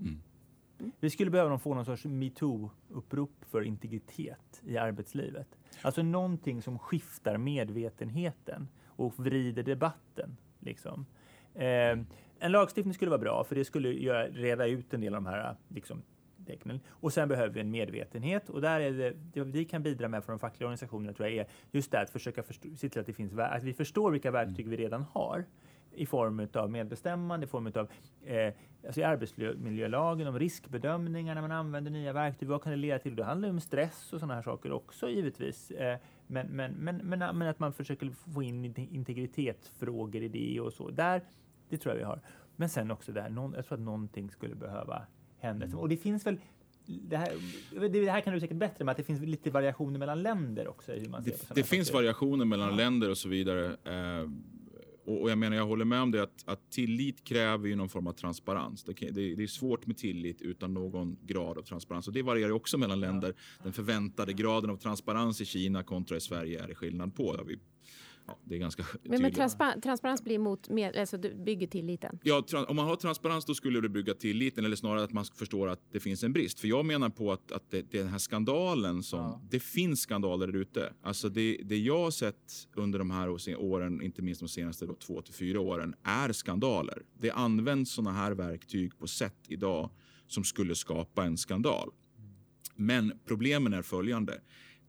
Mm. 0.00 0.22
Vi 1.00 1.10
skulle 1.10 1.30
behöva 1.30 1.58
få 1.58 1.74
någon 1.74 1.84
sorts 1.84 2.04
metoo-upprop 2.04 3.44
för 3.50 3.62
integritet 3.62 4.62
i 4.66 4.78
arbetslivet. 4.78 5.58
Alltså 5.82 6.02
någonting 6.02 6.62
som 6.62 6.78
skiftar 6.78 7.36
medvetenheten 7.36 8.68
och 8.86 9.18
vrider 9.18 9.62
debatten. 9.62 10.36
Liksom. 10.58 11.06
Eh, 11.54 11.98
en 12.38 12.52
lagstiftning 12.52 12.94
skulle 12.94 13.10
vara 13.10 13.20
bra, 13.20 13.44
för 13.44 13.54
det 13.54 13.64
skulle 13.64 13.92
göra, 13.92 14.26
reda 14.26 14.66
ut 14.66 14.94
en 14.94 15.00
del 15.00 15.14
av 15.14 15.22
de 15.22 15.26
här 15.30 15.56
liksom, 15.68 16.02
tecknen. 16.46 16.80
Och 16.88 17.12
sen 17.12 17.28
behöver 17.28 17.54
vi 17.54 17.60
en 17.60 17.70
medvetenhet 17.70 18.48
och 18.48 18.60
där 18.60 18.80
är 18.80 18.92
det, 18.92 19.10
det 19.32 19.44
vi 19.44 19.64
kan 19.64 19.82
bidra 19.82 20.08
med 20.08 20.24
från 20.24 20.32
de 20.32 20.38
fackliga 20.38 20.66
organisationerna 20.66 21.12
tror 21.12 21.28
jag 21.28 21.36
är 21.36 21.46
just 21.70 21.90
det 21.90 22.00
att 22.00 22.10
försöka 22.10 22.42
förstå, 22.42 22.68
se 22.76 22.88
till 22.88 23.00
att, 23.00 23.06
det 23.06 23.12
finns, 23.12 23.38
att 23.38 23.62
vi 23.62 23.72
förstår 23.74 24.10
vilka 24.10 24.30
verktyg 24.30 24.68
vi 24.68 24.76
redan 24.76 25.04
har 25.12 25.44
i 25.94 26.06
form 26.06 26.48
av 26.54 26.70
medbestämmande, 26.70 27.44
i 27.44 27.48
form 27.48 27.66
av 27.66 27.88
eh, 28.24 28.52
alltså 28.86 29.00
i 29.00 29.04
arbetsmiljölagen, 29.04 30.26
om 30.26 30.38
riskbedömningar 30.38 31.34
när 31.34 31.42
man 31.42 31.52
använder 31.52 31.90
nya 31.90 32.12
verktyg. 32.12 32.48
Vad 32.48 32.62
kan 32.62 32.72
det 32.72 32.78
leda 32.78 32.98
till? 32.98 33.16
Det 33.16 33.24
handlar 33.24 33.50
om 33.50 33.60
stress 33.60 34.12
och 34.12 34.20
sådana 34.20 34.34
här 34.34 34.42
saker 34.42 34.72
också 34.72 35.08
givetvis. 35.08 35.70
Eh, 35.70 35.98
men, 36.26 36.46
men, 36.46 36.72
men, 36.72 37.16
men, 37.38 37.42
att 37.42 37.58
man 37.58 37.72
försöker 37.72 38.10
få 38.34 38.42
in 38.42 38.64
integritetsfrågor 38.76 40.22
i 40.22 40.28
det 40.28 40.60
och 40.60 40.72
så. 40.72 40.90
Där, 40.90 41.22
det 41.68 41.78
tror 41.78 41.94
jag 41.94 41.98
vi 41.98 42.04
har. 42.04 42.20
Men 42.56 42.68
sen 42.68 42.90
också 42.90 43.12
där, 43.12 43.28
någon, 43.28 43.52
jag 43.52 43.66
tror 43.66 43.78
att 43.78 43.84
någonting 43.84 44.30
skulle 44.30 44.54
behöva 44.54 45.06
hända. 45.38 45.66
Mm. 45.66 45.78
Och 45.78 45.88
det 45.88 45.96
finns 45.96 46.26
väl 46.26 46.38
det 46.86 47.16
här, 47.16 47.32
det 47.88 48.10
här, 48.10 48.20
kan 48.20 48.34
du 48.34 48.40
säkert 48.40 48.56
bättre, 48.56 48.84
men 48.84 48.88
att 48.88 48.96
det 48.96 49.04
finns 49.04 49.20
lite 49.20 49.50
variationer 49.50 49.98
mellan 49.98 50.22
länder 50.22 50.68
också. 50.68 50.92
Det, 50.92 51.54
det 51.54 51.62
finns 51.62 51.92
variationer 51.92 52.44
mellan 52.44 52.68
ja. 52.68 52.74
länder 52.74 53.10
och 53.10 53.18
så 53.18 53.28
vidare. 53.28 53.66
Eh, 53.66 54.28
och, 55.04 55.22
och, 55.22 55.30
jag 55.30 55.38
menar, 55.38 55.56
jag 55.56 55.66
håller 55.66 55.84
med 55.84 56.02
om 56.02 56.10
det 56.10 56.22
att, 56.22 56.44
att 56.44 56.70
tillit 56.70 57.24
kräver 57.24 57.68
ju 57.68 57.76
någon 57.76 57.88
form 57.88 58.06
av 58.06 58.12
transparens. 58.12 58.84
Det, 58.84 58.92
det, 58.92 59.34
det, 59.34 59.42
är 59.42 59.46
svårt 59.46 59.86
med 59.86 59.96
tillit 59.96 60.42
utan 60.42 60.74
någon 60.74 61.16
grad 61.26 61.58
av 61.58 61.62
transparens. 61.62 62.06
Och 62.08 62.12
det 62.12 62.22
varierar 62.22 62.50
också 62.50 62.78
mellan 62.78 63.00
länder. 63.00 63.34
Den 63.62 63.72
förväntade 63.72 64.32
graden 64.32 64.70
av 64.70 64.76
transparens 64.76 65.40
i 65.40 65.44
Kina 65.44 65.82
kontra 65.82 66.16
i 66.16 66.20
Sverige 66.20 66.62
är 66.62 66.68
det 66.68 66.74
skillnad 66.74 67.14
på. 67.14 67.32
Det 67.32 67.38
har 67.38 67.44
vi 67.44 67.58
Ja, 68.26 68.38
det 68.44 68.54
är 68.54 68.58
ganska 68.58 68.84
men, 69.02 69.22
men 69.22 69.32
transpa 69.32 69.74
transparens 69.82 70.24
blir 70.24 70.38
mot, 70.38 70.68
med, 70.68 70.96
alltså 70.96 71.18
bygger 71.18 71.66
tilliten? 71.66 72.18
Ja, 72.22 72.44
om 72.68 72.76
man 72.76 72.86
har 72.86 72.96
transparens 72.96 73.44
då 73.44 73.54
skulle 73.54 73.80
det 73.80 73.88
bygga 73.88 74.14
tilliten 74.14 74.64
eller 74.64 74.76
snarare 74.76 75.04
att 75.04 75.12
man 75.12 75.24
förstår 75.24 75.68
att 75.68 75.80
det 75.92 76.00
finns 76.00 76.24
en 76.24 76.32
brist. 76.32 76.60
För 76.60 76.68
jag 76.68 76.84
menar 76.84 77.08
på 77.08 77.32
att, 77.32 77.52
att 77.52 77.70
det, 77.70 77.92
den 77.92 78.08
här 78.08 78.18
skandalen 78.18 79.02
som, 79.02 79.20
ja. 79.20 79.40
det 79.50 79.60
finns 79.60 80.00
skandaler 80.00 80.46
där 80.46 80.56
ute. 80.56 80.92
Alltså 81.02 81.28
det, 81.28 81.60
det 81.64 81.78
jag 81.78 81.98
har 81.98 82.10
sett 82.10 82.68
under 82.74 82.98
de 82.98 83.10
här 83.10 83.56
åren, 83.58 84.02
inte 84.02 84.22
minst 84.22 84.40
de 84.40 84.48
senaste 84.48 84.86
då, 84.86 84.94
två 84.94 85.22
till 85.22 85.34
fyra 85.34 85.60
åren, 85.60 85.94
är 86.02 86.32
skandaler. 86.32 87.02
Det 87.20 87.30
används 87.30 87.92
sådana 87.92 88.12
här 88.12 88.32
verktyg 88.32 88.98
på 88.98 89.06
sätt 89.06 89.38
idag 89.48 89.90
som 90.26 90.44
skulle 90.44 90.74
skapa 90.74 91.24
en 91.24 91.36
skandal. 91.36 91.90
Men 92.76 93.12
problemen 93.24 93.72
är 93.72 93.82
följande. 93.82 94.40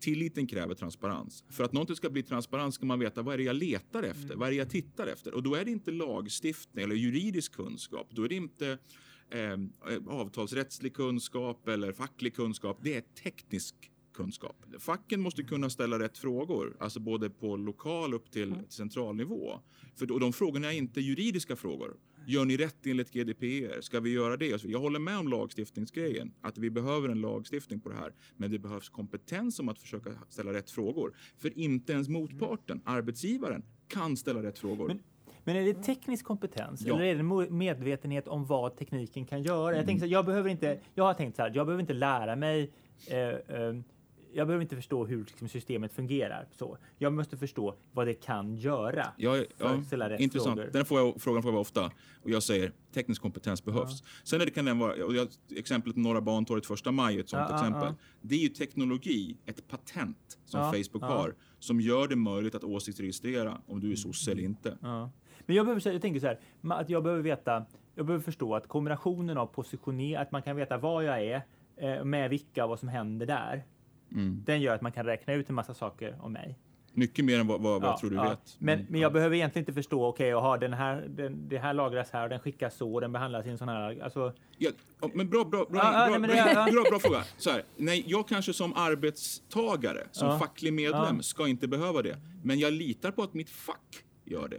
Tilliten 0.04 0.48
kräver 0.48 0.76
transparens. 0.76 1.44
För 1.50 1.64
att 1.64 1.74
någonting 1.74 1.96
ska 1.96 2.10
bli 2.10 2.24
transparent 2.24 2.74
ska 2.74 2.86
man 2.86 3.00
veta 3.00 3.22
vad 3.22 3.34
är 3.34 3.38
det 3.38 3.44
jag 3.44 3.56
letar 3.56 4.04
efter, 4.04 4.26
mm. 4.26 4.40
vad 4.40 4.48
är 4.48 4.52
det 4.52 4.58
jag 4.58 4.70
tittar 4.70 5.08
efter. 5.08 5.34
Och 5.34 5.44
då 5.44 5.56
är 5.56 5.66
det 5.66 5.72
inte 5.72 5.92
lagstiftning 5.92 6.84
eller 6.84 6.96
juridisk 6.96 7.54
kunskap. 7.54 8.08
Då 8.12 8.24
är 8.24 8.30
det 8.30 8.36
inte 8.36 8.78
eh, 9.30 9.58
avtalsrättslig 10.08 10.94
kunskap 10.94 11.68
eller 11.68 11.92
facklig 11.92 12.36
kunskap. 12.36 12.80
Det 12.82 12.96
är 12.96 13.02
teknisk 13.24 13.76
kunskap. 14.14 14.66
Facken 14.80 15.22
måste 15.22 15.44
kunna 15.44 15.70
ställa 15.70 16.00
rätt 16.00 16.18
frågor, 16.18 16.78
alltså 16.80 17.00
både 17.00 17.30
på 17.30 17.58
lokal 17.58 18.14
upp 18.14 18.32
till 18.32 18.52
mm. 18.52 18.70
central 18.70 19.16
nivå. 19.16 19.60
För 19.96 20.06
då, 20.06 20.20
de 20.20 20.34
frågorna 20.34 20.74
är 20.74 20.78
inte 20.78 21.02
juridiska 21.02 21.56
frågor. 21.56 21.98
Gör 22.28 22.46
ni 22.46 22.58
rätt 22.58 22.86
enligt 22.86 23.12
GDPR? 23.14 23.82
Ska 23.82 24.00
vi 24.00 24.14
göra 24.14 24.38
det? 24.38 24.64
Jag 24.64 24.80
håller 24.80 25.00
med 25.00 25.18
om 25.18 25.28
lagstiftningsgrejen, 25.28 26.34
att 26.42 26.58
vi 26.58 26.70
behöver 26.70 27.10
en 27.10 27.22
lagstiftning 27.22 27.80
på 27.80 27.90
det 27.90 27.96
här. 27.96 28.14
Men 28.38 28.52
det 28.52 28.60
behövs 28.60 28.90
kompetens 28.90 29.60
om 29.60 29.70
att 29.70 29.80
försöka 29.80 30.10
ställa 30.30 30.54
rätt 30.54 30.72
frågor. 30.72 31.16
För 31.38 31.58
inte 31.60 31.94
ens 31.94 32.10
motparten, 32.10 32.82
arbetsgivaren, 32.86 33.64
kan 33.88 34.18
ställa 34.18 34.44
rätt 34.44 34.60
frågor. 34.60 34.88
Men 34.88 35.00
men 35.46 35.56
är 35.56 35.66
det 35.66 35.74
teknisk 35.74 36.26
kompetens 36.26 36.82
ja. 36.86 36.96
eller 36.96 37.06
är 37.06 37.16
det 37.16 37.52
medvetenhet 37.52 38.28
om 38.28 38.46
vad 38.46 38.78
tekniken 38.78 39.26
kan 39.26 39.44
göra? 39.44 39.68
Mm. 39.68 39.78
Jag, 39.78 39.86
tänker 39.86 40.06
så, 40.06 40.12
jag, 40.12 40.26
behöver 40.26 40.50
inte, 40.50 40.80
jag 40.96 41.04
har 41.04 41.14
tänkt 41.14 41.36
så 41.36 41.42
här, 41.42 41.52
jag 41.56 41.66
behöver 41.66 41.82
inte 41.82 41.94
lära 41.94 42.36
mig 42.36 42.72
eh, 43.08 43.18
eh, 43.18 43.76
jag 44.34 44.48
behöver 44.48 44.62
inte 44.62 44.76
förstå 44.76 45.06
hur 45.06 45.26
liksom, 45.26 45.48
systemet 45.48 45.94
fungerar. 45.94 46.48
Så. 46.52 46.78
Jag 46.98 47.14
måste 47.14 47.38
förstå 47.38 47.76
vad 47.92 48.08
det 48.08 48.14
kan 48.14 48.56
göra. 48.56 49.08
Ja, 49.18 49.38
ja, 49.58 49.76
intressant. 50.20 50.60
Frågor. 50.60 50.70
Den 50.74 50.86
får 50.86 51.00
jag, 51.00 51.22
frågan 51.22 51.44
får 51.44 51.52
jag 51.52 51.62
ofta. 51.62 51.92
Och 52.24 52.30
jag 52.30 52.44
säger 52.44 52.72
teknisk 52.94 53.22
kompetens 53.22 53.66
behövs. 53.66 54.02
Ja. 54.02 54.08
Sen 54.24 54.42
är 54.42 54.46
det, 54.46 54.52
kan 54.52 54.66
den 54.66 54.80
vara, 54.80 55.06
och 55.06 55.16
jag, 55.16 55.28
exemplet 55.56 55.96
Norra 55.96 56.22
Bantorget 56.22 56.66
första 56.66 56.92
maj 56.92 57.20
ett 57.20 57.30
sånt 57.30 57.48
ja, 57.50 57.56
exempel. 57.56 57.94
Det 58.22 58.36
är 58.36 58.40
ju 58.40 58.50
teknologi, 58.50 59.38
ett 59.46 59.68
patent 59.68 60.38
som 60.46 60.74
Facebook 60.74 61.04
har, 61.04 61.36
som 61.60 61.82
gör 61.82 62.08
det 62.08 62.16
möjligt 62.16 62.56
att 62.56 62.64
åsiktsregistrera 62.64 63.62
om 63.68 63.80
du 63.80 63.92
är 63.92 63.96
sosse 63.96 64.32
eller 64.32 64.44
inte. 64.44 64.78
Men 65.46 65.56
jag, 65.56 65.66
behöver, 65.66 65.92
jag 65.92 66.02
tänker 66.02 66.20
så 66.20 66.28
här, 66.28 66.40
att 66.62 66.90
jag 66.90 67.04
behöver 67.04 67.24
veta, 67.24 67.66
jag 67.96 68.06
behöver 68.06 68.24
förstå 68.24 68.56
att 68.56 68.68
kombinationen 68.68 69.38
av 69.38 69.46
positionering, 69.46 70.16
att 70.16 70.32
man 70.32 70.42
kan 70.42 70.56
veta 70.56 70.78
var 70.78 71.02
jag 71.02 71.24
är, 71.24 71.46
eh, 71.78 72.04
med 72.04 72.30
vilka 72.30 72.64
och 72.64 72.70
vad 72.70 72.80
som 72.80 72.90
händer 72.90 73.26
där. 73.26 73.64
Mm. 74.14 74.44
Den 74.46 74.62
gör 74.62 74.76
att 74.76 74.82
man 74.82 74.92
kan 74.92 75.06
räkna 75.06 75.34
ut 75.34 75.50
en 75.50 75.56
massa 75.56 75.74
saker 75.74 76.18
om 76.22 76.34
mig. 76.34 76.60
Mycket 76.96 77.26
mer 77.26 77.40
än 77.40 77.48
vad, 77.48 77.62
vad, 77.62 77.84
ja, 77.84 77.88
jag 77.88 77.98
tror 77.98 78.10
du 78.10 78.16
ja. 78.16 78.30
vet. 78.30 78.56
Men, 78.60 78.74
mm. 78.74 78.88
men 78.90 79.02
jag 79.02 79.14
behöver 79.14 79.36
egentligen 79.36 79.62
inte 79.62 79.74
förstå, 79.74 80.06
okej, 80.06 80.36
okay, 80.36 80.60
den 80.60 80.74
här, 80.74 81.06
den, 81.10 81.50
det 81.50 81.58
här 81.58 81.74
lagras 81.74 82.12
här 82.12 82.24
och 82.24 82.30
den 82.30 82.40
skickas 82.40 82.76
så 82.76 82.94
och 82.94 83.02
den 83.02 83.12
behandlas 83.12 83.46
i 83.46 83.50
en 83.50 83.58
sån 83.58 83.70
här, 83.70 84.04
alltså... 84.04 84.34
Ja, 84.58 84.72
men 85.14 85.30
bra, 85.30 85.46
bra, 85.46 85.66
bra, 85.70 85.82
ah, 85.84 86.08
bra, 86.08 86.18
nej, 86.18 86.54
bra, 86.54 86.66
bra, 86.72 86.84
bra, 86.90 87.00
fråga. 87.00 87.24
Så 87.38 87.50
här, 87.50 87.64
nej, 87.78 88.04
jag 88.08 88.28
kanske 88.28 88.54
som 88.54 88.74
arbetstagare, 88.74 90.08
som 90.12 90.40
facklig 90.40 90.74
medlem, 90.74 91.24
ska 91.24 91.48
inte 91.48 91.68
behöva 91.68 92.02
det. 92.02 92.18
Men 92.44 92.60
jag 92.60 92.74
litar 92.74 93.12
på 93.12 93.24
att 93.24 93.34
mitt 93.34 93.50
fack 93.50 94.04
gör 94.26 94.48
det. 94.48 94.58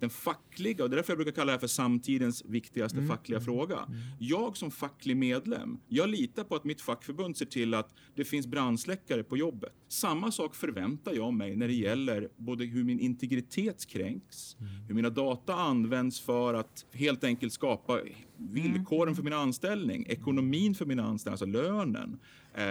Den 0.00 0.10
fackliga, 0.10 0.84
och 0.84 0.90
det 0.90 0.94
är 0.94 0.96
därför 0.96 1.12
jag 1.12 1.18
brukar 1.18 1.32
kalla 1.32 1.46
det 1.46 1.52
här 1.52 1.58
för 1.58 1.66
samtidens 1.66 2.44
viktigaste 2.44 2.98
Mm. 2.98 3.08
fackliga 3.08 3.40
fråga. 3.40 3.78
Jag 4.18 4.56
som 4.56 4.70
facklig 4.70 5.16
medlem, 5.16 5.78
jag 5.88 6.08
litar 6.08 6.44
på 6.44 6.54
att 6.56 6.64
mitt 6.64 6.80
fackförbund 6.80 7.36
ser 7.36 7.46
till 7.46 7.74
att 7.74 7.94
det 8.14 8.24
finns 8.24 8.46
brandsläckare 8.46 9.22
på 9.22 9.36
jobbet. 9.36 9.72
Samma 9.88 10.32
sak 10.32 10.54
förväntar 10.54 11.12
jag 11.12 11.34
mig 11.34 11.56
när 11.56 11.66
det 11.68 11.74
gäller 11.74 12.28
både 12.36 12.64
hur 12.64 12.84
min 12.84 13.00
integritet 13.00 13.86
kränks, 13.86 14.56
Mm. 14.60 14.72
hur 14.88 14.94
mina 14.94 15.10
data 15.10 15.54
används 15.54 16.20
för 16.20 16.54
att 16.54 16.86
helt 16.92 17.24
enkelt 17.24 17.52
skapa 17.52 18.00
villkoren 18.36 19.02
Mm. 19.08 19.14
för 19.16 19.22
min 19.22 19.32
anställning, 19.32 20.06
ekonomin 20.08 20.74
för 20.74 20.86
mina 20.86 21.02
anställda, 21.04 21.32
alltså 21.32 21.46
lönen, 21.46 22.18
eh, 22.54 22.64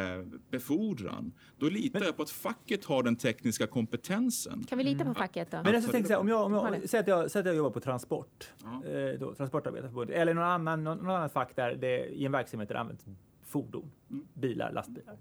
befordran. 0.50 1.32
Då 1.58 1.70
litar 1.70 2.02
jag 2.04 2.18
på 2.18 2.24
att 2.24 2.30
facket 2.30 2.86
har 2.86 3.04
den 3.04 3.16
tekniska 3.16 3.68
kompetensen. 3.68 4.64
Kan 4.70 4.78
vi 4.78 4.84
lita 4.84 5.06
på 5.06 5.14
facket 5.14 5.52
då? 5.52 5.58
Men 5.64 5.76
alltså, 5.76 5.92
tänk 5.92 6.08
så 6.08 6.14
här, 6.14 6.20
om 6.20 6.28
jag, 6.28 6.46
om 6.46 6.54
jag, 6.54 6.90
säg, 6.90 7.00
att 7.00 7.08
jag, 7.08 7.32
säg 7.32 7.40
att 7.40 7.46
jag 7.46 7.56
jobbar 7.56 7.70
på 7.72 7.80
transport, 7.80 8.54
Ja. 8.64 8.90
eh, 8.90 9.20
då, 9.20 9.34
Transportarbetareförbundet, 9.34 10.16
eller 10.16 10.34
någon 10.34 10.44
annan, 10.44 10.84
någon, 10.84 10.98
någon 10.98 11.16
annan 11.16 11.30
fack 11.30 11.56
där 11.56 11.76
det, 11.76 12.06
i 12.06 12.26
en 12.26 12.32
verksamhet 12.32 12.68
där 12.70 12.76
det 12.76 12.82
används 12.82 13.06
fordon, 13.46 13.92
Mm. 14.10 14.28
bilar, 14.34 14.72
lastbilar. 14.72 15.18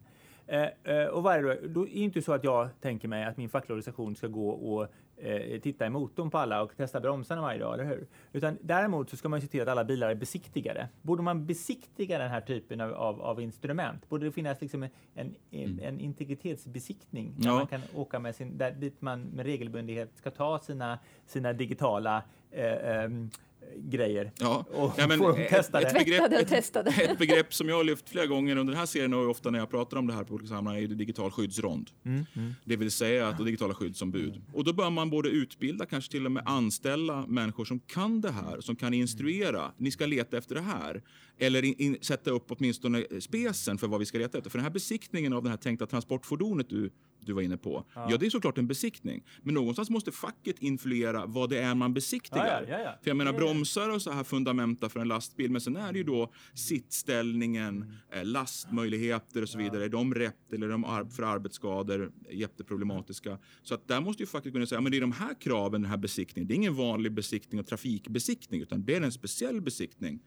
Eh, 0.46 0.66
eh, 0.94 1.04
och 1.06 1.22
vad 1.22 1.34
är 1.36 1.42
det 1.42 1.54
då? 1.62 1.68
då 1.68 1.80
är 1.82 1.92
det 1.92 1.98
inte 1.98 2.22
så 2.22 2.32
att 2.32 2.44
jag 2.44 2.68
tänker 2.80 3.08
mig 3.08 3.24
att 3.24 3.36
min 3.36 3.48
fackliga 3.48 3.74
organisation 3.74 4.16
ska 4.16 4.26
gå 4.26 4.50
och 4.50 4.88
eh, 5.20 5.60
titta 5.60 5.86
i 5.86 5.90
motorn 5.90 6.30
på 6.30 6.38
alla 6.38 6.62
och 6.62 6.76
testa 6.76 7.00
bromsarna 7.00 7.42
varje 7.42 7.58
dag, 7.58 7.74
eller 7.74 7.84
hur? 7.84 8.06
Utan 8.32 8.58
däremot 8.60 9.10
så 9.10 9.16
ska 9.16 9.28
man 9.28 9.40
ju 9.40 9.46
se 9.46 9.50
till 9.50 9.62
att 9.62 9.68
alla 9.68 9.84
bilar 9.84 10.10
är 10.10 10.14
besiktigade. 10.14 10.88
Borde 11.02 11.22
man 11.22 11.46
besiktiga 11.46 12.18
den 12.18 12.30
här 12.30 12.40
typen 12.40 12.80
av, 12.80 12.94
av, 12.94 13.22
av 13.22 13.40
instrument? 13.40 14.08
Borde 14.08 14.26
det 14.26 14.32
finnas 14.32 14.60
liksom 14.60 14.82
en, 14.82 14.90
en, 15.14 15.34
en, 15.50 15.80
en 15.80 16.00
integritetsbesiktning 16.00 17.34
där 17.36 17.48
Ja. 17.48 17.54
man 17.54 17.66
kan 17.66 17.80
åka 17.94 18.18
med 18.18 18.34
sin, 18.34 18.58
där, 18.58 18.70
dit 18.70 19.00
man 19.02 19.22
med 19.22 19.46
regelbundenhet 19.46 20.10
ska 20.16 20.30
ta 20.30 20.58
sina, 20.58 20.98
sina 21.26 21.52
digitala 21.52 22.22
eh, 22.50 23.02
ehm, 23.04 23.30
grejer 23.76 24.32
Ja. 24.40 24.64
och 24.70 24.94
Ja, 24.98 25.06
men 25.06 25.18
dem 25.18 25.34
ett- 25.36 25.74
ett 25.74 25.94
begrepp- 25.94 26.40
och 26.42 26.48
testade. 26.48 26.90
Ett 26.90 27.18
begrepp 27.18 27.54
som 27.54 27.68
jag 27.68 27.76
har 27.76 27.84
lyft 27.84 28.08
flera 28.08 28.26
gånger 28.26 28.56
under 28.56 28.72
den 28.72 28.78
här 28.78 28.86
serien 28.86 29.14
och 29.14 29.30
ofta 29.30 29.50
när 29.50 29.58
jag 29.58 29.70
pratar 29.70 29.96
om 29.96 30.06
det 30.06 30.12
här 30.12 30.24
på 30.24 30.34
olika 30.34 30.48
sammanhang 30.48 30.82
är 30.82 30.88
det 30.88 30.94
digital 30.94 31.30
skyddsrond. 31.30 31.90
Mm, 32.04 32.24
mm. 32.36 32.54
Det 32.64 32.76
vill 32.76 32.90
säga 32.90 33.28
att 33.28 33.38
digitala 33.44 33.74
skyddsombud. 33.74 34.42
Och 34.52 34.64
då 34.64 34.72
bör 34.72 34.90
man 34.90 35.10
både 35.10 35.28
utbilda, 35.28 35.86
kanske 35.86 36.10
till 36.10 36.26
och 36.26 36.32
med 36.32 36.42
anställa 36.46 37.26
människor 37.26 37.64
som 37.64 37.80
kan 37.80 38.20
det 38.20 38.30
här, 38.30 38.60
som 38.60 38.76
kan 38.76 38.94
instruera. 38.94 39.72
Ni 39.76 39.90
ska 39.90 40.06
leta 40.06 40.38
efter 40.38 40.54
det 40.54 40.60
här. 40.60 41.02
Eller 41.38 41.64
in, 41.64 41.74
in, 41.78 41.96
sätta 42.00 42.30
upp 42.30 42.44
åtminstone 42.48 43.04
spesen 43.20 43.78
för 43.78 43.86
vad 43.88 44.00
vi 44.00 44.06
ska 44.06 44.18
leta 44.18 44.38
efter. 44.38 44.50
För 44.50 44.58
den 44.58 44.64
här 44.64 44.72
besiktningen 44.72 45.32
av 45.32 45.42
det 45.42 45.50
här 45.50 45.56
tänkta 45.56 45.86
transportfordonet 45.86 46.68
du, 46.70 46.90
du 47.20 47.32
var 47.32 47.42
inne 47.42 47.56
på. 47.56 47.84
Ja. 47.94 48.16
det 48.20 48.26
är 48.26 48.30
såklart 48.30 48.58
en 48.58 48.66
besiktning. 48.66 49.24
Men 49.42 49.54
någonstans 49.54 49.90
måste 49.90 50.12
facket 50.12 50.58
influera 50.62 51.26
vad 51.26 51.50
det 51.50 51.58
är 51.58 51.74
man 51.74 51.94
besiktigar. 51.94 52.46
Ja, 52.46 52.68
ja, 52.68 52.78
ja, 52.78 52.84
ja. 52.84 52.98
För 53.02 53.10
jag 53.10 53.16
menar 53.16 53.32
är- 53.32 53.36
bromsar 53.36 53.88
och 53.90 54.02
så 54.02 54.10
här 54.10 54.24
fundamenta 54.24 54.88
för 54.88 55.00
en 55.00 55.08
lastbil. 55.08 55.50
Men 55.50 55.60
sen 55.60 55.76
är 55.76 55.92
det 55.92 55.98
ju 55.98 56.04
då 56.04 56.32
sittställningen, 56.54 57.92
eh, 58.12 58.24
lastmöjligheter 58.24 59.42
och 59.42 59.48
så 59.48 59.58
vidare. 59.58 59.88
De 59.88 60.14
rätt 60.14 60.52
eller 60.52 60.68
de 60.68 60.84
ar- 60.84 61.04
för 61.04 61.22
arbetsskador 61.22 62.12
jätteproblematiska. 62.30 63.38
Så 63.62 63.74
att 63.74 63.88
där 63.88 64.00
måste 64.00 64.22
ju 64.22 64.26
facket 64.26 64.52
kunna 64.52 64.66
säga, 64.66 64.80
men 64.80 64.92
det 64.92 64.98
är 64.98 65.00
de 65.00 65.12
här 65.12 65.34
kraven, 65.40 65.82
den 65.82 65.90
här 65.90 65.98
besiktningen. 65.98 66.48
Det 66.48 66.54
är 66.54 66.56
ingen 66.56 66.74
vanlig 66.74 67.12
besiktning 67.12 67.60
och 67.60 67.66
trafikbesiktning, 67.66 68.60
utan 68.60 68.84
det 68.84 68.94
är 68.94 69.00
en 69.00 69.12
speciell 69.12 69.60
besiktning. 69.60 70.20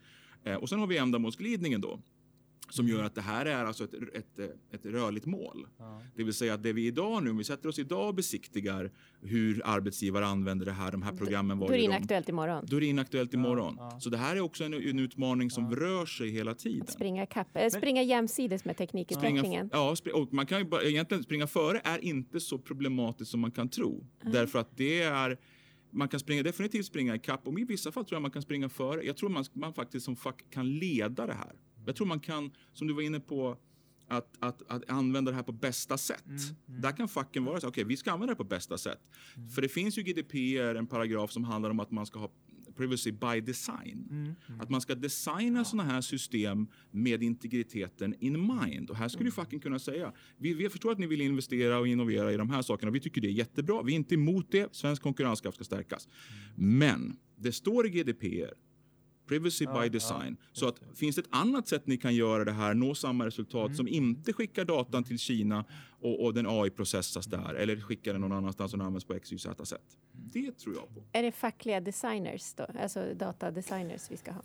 Eh, 0.43 0.56
och 0.56 0.69
sen 0.69 0.80
har 0.80 0.88
vi 0.88 0.97
ändamålsglidningen 0.97 1.82
då. 1.82 1.99
Som 2.71 2.88
gör 2.88 3.03
att 3.03 3.15
det 3.15 3.21
här 3.21 3.45
är 3.45 3.65
alltså 3.65 3.84
ett, 3.84 3.93
ett, 3.93 4.39
ett 4.71 4.86
rörligt 4.86 5.25
mål. 5.25 5.67
Ja. 5.77 6.01
Det 6.15 6.23
vill 6.23 6.34
säga 6.34 6.53
att 6.53 6.63
det 6.63 6.73
vi 6.73 6.88
idag 6.88 7.23
nu, 7.23 7.29
om 7.29 7.38
vi 7.38 7.43
sätter 7.43 7.69
oss 7.69 7.79
idag 7.79 8.07
och 8.07 8.15
besiktigar 8.15 8.91
hur 9.21 9.62
arbetsgivare 9.65 10.25
använder 10.25 10.65
det 10.65 10.71
här, 10.71 10.91
de 10.91 11.01
här 11.01 11.12
programmen. 11.12 11.60
Då 11.60 11.65
är 11.65 11.69
det 11.69 11.75
gör 11.75 11.81
de? 11.81 11.95
inaktuellt 11.95 12.29
imorgon. 12.29 12.65
Då 12.67 12.77
är 12.77 12.81
det 12.81 12.86
inaktuellt 12.86 13.34
imorgon. 13.34 13.75
ja. 13.77 13.99
Så 13.99 14.10
det 14.10 14.17
här 14.17 14.36
är 14.36 14.41
också 14.41 14.63
en, 14.63 14.73
en 14.73 14.99
utmaning 14.99 15.51
som 15.51 15.75
rör 15.75 16.05
sig 16.05 16.29
hela 16.29 16.55
tiden. 16.55 16.81
Att 16.81 16.91
springa, 16.91 17.25
kapp, 17.25 17.47
äh, 17.53 17.69
springa 17.69 18.03
jämsides 18.03 18.65
med 18.65 18.77
teknikutvecklingen. 18.77 19.69
ja, 19.73 19.95
spring, 19.95 20.15
och 20.15 20.34
man 20.34 20.45
kan 20.45 20.60
ju 20.60 20.65
bara, 20.65 20.84
egentligen 20.84 21.23
springa 21.23 21.47
före 21.47 21.81
är 21.84 21.99
inte 21.99 22.39
så 22.39 22.57
problematiskt 22.57 23.31
som 23.31 23.39
man 23.39 23.51
kan 23.51 23.69
tro. 23.69 24.05
Därför 24.23 24.60
att 24.60 24.77
det 24.77 25.01
är 25.01 25.38
man 25.91 26.07
kan 26.07 26.19
springa, 26.19 26.43
definitivt 26.43 26.86
springa 26.86 27.15
i 27.15 27.19
kapp 27.19 27.47
och 27.47 27.60
i 27.60 27.63
vissa 27.63 27.91
fall 27.91 28.05
tror 28.05 28.15
jag 28.15 28.21
man 28.21 28.31
kan 28.31 28.41
springa 28.41 28.69
före. 28.69 29.03
Jag 29.03 29.17
tror 29.17 29.29
man, 29.29 29.45
man 29.53 29.73
faktiskt 29.73 30.05
som 30.05 30.15
fack 30.15 30.43
kan 30.49 30.69
leda 30.69 31.27
det 31.27 31.34
här. 31.34 31.53
Jag 31.86 31.96
tror 31.96 32.08
man 32.08 32.20
kan, 32.20 32.52
som 32.74 32.88
du 32.88 32.94
var 32.94 33.02
inne 33.02 33.20
på, 33.20 33.58
att, 34.08 34.38
att, 34.39 34.62
att 34.67 34.89
använda 34.89 35.32
det 35.32 35.36
här 35.36 35.44
på 35.44 35.52
bästa 35.52 35.98
sätt. 35.98 36.24
Där 36.65 36.91
kan 36.91 37.08
facken 37.08 37.46
vara 37.46 37.60
så 37.60 37.67
okej, 37.67 37.84
vi 37.84 37.98
ska 37.98 38.12
använda 38.12 38.34
det 38.34 38.38
på 38.38 38.44
bästa 38.44 38.78
sätt. 38.78 39.10
För 39.56 39.62
det 39.62 39.70
finns 39.70 39.98
ju 39.98 40.04
GDPR, 40.04 40.76
en 40.76 40.88
paragraf 40.88 41.32
som 41.32 41.44
handlar 41.44 41.70
om 41.70 41.80
att 41.80 41.91
man 41.91 42.06
ska 42.06 42.20
ha 42.20 42.32
privacy 42.76 43.12
by 43.12 43.41
design. 43.41 44.36
Att 44.60 44.70
man 44.70 44.82
ska 44.82 44.96
designa 44.96 45.65
sådana 45.65 45.89
här 45.89 46.02
system 46.02 46.67
med 46.91 47.24
integriteten 47.24 48.15
in 48.20 48.48
mind. 48.48 48.89
Och 48.89 48.96
här 48.96 49.08
skulle 49.08 49.26
ju 49.28 49.32
facken 49.32 49.60
kunna 49.60 49.80
säga, 49.80 50.13
vi, 50.38 50.54
vi 50.54 50.70
förstår 50.70 50.91
att 50.91 51.00
ni 51.00 51.08
vill 51.08 51.22
investera 51.22 51.80
och 51.80 51.88
innovera 51.88 52.34
i 52.34 52.38
de 52.38 52.50
här 52.50 52.62
sakerna. 52.62 52.91
Vi 52.91 53.00
tycker 53.00 53.22
det 53.22 53.28
är 53.28 53.32
jättebra. 53.32 53.84
Vi 53.84 53.91
är 53.91 53.96
inte 53.96 54.15
emot 54.15 54.52
det. 54.52 54.76
Svensk 54.76 55.02
konkurrenskraft 55.02 55.56
ska 55.56 55.63
stärkas. 55.63 56.08
Men 56.56 57.17
det 57.36 57.52
står 57.52 57.88
i 57.88 57.89
GDPR 57.89 58.54
Privacy 59.32 59.65
Ja, 59.65 59.74
by 59.80 59.86
ja, 59.86 59.89
design. 59.89 60.38
så 60.54 60.67
att, 60.67 60.76
finns 60.96 61.15
det 61.15 61.22
ett 61.22 61.28
annat 61.30 61.67
sätt 61.67 61.88
ni 61.88 61.98
kan 61.98 62.15
göra 62.15 62.46
det 62.46 62.52
här, 62.52 62.74
nå 62.74 62.96
samma 62.96 63.26
resultat 63.26 63.65
Mm. 63.65 63.78
som 63.78 63.88
inte 63.88 64.34
skickar 64.34 64.65
datan 64.65 65.04
till 65.04 65.20
Kina 65.20 65.65
och, 66.02 66.24
och 66.26 66.34
den 66.34 66.46
AI-processas 66.48 67.26
där 67.26 67.54
eller 67.54 67.76
skickar 67.82 68.12
den 68.13 68.22
någon 68.22 68.32
annanstans 68.32 68.74
och 68.74 68.80
den 68.80 68.88
används 68.88 69.06
på 69.06 69.13
x, 69.13 69.32
y, 69.34 69.38
z 69.38 69.65
sätt. 69.65 69.82
Det 70.34 70.52
tror 70.58 70.76
jag 70.76 70.96
på. 70.96 71.04
Är 71.12 71.24
det 71.24 71.32
fackliga 71.32 71.82
designers 71.82 72.54
då? 72.54 72.65
Alltså 72.82 73.06
datadesigners 73.15 74.02
vi 74.12 74.17
ska 74.17 74.32
ha? 74.32 74.41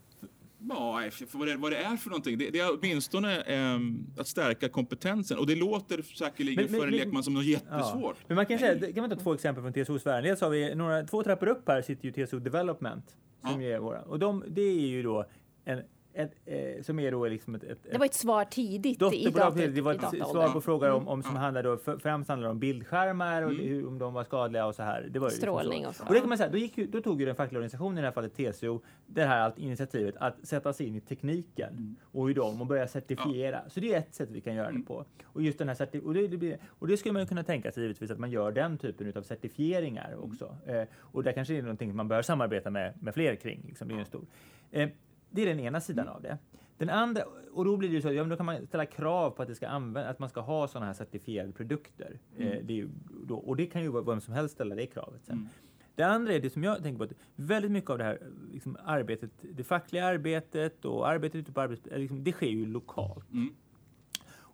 Ja, 0.69 1.11
för 1.11 1.39
vad 1.39 1.49
det, 1.49 1.57
vad 1.57 1.73
det 1.73 1.77
är 1.79 1.97
för 1.97 2.11
någonting. 2.11 2.39
Det, 2.39 2.51
det 2.51 2.61
är 2.61 2.79
åtminstone 2.79 3.41
ehm, 3.43 4.07
att 4.19 4.29
stärka 4.29 4.69
kompetensen. 4.69 5.39
Och 5.39 5.47
det 5.47 5.55
låter 5.57 6.03
säkerligen 6.03 6.63
Men- 6.65 6.73
men- 6.73 6.81
för 6.81 6.87
en 6.87 6.91
men- 6.97 7.01
lekman 7.01 7.23
som 7.23 7.35
något 7.35 7.45
jättesvårt. 7.45 8.17
Men 8.29 8.35
man 8.37 8.47
kan 8.47 8.59
säga, 8.59 8.75
det 8.75 8.93
kan 8.93 9.03
man 9.09 9.11
ta 9.11 9.17
två 9.25 9.35
exempel 9.35 9.63
från 9.63 9.73
TCO-sfären. 9.73 10.23
Dels 10.25 10.41
har 10.41 10.51
vi 10.51 10.75
några, 10.75 11.03
två 11.05 11.23
trappor 11.23 11.49
upp 11.49 11.69
här 11.69 11.83
sitter 11.83 12.05
ju 12.19 12.27
TCO 12.27 12.39
Development 12.39 13.17
som 13.41 13.63
Ja. 13.63 13.69
är 13.69 13.79
våra. 13.79 14.03
Och 14.03 14.19
de, 14.19 14.45
det 14.49 14.63
är 14.63 14.87
ju 14.87 15.03
då 15.03 15.25
en, 15.65 15.83
ett, 16.17 16.33
eh, 16.47 16.83
som 16.83 16.99
är 16.99 17.11
då 17.11 17.27
liksom 17.27 17.55
ett, 17.55 17.65
ett, 17.65 17.79
Det 17.93 17.99
var 17.99 18.07
ett 18.07 18.15
svar 18.15 18.45
tidigt 18.45 19.03
i, 19.13 19.31
data, 19.31 19.67
det 19.67 19.81
var 19.81 19.95
ett 19.95 20.01
svar 20.31 20.49
på 20.53 20.61
frågor 20.61 20.91
om, 20.91 21.09
om 21.09 21.23
som 21.23 21.37
handlade 21.37 21.69
då, 21.69 21.77
för, 21.77 21.99
främst 21.99 22.29
handlade 22.29 22.51
om 22.51 22.59
bildskärmar 22.59 23.43
och 23.43 23.51
Mm. 23.51 23.67
hur, 23.67 23.87
om 23.89 23.99
de 23.99 24.15
var 24.15 24.25
skadliga 24.25 24.67
och 24.67 24.75
så 24.75 24.83
här. 24.83 25.09
Det 25.11 25.19
var 25.19 25.27
ju 25.27 25.31
liksom 25.31 25.41
Strålning 25.43 25.83
så. 25.85 25.89
och 25.89 25.95
så. 25.95 26.05
Och 26.05 26.15
det 26.15 26.21
kan 26.21 26.29
man 26.29 26.39
säga, 26.39 26.51
då, 26.51 26.59
gick 26.59 26.77
då 26.93 27.01
tog 27.01 27.21
ju 27.21 27.27
den 27.27 27.37
fackliga 27.37 27.59
organisationen, 27.59 27.99
i 27.99 28.01
det 28.01 28.07
här 28.07 28.13
fallet 28.13 28.35
TCO, 28.37 28.81
det 29.07 29.25
här 29.25 29.41
allt 29.41 29.59
initiativet 29.59 30.15
att 30.19 30.47
sätta 30.47 30.73
sig 30.73 30.87
in 30.87 30.95
i 30.95 31.01
tekniken 31.01 31.71
Mm. 31.71 31.97
och 32.13 32.27
hur 32.29 32.35
de 32.35 32.61
och 32.61 32.67
börja 32.67 32.89
certifiera. 32.89 33.61
Så 33.69 33.81
det 33.81 33.95
är 33.95 33.99
ett 33.99 34.15
sätt 34.15 34.29
vi 34.33 34.41
kan 34.41 34.55
göra 34.55 34.69
Mm. 34.69 34.81
det 34.81 34.87
på. 34.87 35.05
Och 35.25 35.43
just 35.43 35.59
den 35.59 35.69
här 35.69 35.75
certif- 35.75 36.03
och, 36.05 36.15
det, 36.15 36.29
det 36.29 36.37
blir, 36.37 36.59
och 36.67 36.87
det 36.89 36.97
skulle 36.97 37.13
man 37.13 37.23
ju 37.23 37.29
kunna 37.29 37.43
tänka 37.45 37.73
sig 37.73 37.83
givetvis 37.83 38.11
att 38.11 38.19
man 38.19 38.31
gör 38.31 38.53
den 38.53 38.79
typen 38.79 39.13
av 39.17 39.23
certifieringar 39.23 40.09
Mm. 40.13 40.25
också. 40.25 40.57
Eh, 40.67 40.83
och 40.99 41.23
där 41.23 41.33
kanske 41.33 41.55
det 41.55 41.59
är 41.59 41.63
någonting 41.63 41.97
man 41.97 42.09
bör 42.09 42.23
samarbeta 42.23 42.71
med, 42.71 42.93
med 43.03 43.15
fler 43.15 43.35
kring. 43.37 43.63
Liksom. 43.67 43.89
Det 43.89 43.95
är 43.95 43.99
en 43.99 44.05
stor. 44.05 44.25
Eh, 44.71 44.89
det 45.31 45.43
är 45.43 45.47
den 45.47 45.61
ena 45.61 45.81
sidan 45.81 46.05
Mm. 46.07 46.17
av 46.17 46.23
det. 46.23 46.39
Den 46.79 46.91
andra, 46.91 47.23
och 47.53 47.65
då 47.65 47.77
blir 47.77 47.89
det 47.89 47.95
ju 47.95 48.03
så, 48.03 48.13
ja, 48.13 48.23
men 48.23 48.31
då 48.31 48.37
kan 48.37 48.47
man 48.47 48.67
ställa 48.67 48.87
krav 48.87 49.31
på 49.31 49.43
att, 49.43 49.49
det 49.49 49.55
ska 49.55 49.69
använda, 49.69 50.11
att 50.11 50.19
man 50.19 50.29
ska 50.29 50.41
ha 50.41 50.69
sådana 50.69 50.87
här 50.87 50.93
certifierade 50.93 51.53
produkter. 51.53 52.19
Mm. 52.37 52.53
Eh, 52.53 52.59
det 52.65 52.87
då, 53.27 53.37
och 53.37 53.57
det 53.57 53.67
kan 53.67 53.83
ju 53.83 54.03
vem 54.05 54.21
som 54.21 54.35
helst 54.35 54.55
ställa 54.55 54.75
det 54.75 54.87
kravet 54.87 55.25
sen. 55.25 55.35
Mm. 55.35 55.49
Det 55.95 56.03
andra 56.03 56.33
är 56.33 56.41
det 56.41 56.51
som 56.51 56.65
jag 56.65 56.83
tänker 56.83 56.99
på, 56.99 57.05
att 57.05 57.13
väldigt 57.37 57.71
mycket 57.71 57.91
av 57.91 57.99
det 57.99 58.05
här 58.05 58.19
liksom, 58.53 58.77
arbetet, 58.85 59.31
det 59.43 59.65
fackliga 59.65 60.05
arbetet 60.07 60.85
och 60.85 61.09
arbetet 61.09 61.35
ute 61.35 61.53
på 61.53 61.61
arbetsplatsen, 61.61 62.01
liksom, 62.01 62.25
det 62.25 62.33
sker 62.33 62.47
ju 62.47 62.67
lokalt. 62.67 63.33
Mm. 63.33 63.55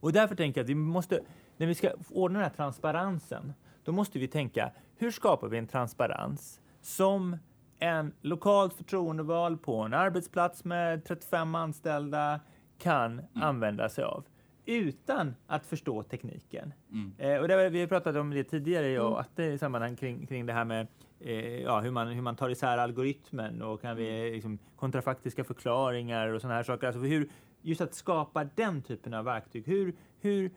Och 0.03 0.13
därför 0.13 0.35
tänker 0.35 0.61
jag 0.61 0.65
att 0.65 0.71
vi 0.71 0.75
måste, 0.75 1.21
när 1.57 1.67
vi 1.67 1.75
ska 1.75 1.91
ordna 2.11 2.39
den 2.39 2.49
här 2.49 2.57
transparensen, 2.57 3.53
då 3.85 3.93
måste 3.93 4.19
vi 4.19 4.29
tänka, 4.29 4.73
hur 4.97 5.11
skapar 5.11 5.49
vi 5.49 5.59
en 5.59 5.67
transparens 5.67 6.61
som 6.81 7.37
en 7.83 8.13
lokalt 8.21 8.75
förtroendevald 8.75 9.63
på 9.63 9.81
en 9.81 9.95
arbetsplats 9.95 10.65
med 10.65 11.05
35 11.05 11.55
anställda 11.55 12.41
kan 12.79 13.21
använda 13.35 13.89
sig 13.89 14.05
av 14.05 14.25
utan 14.67 15.35
att 15.47 15.67
förstå 15.67 16.03
tekniken. 16.03 16.75
Mm. 16.93 17.13
Eh, 17.19 17.41
och 17.41 17.49
det, 17.49 17.69
vi 17.69 17.81
har 17.81 17.87
pratat 17.87 18.17
om 18.17 18.31
det 18.31 18.45
tidigare, 18.45 18.89
jag 18.89 19.13
och 19.13 19.21
Atte, 19.21 19.43
i 19.43 19.59
sammanhang 19.59 19.97
kring, 19.97 20.27
kring 20.27 20.47
det 20.47 20.53
här 20.53 20.65
med 20.65 20.87
eh, 21.21 21.63
ja, 21.63 21.81
hur, 21.81 21.91
man, 21.91 22.09
hur 22.09 22.23
man 22.23 22.37
tar 22.37 22.51
isär 22.51 22.79
algoritmen 22.79 23.63
och 23.63 23.81
kan 23.81 23.97
vi, 23.97 24.31
liksom, 24.31 24.59
kontrafaktiska 24.77 25.45
förklaringar 25.45 26.29
och 26.29 26.41
sådana 26.41 26.57
här 26.57 26.63
saker. 26.63 26.87
Alltså 26.87 27.01
hur, 27.01 27.29
just 27.63 27.81
att 27.81 27.95
skapa 27.95 28.45
den 28.45 28.83
typen 28.83 29.15
av 29.15 29.25
verktyg. 29.25 29.67
Hur, 29.67 29.95
hur, 30.21 30.45
eh, 30.45 30.51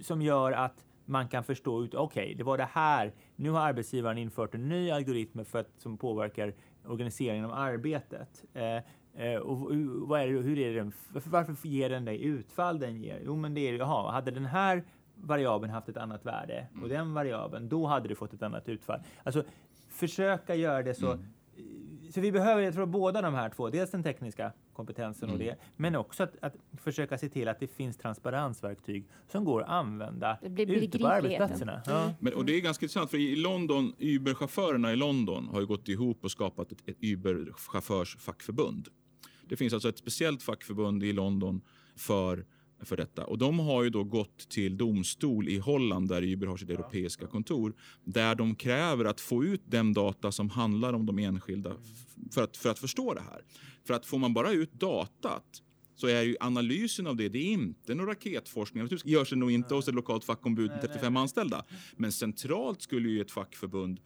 som 0.00 0.22
gör 0.22 0.52
att 0.52 0.84
man 1.10 1.28
kan 1.28 1.44
förstå 1.44 1.84
ut, 1.84 1.94
okej, 1.94 2.34
det 2.34 2.44
var 2.44 2.58
det 2.58 2.68
här. 2.72 3.12
Nu 3.36 3.50
har 3.50 3.60
arbetsgivaren 3.60 4.18
infört 4.18 4.54
en 4.54 4.68
ny 4.68 4.90
algoritm 4.90 5.44
för 5.44 5.58
att, 5.58 5.70
som 5.78 5.98
påverkar 5.98 6.54
organiseringen 6.86 7.44
av 7.44 7.52
arbetet. 7.52 8.44
Eh, 8.54 8.76
eh, 9.26 9.38
och 9.40 9.58
vad 10.08 10.20
är 10.20 10.26
det, 10.26 10.32
hur 10.32 10.58
är 10.58 10.74
den, 10.74 10.92
varför, 11.12 11.30
varför 11.30 11.68
ger 11.68 11.90
den 11.90 12.04
det 12.04 12.18
utfall 12.18 12.78
den 12.78 13.02
ger? 13.02 13.20
Jo, 13.24 13.36
men 13.36 13.54
det 13.54 13.60
är, 13.60 13.72
jaha, 13.72 14.12
hade 14.12 14.30
den 14.30 14.44
här 14.44 14.84
variabeln 15.14 15.72
haft 15.72 15.88
ett 15.88 15.96
annat 15.96 16.26
värde 16.26 16.66
och 16.82 16.88
den 16.88 17.14
variabeln, 17.14 17.68
då 17.68 17.86
hade 17.86 18.08
du 18.08 18.14
fått 18.14 18.32
ett 18.32 18.42
annat 18.42 18.68
utfall. 18.68 19.00
Alltså 19.22 19.44
försöka 19.88 20.54
göra 20.54 20.82
det 20.82 20.94
så 20.94 21.12
Mm. 21.12 22.12
så 22.12 22.20
vi 22.20 22.32
behöver, 22.32 22.62
jag 22.62 22.74
tror, 22.74 22.86
båda 22.86 23.22
de 23.22 23.34
här 23.34 23.48
två. 23.48 23.70
Dels 23.70 23.90
den 23.90 24.02
tekniska 24.02 24.52
kompetensen 24.80 25.28
och 25.28 25.34
Mm. 25.34 25.46
det, 25.46 25.56
men 25.76 25.96
också 25.96 26.22
att, 26.22 26.36
att 26.40 26.56
försöka 26.82 27.18
se 27.18 27.28
till 27.28 27.48
att 27.48 27.60
det 27.60 27.66
finns 27.66 27.96
transparensverktyg 27.96 29.08
som 29.28 29.44
går 29.44 29.62
att 29.62 29.68
använda 29.68 30.38
Det 30.42 30.48
blir 30.48 30.70
ute 30.70 30.98
på 30.98 31.06
arbetsplatserna. 31.06 31.82
Ja. 31.86 32.02
Mm. 32.02 32.14
Men, 32.20 32.34
och 32.34 32.44
det 32.44 32.56
är 32.56 32.60
ganska 32.60 32.84
intressant, 32.84 33.10
för 33.10 33.18
i 33.18 33.36
London, 33.36 33.94
Uber-chaufförerna 33.98 34.92
i 34.92 34.96
London 34.96 35.48
har 35.48 35.60
ju 35.60 35.66
gått 35.66 35.88
ihop 35.88 36.24
och 36.24 36.30
skapat 36.30 36.72
ett, 36.72 36.88
ett 36.88 36.96
Uber-chaufförsfackförbund. 37.00 38.88
Det 39.48 39.56
finns 39.56 39.72
alltså 39.74 39.88
ett 39.88 39.98
speciellt 39.98 40.42
fackförbund 40.42 41.04
i 41.04 41.12
London 41.12 41.60
för, 41.96 42.46
för 42.82 42.96
detta. 42.96 43.26
Och 43.26 43.38
de 43.38 43.58
har 43.58 43.82
ju 43.82 43.90
då 43.90 44.04
gått 44.04 44.48
till 44.48 44.76
domstol 44.76 45.48
i 45.48 45.58
Holland, 45.58 46.08
där 46.08 46.22
Uber 46.22 46.46
har 46.46 46.56
sitt 46.56 46.70
europeiska 46.70 47.26
kontor, 47.26 47.74
där 48.04 48.34
de 48.34 48.54
kräver 48.54 49.04
att 49.04 49.20
få 49.20 49.44
ut 49.44 49.62
den 49.66 49.92
data 49.92 50.32
som 50.32 50.50
handlar 50.50 50.92
om 50.92 51.06
de 51.06 51.18
enskilda 51.18 51.72
för 52.30 52.42
att, 52.42 52.56
för 52.56 52.70
att 52.70 52.78
förstå 52.78 53.14
det 53.14 53.20
här. 53.20 53.44
För 53.84 53.94
att 53.94 54.06
får 54.06 54.18
man 54.18 54.34
bara 54.34 54.52
ut 54.52 54.72
datat 54.72 55.62
så 55.94 56.06
är 56.06 56.22
ju 56.22 56.36
analysen 56.40 57.06
av 57.06 57.16
det, 57.16 57.28
det 57.28 57.38
är 57.38 57.52
inte 57.52 57.94
någon 57.94 58.06
raketforskning. 58.06 58.82
Naturligtvis 58.82 59.12
görs 59.12 59.30
det 59.30 59.36
nog 59.36 59.50
inte 59.50 59.74
hos 59.74 59.88
ett 59.88 59.94
lokalt 59.94 60.24
fackombud 60.24 60.70
med 60.70 60.80
35 60.80 61.16
anställda. 61.16 61.64
Men 61.96 62.12
centralt 62.12 62.82
skulle 62.82 63.08
ju 63.08 63.20
ett 63.20 63.30
fackförbund 63.30 64.00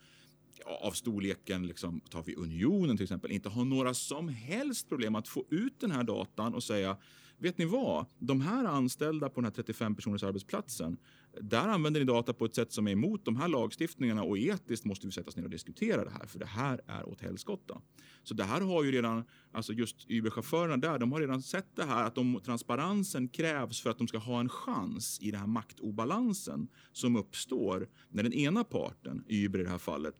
av 0.66 0.90
storleken, 0.90 1.66
liksom, 1.66 2.00
tar 2.00 2.22
vi 2.22 2.34
Unionen 2.34 2.96
till 2.96 3.04
exempel, 3.04 3.32
inte 3.32 3.48
ha 3.48 3.64
några 3.64 3.94
som 3.94 4.28
helst 4.28 4.88
problem 4.88 5.14
att 5.14 5.28
få 5.28 5.44
ut 5.50 5.80
den 5.80 5.90
här 5.90 6.04
datan 6.04 6.54
och 6.54 6.62
säga 6.62 6.96
Vet 7.38 7.58
ni 7.58 7.64
vad? 7.64 8.06
De 8.18 8.40
här 8.40 8.64
anställda 8.64 9.28
på 9.28 9.34
den 9.40 9.44
här 9.44 9.52
35 9.52 9.94
personers 9.94 10.22
arbetsplatsen, 10.22 10.96
där 11.40 11.68
använder 11.68 12.00
ni 12.00 12.06
data 12.06 12.32
på 12.32 12.44
ett 12.44 12.54
sätt 12.54 12.72
som 12.72 12.88
är 12.88 12.92
emot 12.92 13.24
de 13.24 13.36
här 13.36 13.48
lagstiftningarna 13.48 14.22
och 14.22 14.38
etiskt 14.38 14.84
måste 14.84 15.06
vi 15.06 15.12
sätta 15.12 15.28
oss 15.28 15.36
ner 15.36 15.44
och 15.44 15.50
diskutera 15.50 16.04
det 16.04 16.10
här, 16.10 16.26
för 16.26 16.38
det 16.38 16.46
här 16.46 16.80
är 16.86 17.08
åt 17.08 17.20
helskotta. 17.20 17.80
Så 18.22 18.34
det 18.34 18.44
här 18.44 18.60
har 18.60 18.84
ju 18.84 18.92
redan, 18.92 19.24
alltså 19.52 19.72
just 19.72 20.06
Uber-chaufförerna 20.08 20.76
där, 20.76 20.98
de 20.98 21.12
har 21.12 21.20
redan 21.20 21.42
sett 21.42 21.76
det 21.76 21.84
här 21.84 22.04
att 22.04 22.14
de, 22.14 22.40
transparensen 22.44 23.28
krävs 23.28 23.80
för 23.80 23.90
att 23.90 23.98
de 23.98 24.08
ska 24.08 24.18
ha 24.18 24.40
en 24.40 24.48
chans 24.48 25.18
i 25.22 25.30
den 25.30 25.40
här 25.40 25.46
maktobalansen 25.46 26.68
som 26.92 27.16
uppstår 27.16 27.88
när 28.08 28.22
den 28.22 28.32
ena 28.32 28.64
parten, 28.64 29.24
Uber 29.28 29.58
i 29.58 29.62
det 29.62 29.70
här 29.70 29.78
fallet, 29.78 30.14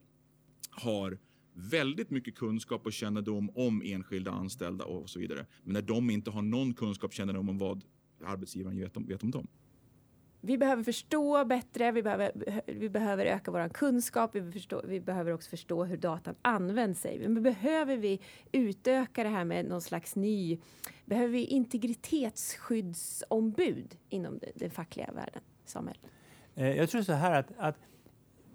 har 0.71 1.19
väldigt 1.55 2.11
mycket 2.11 2.35
kunskap 2.35 2.87
och 2.87 2.93
kännedom 2.93 3.51
om 3.55 3.83
enskilda 3.85 4.31
anställda 4.31 4.85
och 4.85 5.11
så 5.11 5.19
vidare. 5.19 5.47
Men 5.63 5.73
när 5.73 5.83
de 5.83 6.11
inte 6.11 6.31
har 6.31 6.43
någon 6.43 6.75
kunskap 6.75 7.09
och 7.09 7.15
kännedom 7.15 7.49
om 7.49 7.59
vad 7.59 7.85
arbetsgivaren 8.25 8.81
vet 8.81 8.97
om, 8.97 9.07
vet 9.07 9.23
om 9.23 9.31
dem. 9.31 9.47
Vi 10.41 10.59
behöver 10.59 10.83
förstå 10.83 11.45
bättre, 11.45 11.93
vi 11.93 12.03
behöver, 12.03 12.33
vi 12.67 12.89
behöver 12.89 13.27
öka 13.27 13.51
vår 13.51 13.69
kunskap, 13.69 14.35
vi, 14.35 14.41
behöver 14.41 14.53
förstå, 14.53 14.83
vi 14.89 15.01
behöver 15.01 15.33
också 15.33 15.51
förstå 15.51 15.85
hur 15.85 15.97
datan 15.97 16.35
används. 16.43 17.01
Sig. 17.01 17.29
Men 17.29 17.43
behöver 17.43 17.97
vi 17.97 18.21
utöka 18.53 19.23
det 19.23 19.29
här 19.29 19.45
med 19.45 19.65
någon 19.65 19.83
slags 19.83 20.17
ny... 20.17 20.59
Behöver 21.05 21.29
vi 21.29 21.45
integritetsskyddsombud 21.45 23.97
inom 24.09 24.39
den, 24.39 24.51
den 24.55 24.71
fackliga 24.71 25.13
världen, 25.13 25.43
Samuel? 25.65 25.99
Eh, 26.55 26.77
Jag 26.77 26.91
tror 26.91 27.03
så 27.03 27.13
här 27.13 27.41
att, 27.41 27.53
att 27.59 27.77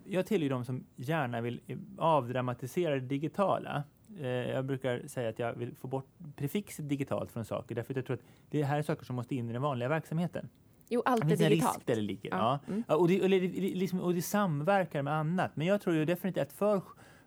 jag 0.10 0.26
tillhör 0.26 0.50
de 0.50 0.66
som 0.66 0.84
gärna 0.96 1.42
vill 1.42 1.62
avdramatisera 1.98 2.94
det 2.96 3.00
digitala. 3.02 3.84
Eh, 4.20 4.28
Jag 4.28 4.66
brukar 4.66 5.08
säga 5.08 5.30
att 5.30 5.40
jag 5.40 5.54
vill 5.54 5.76
få 5.76 5.88
bort 5.88 6.08
prefixet 6.36 6.90
digitalt 6.90 7.32
från 7.32 7.46
saker 7.46 7.76
därför 7.76 7.94
att 7.94 7.96
jag 7.98 8.06
tror 8.06 8.14
att 8.18 8.24
det 8.50 8.64
här 8.64 8.78
är 8.78 8.82
saker 8.82 9.06
som 9.06 9.16
måste 9.16 9.36
in 9.36 9.50
i 9.50 9.54
den 9.54 9.62
vanliga 9.62 9.90
verksamheten. 9.90 10.50
Jo, 10.90 11.02
allt 11.06 11.22
Det 11.22 11.26
är 11.26 11.30
finns 11.30 11.42
en 11.42 11.50
digitalt. 11.50 11.76
risk 11.78 11.88
där 11.88 11.96
det 11.96 12.02
ligger. 12.02 12.30
Ja. 12.30 12.60
Ja. 12.68 12.74
Mm. 12.74 12.84
Och, 12.88 13.08
det, 13.08 13.22
och, 13.22 13.30
det, 13.30 13.40
liksom, 13.76 14.00
och 14.02 14.14
det 14.14 14.22
samverkar 14.22 15.02
med 15.02 15.14
annat. 15.14 15.52
Men 15.56 15.68
jag 15.68 15.82
tror 15.82 15.96
ju 15.96 16.06
definitivt 16.06 16.42
att 16.44 16.54
för, 16.54 16.82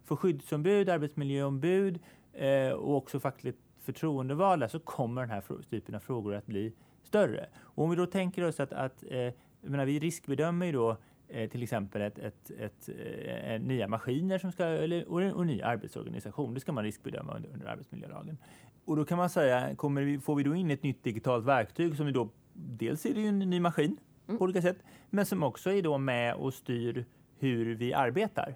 för 0.05 0.17
skyddsombud, 0.17 0.89
arbetsmiljöombud 0.89 1.99
eh, 2.33 2.69
och 2.71 2.97
också 2.97 3.21
fackligt 3.21 3.59
förtroendevalda 3.81 4.69
så 4.69 4.79
kommer 4.79 5.21
den 5.21 5.31
här 5.31 5.43
typen 5.71 5.95
av 5.95 6.01
frågor 6.01 6.35
att 6.35 6.47
bli 6.47 6.73
större. 7.03 7.47
Och 7.61 7.85
om 7.85 7.91
vi 7.91 7.97
då 7.97 8.07
tänker 8.07 8.45
oss 8.45 8.61
att, 8.61 8.73
att 8.73 9.05
eh, 9.11 9.33
menar, 9.61 9.85
vi 9.87 9.99
riskbedömer 9.99 10.67
ju 10.67 10.73
då 10.73 10.97
till 11.51 11.63
exempel 11.63 12.03
ett, 12.03 12.19
ett, 12.19 12.51
ett, 12.51 12.89
eh, 12.89 13.61
nya 13.61 13.89
maskiner 13.89 14.39
som 14.39 14.53
ska, 14.53 14.65
eller, 14.65 15.09
och, 15.09 15.23
en, 15.23 15.33
och 15.33 15.41
en 15.41 15.47
ny 15.47 15.63
arbetsorganisation. 15.63 16.55
Det 16.55 16.61
ska 16.61 16.73
man 16.73 16.85
riskbedöma 16.85 17.37
under, 17.37 17.51
under 17.53 17.67
arbetsmiljölagen. 17.67 18.39
Och 18.85 18.97
då 18.97 19.05
kan 19.05 19.19
man 19.19 19.31
säga, 19.31 19.77
kommer 19.77 20.03
vi, 20.03 20.19
får 20.19 20.35
vi 20.35 20.43
då 20.43 20.55
in 20.55 20.71
ett 20.71 20.83
nytt 20.83 21.05
digitalt 21.05 21.45
verktyg 21.45 21.97
som 21.97 22.07
vi 22.07 22.13
då, 22.13 22.29
dels 22.53 23.07
är 23.07 23.15
det 23.15 23.21
ju 23.21 23.29
en 23.29 23.39
ny 23.39 23.61
maskin 23.61 23.97
på 24.27 24.45
olika 24.45 24.63
sätt, 24.63 24.79
men 25.11 25.27
som 25.27 25.43
också 25.43 25.71
är 25.71 25.83
då 25.83 25.99
med 25.99 26.35
och 26.35 26.55
styr 26.55 27.05
hur 27.39 27.75
vi 27.75 27.95
arbetar. 27.95 28.55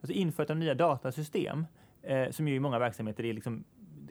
Alltså 0.00 0.12
införandet 0.12 0.50
av 0.50 0.56
nya 0.56 0.74
datasystem, 0.74 1.66
eh, 2.02 2.30
som 2.30 2.48
ju 2.48 2.54
i 2.54 2.60
många 2.60 2.78
verksamheter 2.78 3.24
är 3.24 3.32
liksom 3.32 3.64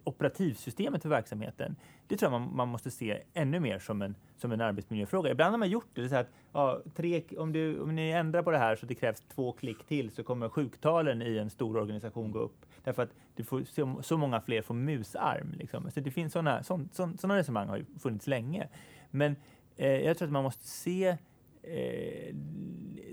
operativsystemet 0.09 1.01
för 1.01 1.09
verksamheten. 1.09 1.75
Det 2.07 2.17
tror 2.17 2.31
jag 2.31 2.41
man, 2.41 2.55
man 2.55 2.67
måste 2.67 2.91
se 2.91 3.21
ännu 3.33 3.59
mer 3.59 3.79
som 3.79 4.01
en, 4.01 4.15
som 4.37 4.51
en 4.51 4.61
arbetsmiljöfråga. 4.61 5.31
Ibland 5.31 5.51
har 5.51 5.57
man 5.57 5.69
gjort 5.69 5.89
det, 5.93 6.01
det 6.01 6.09
så 6.09 6.15
att 6.15 6.29
ja, 6.53 6.81
tre, 6.95 7.23
om, 7.37 7.51
du, 7.51 7.79
om 7.79 7.95
ni 7.95 8.09
ändrar 8.09 8.43
på 8.43 8.51
det 8.51 8.57
här 8.57 8.75
så 8.75 8.85
det 8.85 8.95
krävs 8.95 9.21
två 9.21 9.51
klick 9.51 9.87
till 9.87 10.11
så 10.11 10.23
kommer 10.23 10.49
sjuktalen 10.49 11.21
i 11.21 11.37
en 11.37 11.49
stor 11.49 11.77
organisation 11.77 12.31
gå 12.31 12.39
upp. 12.39 12.65
Därför 12.83 13.03
att 13.03 13.13
du 13.35 13.43
får, 13.43 13.63
så, 13.63 13.99
så 14.01 14.17
många 14.17 14.41
fler 14.41 14.61
får 14.61 14.73
musarm. 14.73 15.53
Liksom. 15.57 15.91
Så 15.91 15.99
det 15.99 16.11
finns 16.11 16.33
sådana 16.33 16.63
sån, 16.63 16.89
sån, 16.91 17.17
såna 17.17 17.35
resonemang 17.35 17.67
har 17.67 17.77
ju 17.77 17.85
funnits 17.99 18.27
länge. 18.27 18.67
Men 19.11 19.35
eh, 19.75 20.01
jag 20.01 20.17
tror 20.17 20.27
att 20.27 20.31
man 20.31 20.43
måste 20.43 20.67
se 20.67 21.17
eh, 21.63 22.35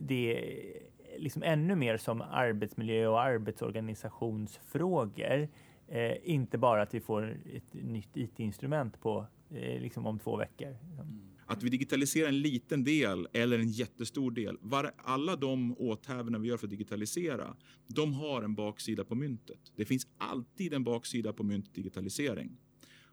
det 0.01 0.55
liksom 1.19 1.43
ännu 1.43 1.75
mer 1.75 1.97
som 1.97 2.23
arbetsmiljö 2.23 3.07
och 3.07 3.21
arbetsorganisationsfrågor. 3.21 5.49
Eh, 5.89 6.17
inte 6.23 6.59
bara 6.59 6.83
att 6.83 6.95
vi 6.95 7.01
får 7.01 7.41
ett 7.53 7.75
nytt 7.75 8.17
IT-instrument 8.17 9.01
på 9.01 9.27
eh, 9.51 9.81
liksom 9.81 10.07
om 10.07 10.19
två 10.19 10.37
veckor. 10.37 10.69
Mm. 10.69 11.21
Att 11.47 11.63
vi 11.63 11.69
digitaliserar 11.69 12.29
en 12.29 12.41
liten 12.41 12.85
del 12.85 13.29
eller 13.33 13.59
en 13.59 13.69
jättestor 13.69 14.31
del. 14.31 14.59
Var, 14.61 14.93
alla 14.97 15.37
de 15.37 15.77
åthävorna 15.79 16.39
vi 16.39 16.49
gör 16.49 16.57
för 16.57 16.67
att 16.67 16.71
digitalisera, 16.71 17.57
de 17.87 18.15
har 18.15 18.43
en 18.43 18.55
baksida 18.55 19.05
på 19.05 19.15
myntet. 19.15 19.73
Det 19.77 19.85
finns 19.85 20.07
alltid 20.19 20.75
en 20.75 20.85
baksida 20.85 21.33
på 21.33 21.43
myntet 21.43 21.75
digitalisering. 21.75 22.57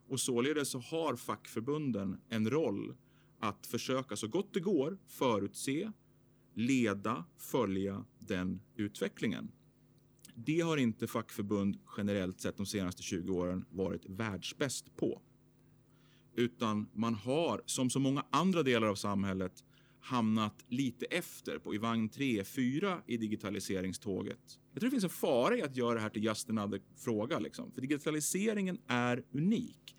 Och 0.08 0.20
således 0.20 0.70
så 0.70 0.78
har 0.78 1.16
fackförbunden 1.16 2.20
en 2.28 2.50
roll 2.50 2.94
att 3.40 3.66
försöka 3.66 4.16
så 4.16 4.28
gott 4.28 4.54
det 4.54 4.60
går 4.60 4.98
förutse, 5.06 5.92
leda, 6.54 7.24
följa 7.38 8.04
den 8.18 8.60
utvecklingen. 8.76 9.50
Det 10.34 10.60
har 10.60 10.76
inte 10.76 11.06
fackförbund 11.06 11.76
generellt 11.96 12.40
sett 12.40 12.56
de 12.56 12.66
senaste 12.66 13.02
20 13.02 13.32
åren 13.32 13.64
varit 13.70 14.06
världsbäst 14.06 14.96
på. 14.96 15.22
Utan 16.36 16.86
man 16.92 17.14
har, 17.14 17.62
som 17.66 17.90
så 17.90 17.98
många 17.98 18.24
andra 18.30 18.62
delar 18.62 18.86
av 18.86 18.94
samhället, 18.94 19.64
hamnat 20.00 20.64
lite 20.68 21.06
efter 21.06 21.58
på 21.58 21.74
i 21.74 21.78
vagn 21.78 22.08
3, 22.08 22.44
4 22.44 23.02
i 23.06 23.16
digitaliseringståget. 23.16 24.58
Jag 24.72 24.80
tror 24.80 24.90
det 24.90 24.94
finns 24.94 25.04
en 25.04 25.10
fara 25.10 25.56
i 25.56 25.62
att 25.62 25.76
göra 25.76 25.94
det 25.94 26.00
här 26.00 26.08
till 26.08 26.24
just 26.24 26.50
another 26.50 26.80
fråga. 26.96 27.38
Liksom. 27.38 27.72
För 27.72 27.80
digitaliseringen 27.80 28.78
är 28.86 29.24
unik. 29.32 29.96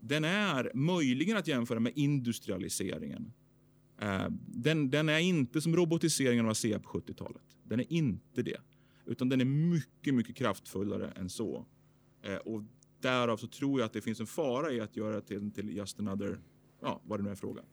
Den 0.00 0.24
är 0.24 0.70
möjligen 0.74 1.36
att 1.36 1.46
jämföra 1.46 1.80
med 1.80 1.92
industrialiseringen. 1.96 3.32
Eh, 4.00 4.26
den, 4.46 4.90
den 4.90 5.08
är 5.08 5.18
inte 5.18 5.60
som 5.60 5.76
robotiseringen 5.76 6.44
av 6.44 6.50
ASEA 6.50 6.78
på 6.78 6.88
70-talet. 6.88 7.42
Den 7.64 7.80
är 7.80 7.92
inte 7.92 8.42
det. 8.42 8.60
Utan 9.06 9.28
den 9.28 9.40
är 9.40 9.44
mycket, 9.44 10.14
mycket 10.14 10.36
kraftfullare 10.36 11.10
än 11.16 11.28
så. 11.28 11.66
Eh, 12.22 12.36
Och 12.36 12.62
därav 13.00 13.36
så 13.36 13.46
tror 13.46 13.80
jag 13.80 13.86
att 13.86 13.92
det 13.92 14.00
finns 14.00 14.20
en 14.20 14.26
fara 14.26 14.72
i 14.72 14.80
att 14.80 14.96
göra 14.96 15.20
till, 15.20 15.50
till 15.50 15.76
just 15.76 16.00
another, 16.00 16.38
ja, 16.80 17.00
vad 17.04 17.18
det 17.18 17.22
nu 17.24 17.30
är 17.30 17.34
frågan. 17.34 17.64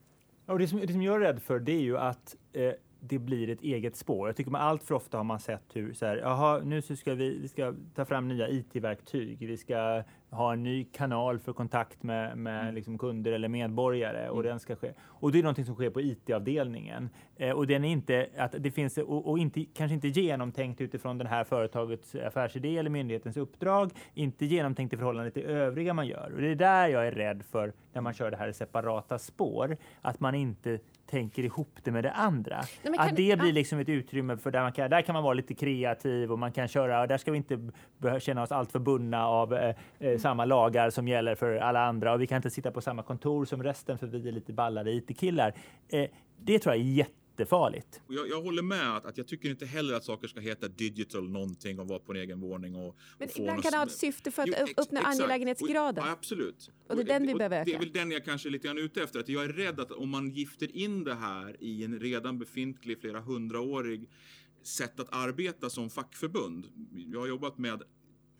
Ja, 0.45 0.53
och 0.53 0.59
det, 0.59 0.67
som, 0.67 0.79
det 0.79 0.93
som 0.93 1.01
jag 1.01 1.15
är 1.15 1.19
rädd 1.19 1.41
för 1.41 1.59
det 1.59 1.71
är 1.71 1.81
ju 1.81 1.97
att 1.97 2.35
eh, 2.53 2.71
det 2.99 3.19
blir 3.19 3.49
ett 3.49 3.61
eget 3.61 3.95
spår. 3.95 4.27
Jag 4.27 4.35
tycker 4.35 4.51
man 4.51 4.61
allt 4.61 4.83
för 4.83 4.95
ofta 4.95 5.17
har 5.17 5.23
man 5.23 5.39
sett 5.39 5.63
hur 5.73 5.93
så 5.93 6.05
här, 6.05 6.17
jaha, 6.17 6.61
nu 6.63 6.81
så 6.81 6.95
ska 6.95 7.13
vi, 7.15 7.39
vi 7.39 7.47
ska 7.47 7.73
ta 7.95 8.05
fram 8.05 8.27
nya 8.27 8.49
IT-verktyg. 8.49 9.47
Vi 9.47 9.57
ska 9.57 10.03
ha 10.33 10.53
en 10.53 10.63
ny 10.63 10.83
kanal 10.83 11.39
för 11.39 11.53
kontakt 11.53 12.03
med, 12.03 12.37
med 12.37 12.73
liksom 12.73 12.97
kunder 12.97 13.31
eller 13.31 13.47
medborgare 13.47 14.29
och 14.29 14.43
den 14.43 14.59
ska 14.59 14.75
ske. 14.75 14.93
Och 15.01 15.31
det 15.31 15.39
är 15.39 15.43
någonting 15.43 15.65
som 15.65 15.75
sker 15.75 15.89
på 15.89 16.01
IT-avdelningen 16.01 17.09
eh, 17.35 17.51
och 17.51 17.67
den 17.67 17.85
är 17.85 17.89
inte 17.89 18.27
att 18.37 18.55
det 18.59 18.71
finns 18.71 18.97
och, 18.97 19.29
och 19.29 19.39
inte 19.39 19.65
kanske 19.73 19.95
inte 19.95 20.07
genomtänkt 20.07 20.81
utifrån 20.81 21.17
den 21.17 21.27
här 21.27 21.43
företagets 21.43 22.15
affärsidé 22.15 22.77
eller 22.77 22.89
myndighetens 22.89 23.37
uppdrag, 23.37 23.91
inte 24.13 24.45
genomtänkt 24.45 24.93
i 24.93 24.97
förhållande 24.97 25.31
till 25.31 25.43
övriga 25.43 25.93
man 25.93 26.07
gör. 26.07 26.31
Och 26.35 26.41
det 26.41 26.47
är 26.47 26.55
där 26.55 26.87
jag 26.87 27.07
är 27.07 27.11
rädd 27.11 27.43
för 27.51 27.73
när 27.93 28.01
man 28.01 28.13
kör 28.13 28.31
det 28.31 28.37
här 28.37 28.47
i 28.47 28.53
separata 28.53 29.19
spår, 29.19 29.77
att 30.01 30.19
man 30.19 30.35
inte 30.35 30.79
tänker 31.05 31.43
ihop 31.43 31.79
det 31.83 31.91
med 31.91 32.03
det 32.03 32.11
andra. 32.11 32.61
men 32.83 32.99
att 32.99 33.15
det 33.15 33.39
blir 33.39 33.53
liksom 33.53 33.79
ett 33.79 33.89
utrymme 33.89 34.37
för 34.37 34.51
där 34.51 34.61
man 34.61 34.71
kan, 34.71 34.89
där 34.89 35.01
kan 35.01 35.13
man 35.13 35.23
vara 35.23 35.33
lite 35.33 35.53
kreativ 35.53 36.31
och 36.31 36.39
man 36.39 36.51
kan 36.51 36.67
köra, 36.67 37.01
och 37.01 37.07
där 37.07 37.17
ska 37.17 37.31
vi 37.31 37.37
inte 37.37 37.71
känna 38.19 38.43
oss 38.43 38.51
alltför 38.51 38.79
bundna 38.79 39.27
av 39.27 39.53
eh, 39.53 39.75
eh, 39.99 40.17
samma 40.23 40.45
lagar 40.45 40.89
som 40.89 41.07
gäller 41.07 41.35
för 41.35 41.55
alla 41.55 41.85
andra 41.85 42.13
och 42.13 42.21
vi 42.21 42.27
kan 42.27 42.35
inte 42.35 42.49
sitta 42.49 42.71
på 42.71 42.81
samma 42.81 43.03
kontor 43.03 43.45
som 43.45 43.63
resten 43.63 43.97
för 43.97 44.07
vi 44.07 44.27
är 44.27 44.31
lite 44.31 44.53
ballade 44.53 44.91
IT-killar. 44.91 45.53
Eh, 45.89 46.09
det 46.41 46.59
tror 46.59 46.75
jag 46.75 46.85
är 46.85 46.89
jättefarligt. 46.91 48.01
Jag, 48.07 48.29
jag 48.29 48.41
håller 48.41 48.61
med 48.61 48.95
att, 48.97 49.05
att 49.05 49.17
jag 49.17 49.27
tycker 49.27 49.49
inte 49.49 49.65
heller 49.65 49.93
att 49.93 50.03
saker 50.03 50.27
ska 50.27 50.39
heta 50.39 50.67
digital 50.67 51.29
någonting 51.29 51.79
och 51.79 51.87
vara 51.87 51.99
på 51.99 52.11
en 52.11 52.17
egen 52.19 52.39
våning. 52.41 52.75
Och, 52.75 52.95
Men 53.19 53.27
och 53.29 53.39
ibland 53.39 53.63
kan 53.63 53.71
det 53.71 53.77
ha 53.77 53.85
ett 53.85 53.91
syfte 53.91 54.31
för 54.31 54.41
att 54.43 54.47
Jo, 54.49 54.55
ex- 54.57 54.71
uppnå 54.77 54.99
exakt. 54.99 55.19
angelägenhetsgraden. 55.19 56.03
Och, 56.03 56.09
ja, 56.09 56.13
absolut. 56.13 56.71
Och 56.89 56.95
det 56.95 57.01
är 57.01 57.05
den 57.05 57.27
vi 57.27 57.33
behöver 57.35 57.65
Det 57.65 57.71
är 57.71 57.75
öka. 57.75 57.79
väl 57.79 57.91
den 57.91 58.11
jag 58.11 58.25
kanske 58.25 58.49
är 58.49 58.51
lite 58.51 58.67
grann 58.67 58.77
ute 58.77 59.03
efter. 59.03 59.19
Att 59.19 59.29
jag 59.29 59.43
är 59.43 59.49
rädd 59.49 59.79
att 59.79 59.91
om 59.91 60.09
man 60.09 60.29
gifter 60.29 60.75
in 60.77 61.03
det 61.03 61.13
här 61.15 61.55
i 61.59 61.83
en 61.83 61.99
redan 61.99 62.39
befintlig, 62.39 62.99
flera 63.01 63.19
hundraårig 63.19 64.09
sätt 64.63 64.99
att 64.99 65.09
arbeta 65.15 65.69
som 65.69 65.89
fackförbund. 65.89 66.65
Jag 67.13 67.19
har 67.19 67.27
jobbat 67.27 67.57
med 67.57 67.81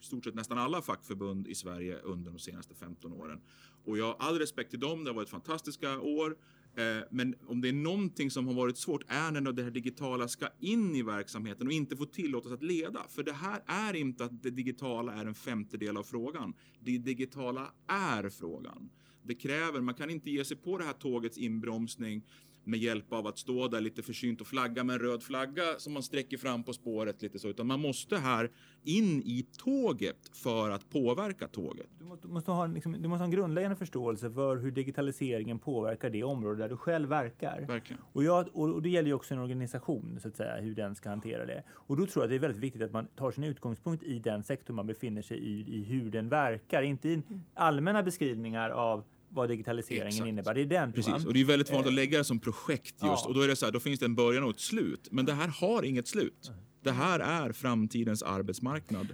stort 0.03 0.23
sett 0.23 0.35
nästan 0.35 0.57
alla 0.57 0.81
fackförbund 0.81 1.47
i 1.47 1.55
Sverige 1.55 1.99
under 1.99 2.31
de 2.31 2.39
senaste 2.39 2.75
15 2.75 3.13
åren. 3.13 3.41
Och 3.85 3.97
jag 3.97 4.05
har 4.05 4.15
all 4.19 4.39
respekt 4.39 4.69
till 4.69 4.79
dem, 4.79 5.03
det 5.03 5.09
har 5.09 5.15
varit 5.15 5.29
fantastiska 5.29 5.99
år. 5.99 6.37
Eh, 6.75 7.07
men 7.11 7.35
om 7.47 7.61
det 7.61 7.69
är 7.69 7.73
någonting 7.73 8.31
som 8.31 8.47
har 8.47 8.53
varit 8.53 8.77
svårt 8.77 9.03
är 9.07 9.31
när 9.31 9.51
det 9.51 9.63
här 9.63 9.71
digitala 9.71 10.27
ska 10.27 10.47
in 10.59 10.95
i 10.95 11.01
verksamheten 11.01 11.67
och 11.67 11.73
inte 11.73 11.97
få 11.97 12.05
tillåtas 12.05 12.51
att 12.51 12.63
leda. 12.63 13.03
För 13.09 13.23
det 13.23 13.33
här 13.33 13.61
är 13.65 13.93
inte 13.93 14.25
att 14.25 14.43
det 14.43 14.49
digitala 14.49 15.13
är 15.13 15.25
en 15.25 15.35
femtedel 15.35 15.97
av 15.97 16.03
frågan. 16.03 16.53
Det 16.79 16.97
digitala 16.97 17.73
är 17.87 18.29
frågan. 18.29 18.89
Det 19.23 19.35
kräver, 19.35 19.81
man 19.81 19.95
kan 19.95 20.09
inte 20.09 20.31
ge 20.31 20.45
sig 20.45 20.57
på 20.57 20.77
det 20.77 20.83
här 20.83 20.93
tågets 20.93 21.37
inbromsning 21.37 22.23
med 22.63 22.79
hjälp 22.79 23.13
av 23.13 23.27
att 23.27 23.37
stå 23.37 23.67
där 23.67 23.81
lite 23.81 24.03
försynt 24.03 24.41
och 24.41 24.47
flagga 24.47 24.83
med 24.83 24.93
en 24.93 24.99
röd 24.99 25.23
flagga 25.23 25.63
som 25.77 25.93
man 25.93 26.03
sträcker 26.03 26.37
fram 26.37 26.63
på 26.63 26.73
spåret 26.73 27.21
lite 27.21 27.39
så, 27.39 27.47
utan 27.47 27.67
man 27.67 27.79
måste 27.79 28.17
här 28.17 28.51
in 28.83 29.21
i 29.25 29.45
tåget 29.57 30.31
för 30.33 30.69
att 30.69 30.89
påverka 30.89 31.47
tåget. 31.47 31.87
Du 31.99 32.05
måste, 32.05 32.27
måste 32.27 32.51
ha, 32.51 32.65
en, 32.65 32.73
liksom, 32.73 32.91
du 32.91 33.07
måste 33.07 33.19
ha 33.19 33.25
en 33.25 33.31
grundläggande 33.31 33.75
förståelse 33.75 34.31
för 34.31 34.57
hur 34.57 34.71
digitaliseringen 34.71 35.59
påverkar 35.59 36.09
det 36.09 36.23
område 36.23 36.57
där 36.57 36.69
du 36.69 36.77
själv 36.77 37.09
verkar. 37.09 37.65
Verkligen. 37.67 38.01
Och, 38.13 38.23
jag, 38.23 38.47
och, 38.53 38.69
och 38.69 38.81
det 38.81 38.89
gäller 38.89 39.07
ju 39.07 39.13
också 39.13 39.33
en 39.33 39.39
organisation, 39.39 40.19
så 40.21 40.27
att 40.27 40.35
säga, 40.35 40.61
hur 40.61 40.75
den 40.75 40.95
ska 40.95 41.09
hantera 41.09 41.45
det. 41.45 41.63
Och 41.69 41.97
då 41.97 42.05
tror 42.05 42.23
jag 42.23 42.23
att 42.23 42.29
det 42.29 42.35
är 42.35 42.39
väldigt 42.39 42.63
viktigt 42.63 42.81
att 42.81 42.91
man 42.91 43.07
tar 43.07 43.31
sin 43.31 43.43
utgångspunkt 43.43 44.03
i 44.03 44.19
den 44.19 44.43
sektor 44.43 44.73
man 44.73 44.87
befinner 44.87 45.21
sig 45.21 45.37
i, 45.37 45.75
i 45.79 45.83
hur 45.83 46.11
den 46.11 46.29
verkar, 46.29 46.83
inte 46.83 47.09
i 47.09 47.21
allmänna 47.53 48.03
beskrivningar 48.03 48.69
av 48.69 49.03
vad 49.33 49.49
digitaliseringen 49.49 50.07
Exakt. 50.07 50.27
innebär. 50.27 50.53
Det 50.53 50.61
är 50.61 50.65
den. 50.65 50.93
Precis, 50.93 51.25
och 51.25 51.33
det 51.33 51.41
är 51.41 51.45
väldigt 51.45 51.71
vanligt 51.71 51.87
att 51.87 51.93
lägga 51.93 52.17
det 52.17 52.23
som 52.23 52.39
projekt 52.39 52.91
just. 52.91 53.01
Ja. 53.01 53.25
Och 53.27 53.33
då 53.33 53.41
är 53.41 53.47
det 53.47 53.55
så 53.55 53.65
här, 53.65 53.71
då 53.71 53.79
finns 53.79 53.99
det 53.99 54.05
en 54.05 54.15
början 54.15 54.43
och 54.43 54.49
ett 54.49 54.59
slut. 54.59 55.07
Men 55.11 55.25
det 55.25 55.33
här 55.33 55.47
har 55.47 55.83
inget 55.83 56.07
slut. 56.07 56.51
Det 56.83 56.91
här 56.91 57.19
är 57.19 57.51
framtidens 57.51 58.23
arbetsmarknad 58.23 59.07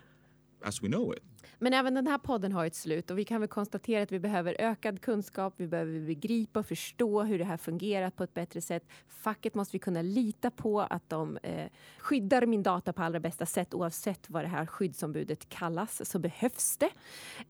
as 0.63 0.83
we 0.83 0.87
know 0.87 1.13
it. 1.15 1.23
Men 1.61 1.73
även 1.73 1.93
den 1.93 2.07
här 2.07 2.17
podden 2.17 2.51
har 2.51 2.65
ett 2.65 2.75
slut 2.75 3.11
och 3.11 3.17
vi 3.17 3.25
kan 3.25 3.41
väl 3.41 3.49
konstatera 3.49 4.03
att 4.03 4.11
vi 4.11 4.19
behöver 4.19 4.55
ökad 4.59 5.01
kunskap. 5.01 5.53
Vi 5.57 5.67
behöver 5.67 5.99
begripa 5.99 6.59
och 6.59 6.65
förstå 6.65 7.23
hur 7.23 7.39
det 7.39 7.45
här 7.45 7.57
fungerar 7.57 8.09
på 8.09 8.23
ett 8.23 8.33
bättre 8.33 8.61
sätt. 8.61 8.83
Facket 9.07 9.55
måste 9.55 9.75
vi 9.75 9.79
kunna 9.79 10.01
lita 10.01 10.51
på 10.51 10.81
att 10.81 11.09
de 11.09 11.37
eh, 11.37 11.69
skyddar 11.97 12.45
min 12.45 12.63
data 12.63 12.93
på 12.93 13.03
allra 13.03 13.19
bästa 13.19 13.45
sätt 13.45 13.73
oavsett 13.73 14.29
vad 14.29 14.43
det 14.43 14.47
här 14.47 14.65
skyddsombudet 14.65 15.49
kallas 15.49 16.09
så 16.09 16.19
behövs 16.19 16.77
det. 16.77 16.89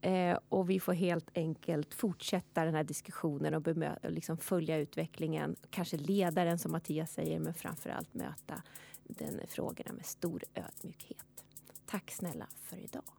Eh, 0.09 0.37
och 0.49 0.69
vi 0.69 0.79
får 0.79 0.93
helt 0.93 1.29
enkelt 1.33 1.93
fortsätta 1.93 2.65
den 2.65 2.75
här 2.75 2.83
diskussionen 2.83 3.53
och 3.53 3.61
bemö- 3.61 4.05
och 4.05 4.11
liksom 4.11 4.37
följa 4.37 4.77
utvecklingen. 4.77 5.55
Kanske 5.69 5.97
leda 5.97 6.43
den 6.43 6.59
som 6.59 6.71
Mattias 6.71 7.11
säger 7.11 7.39
men 7.39 7.53
framför 7.53 7.89
allt 7.89 8.13
möta 8.13 8.61
den 9.03 9.41
frågorna 9.47 9.93
med 9.93 10.05
stor 10.05 10.43
ödmjukhet. 10.53 11.45
Tack 11.85 12.11
snälla 12.11 12.47
för 12.63 12.77
idag. 12.77 13.18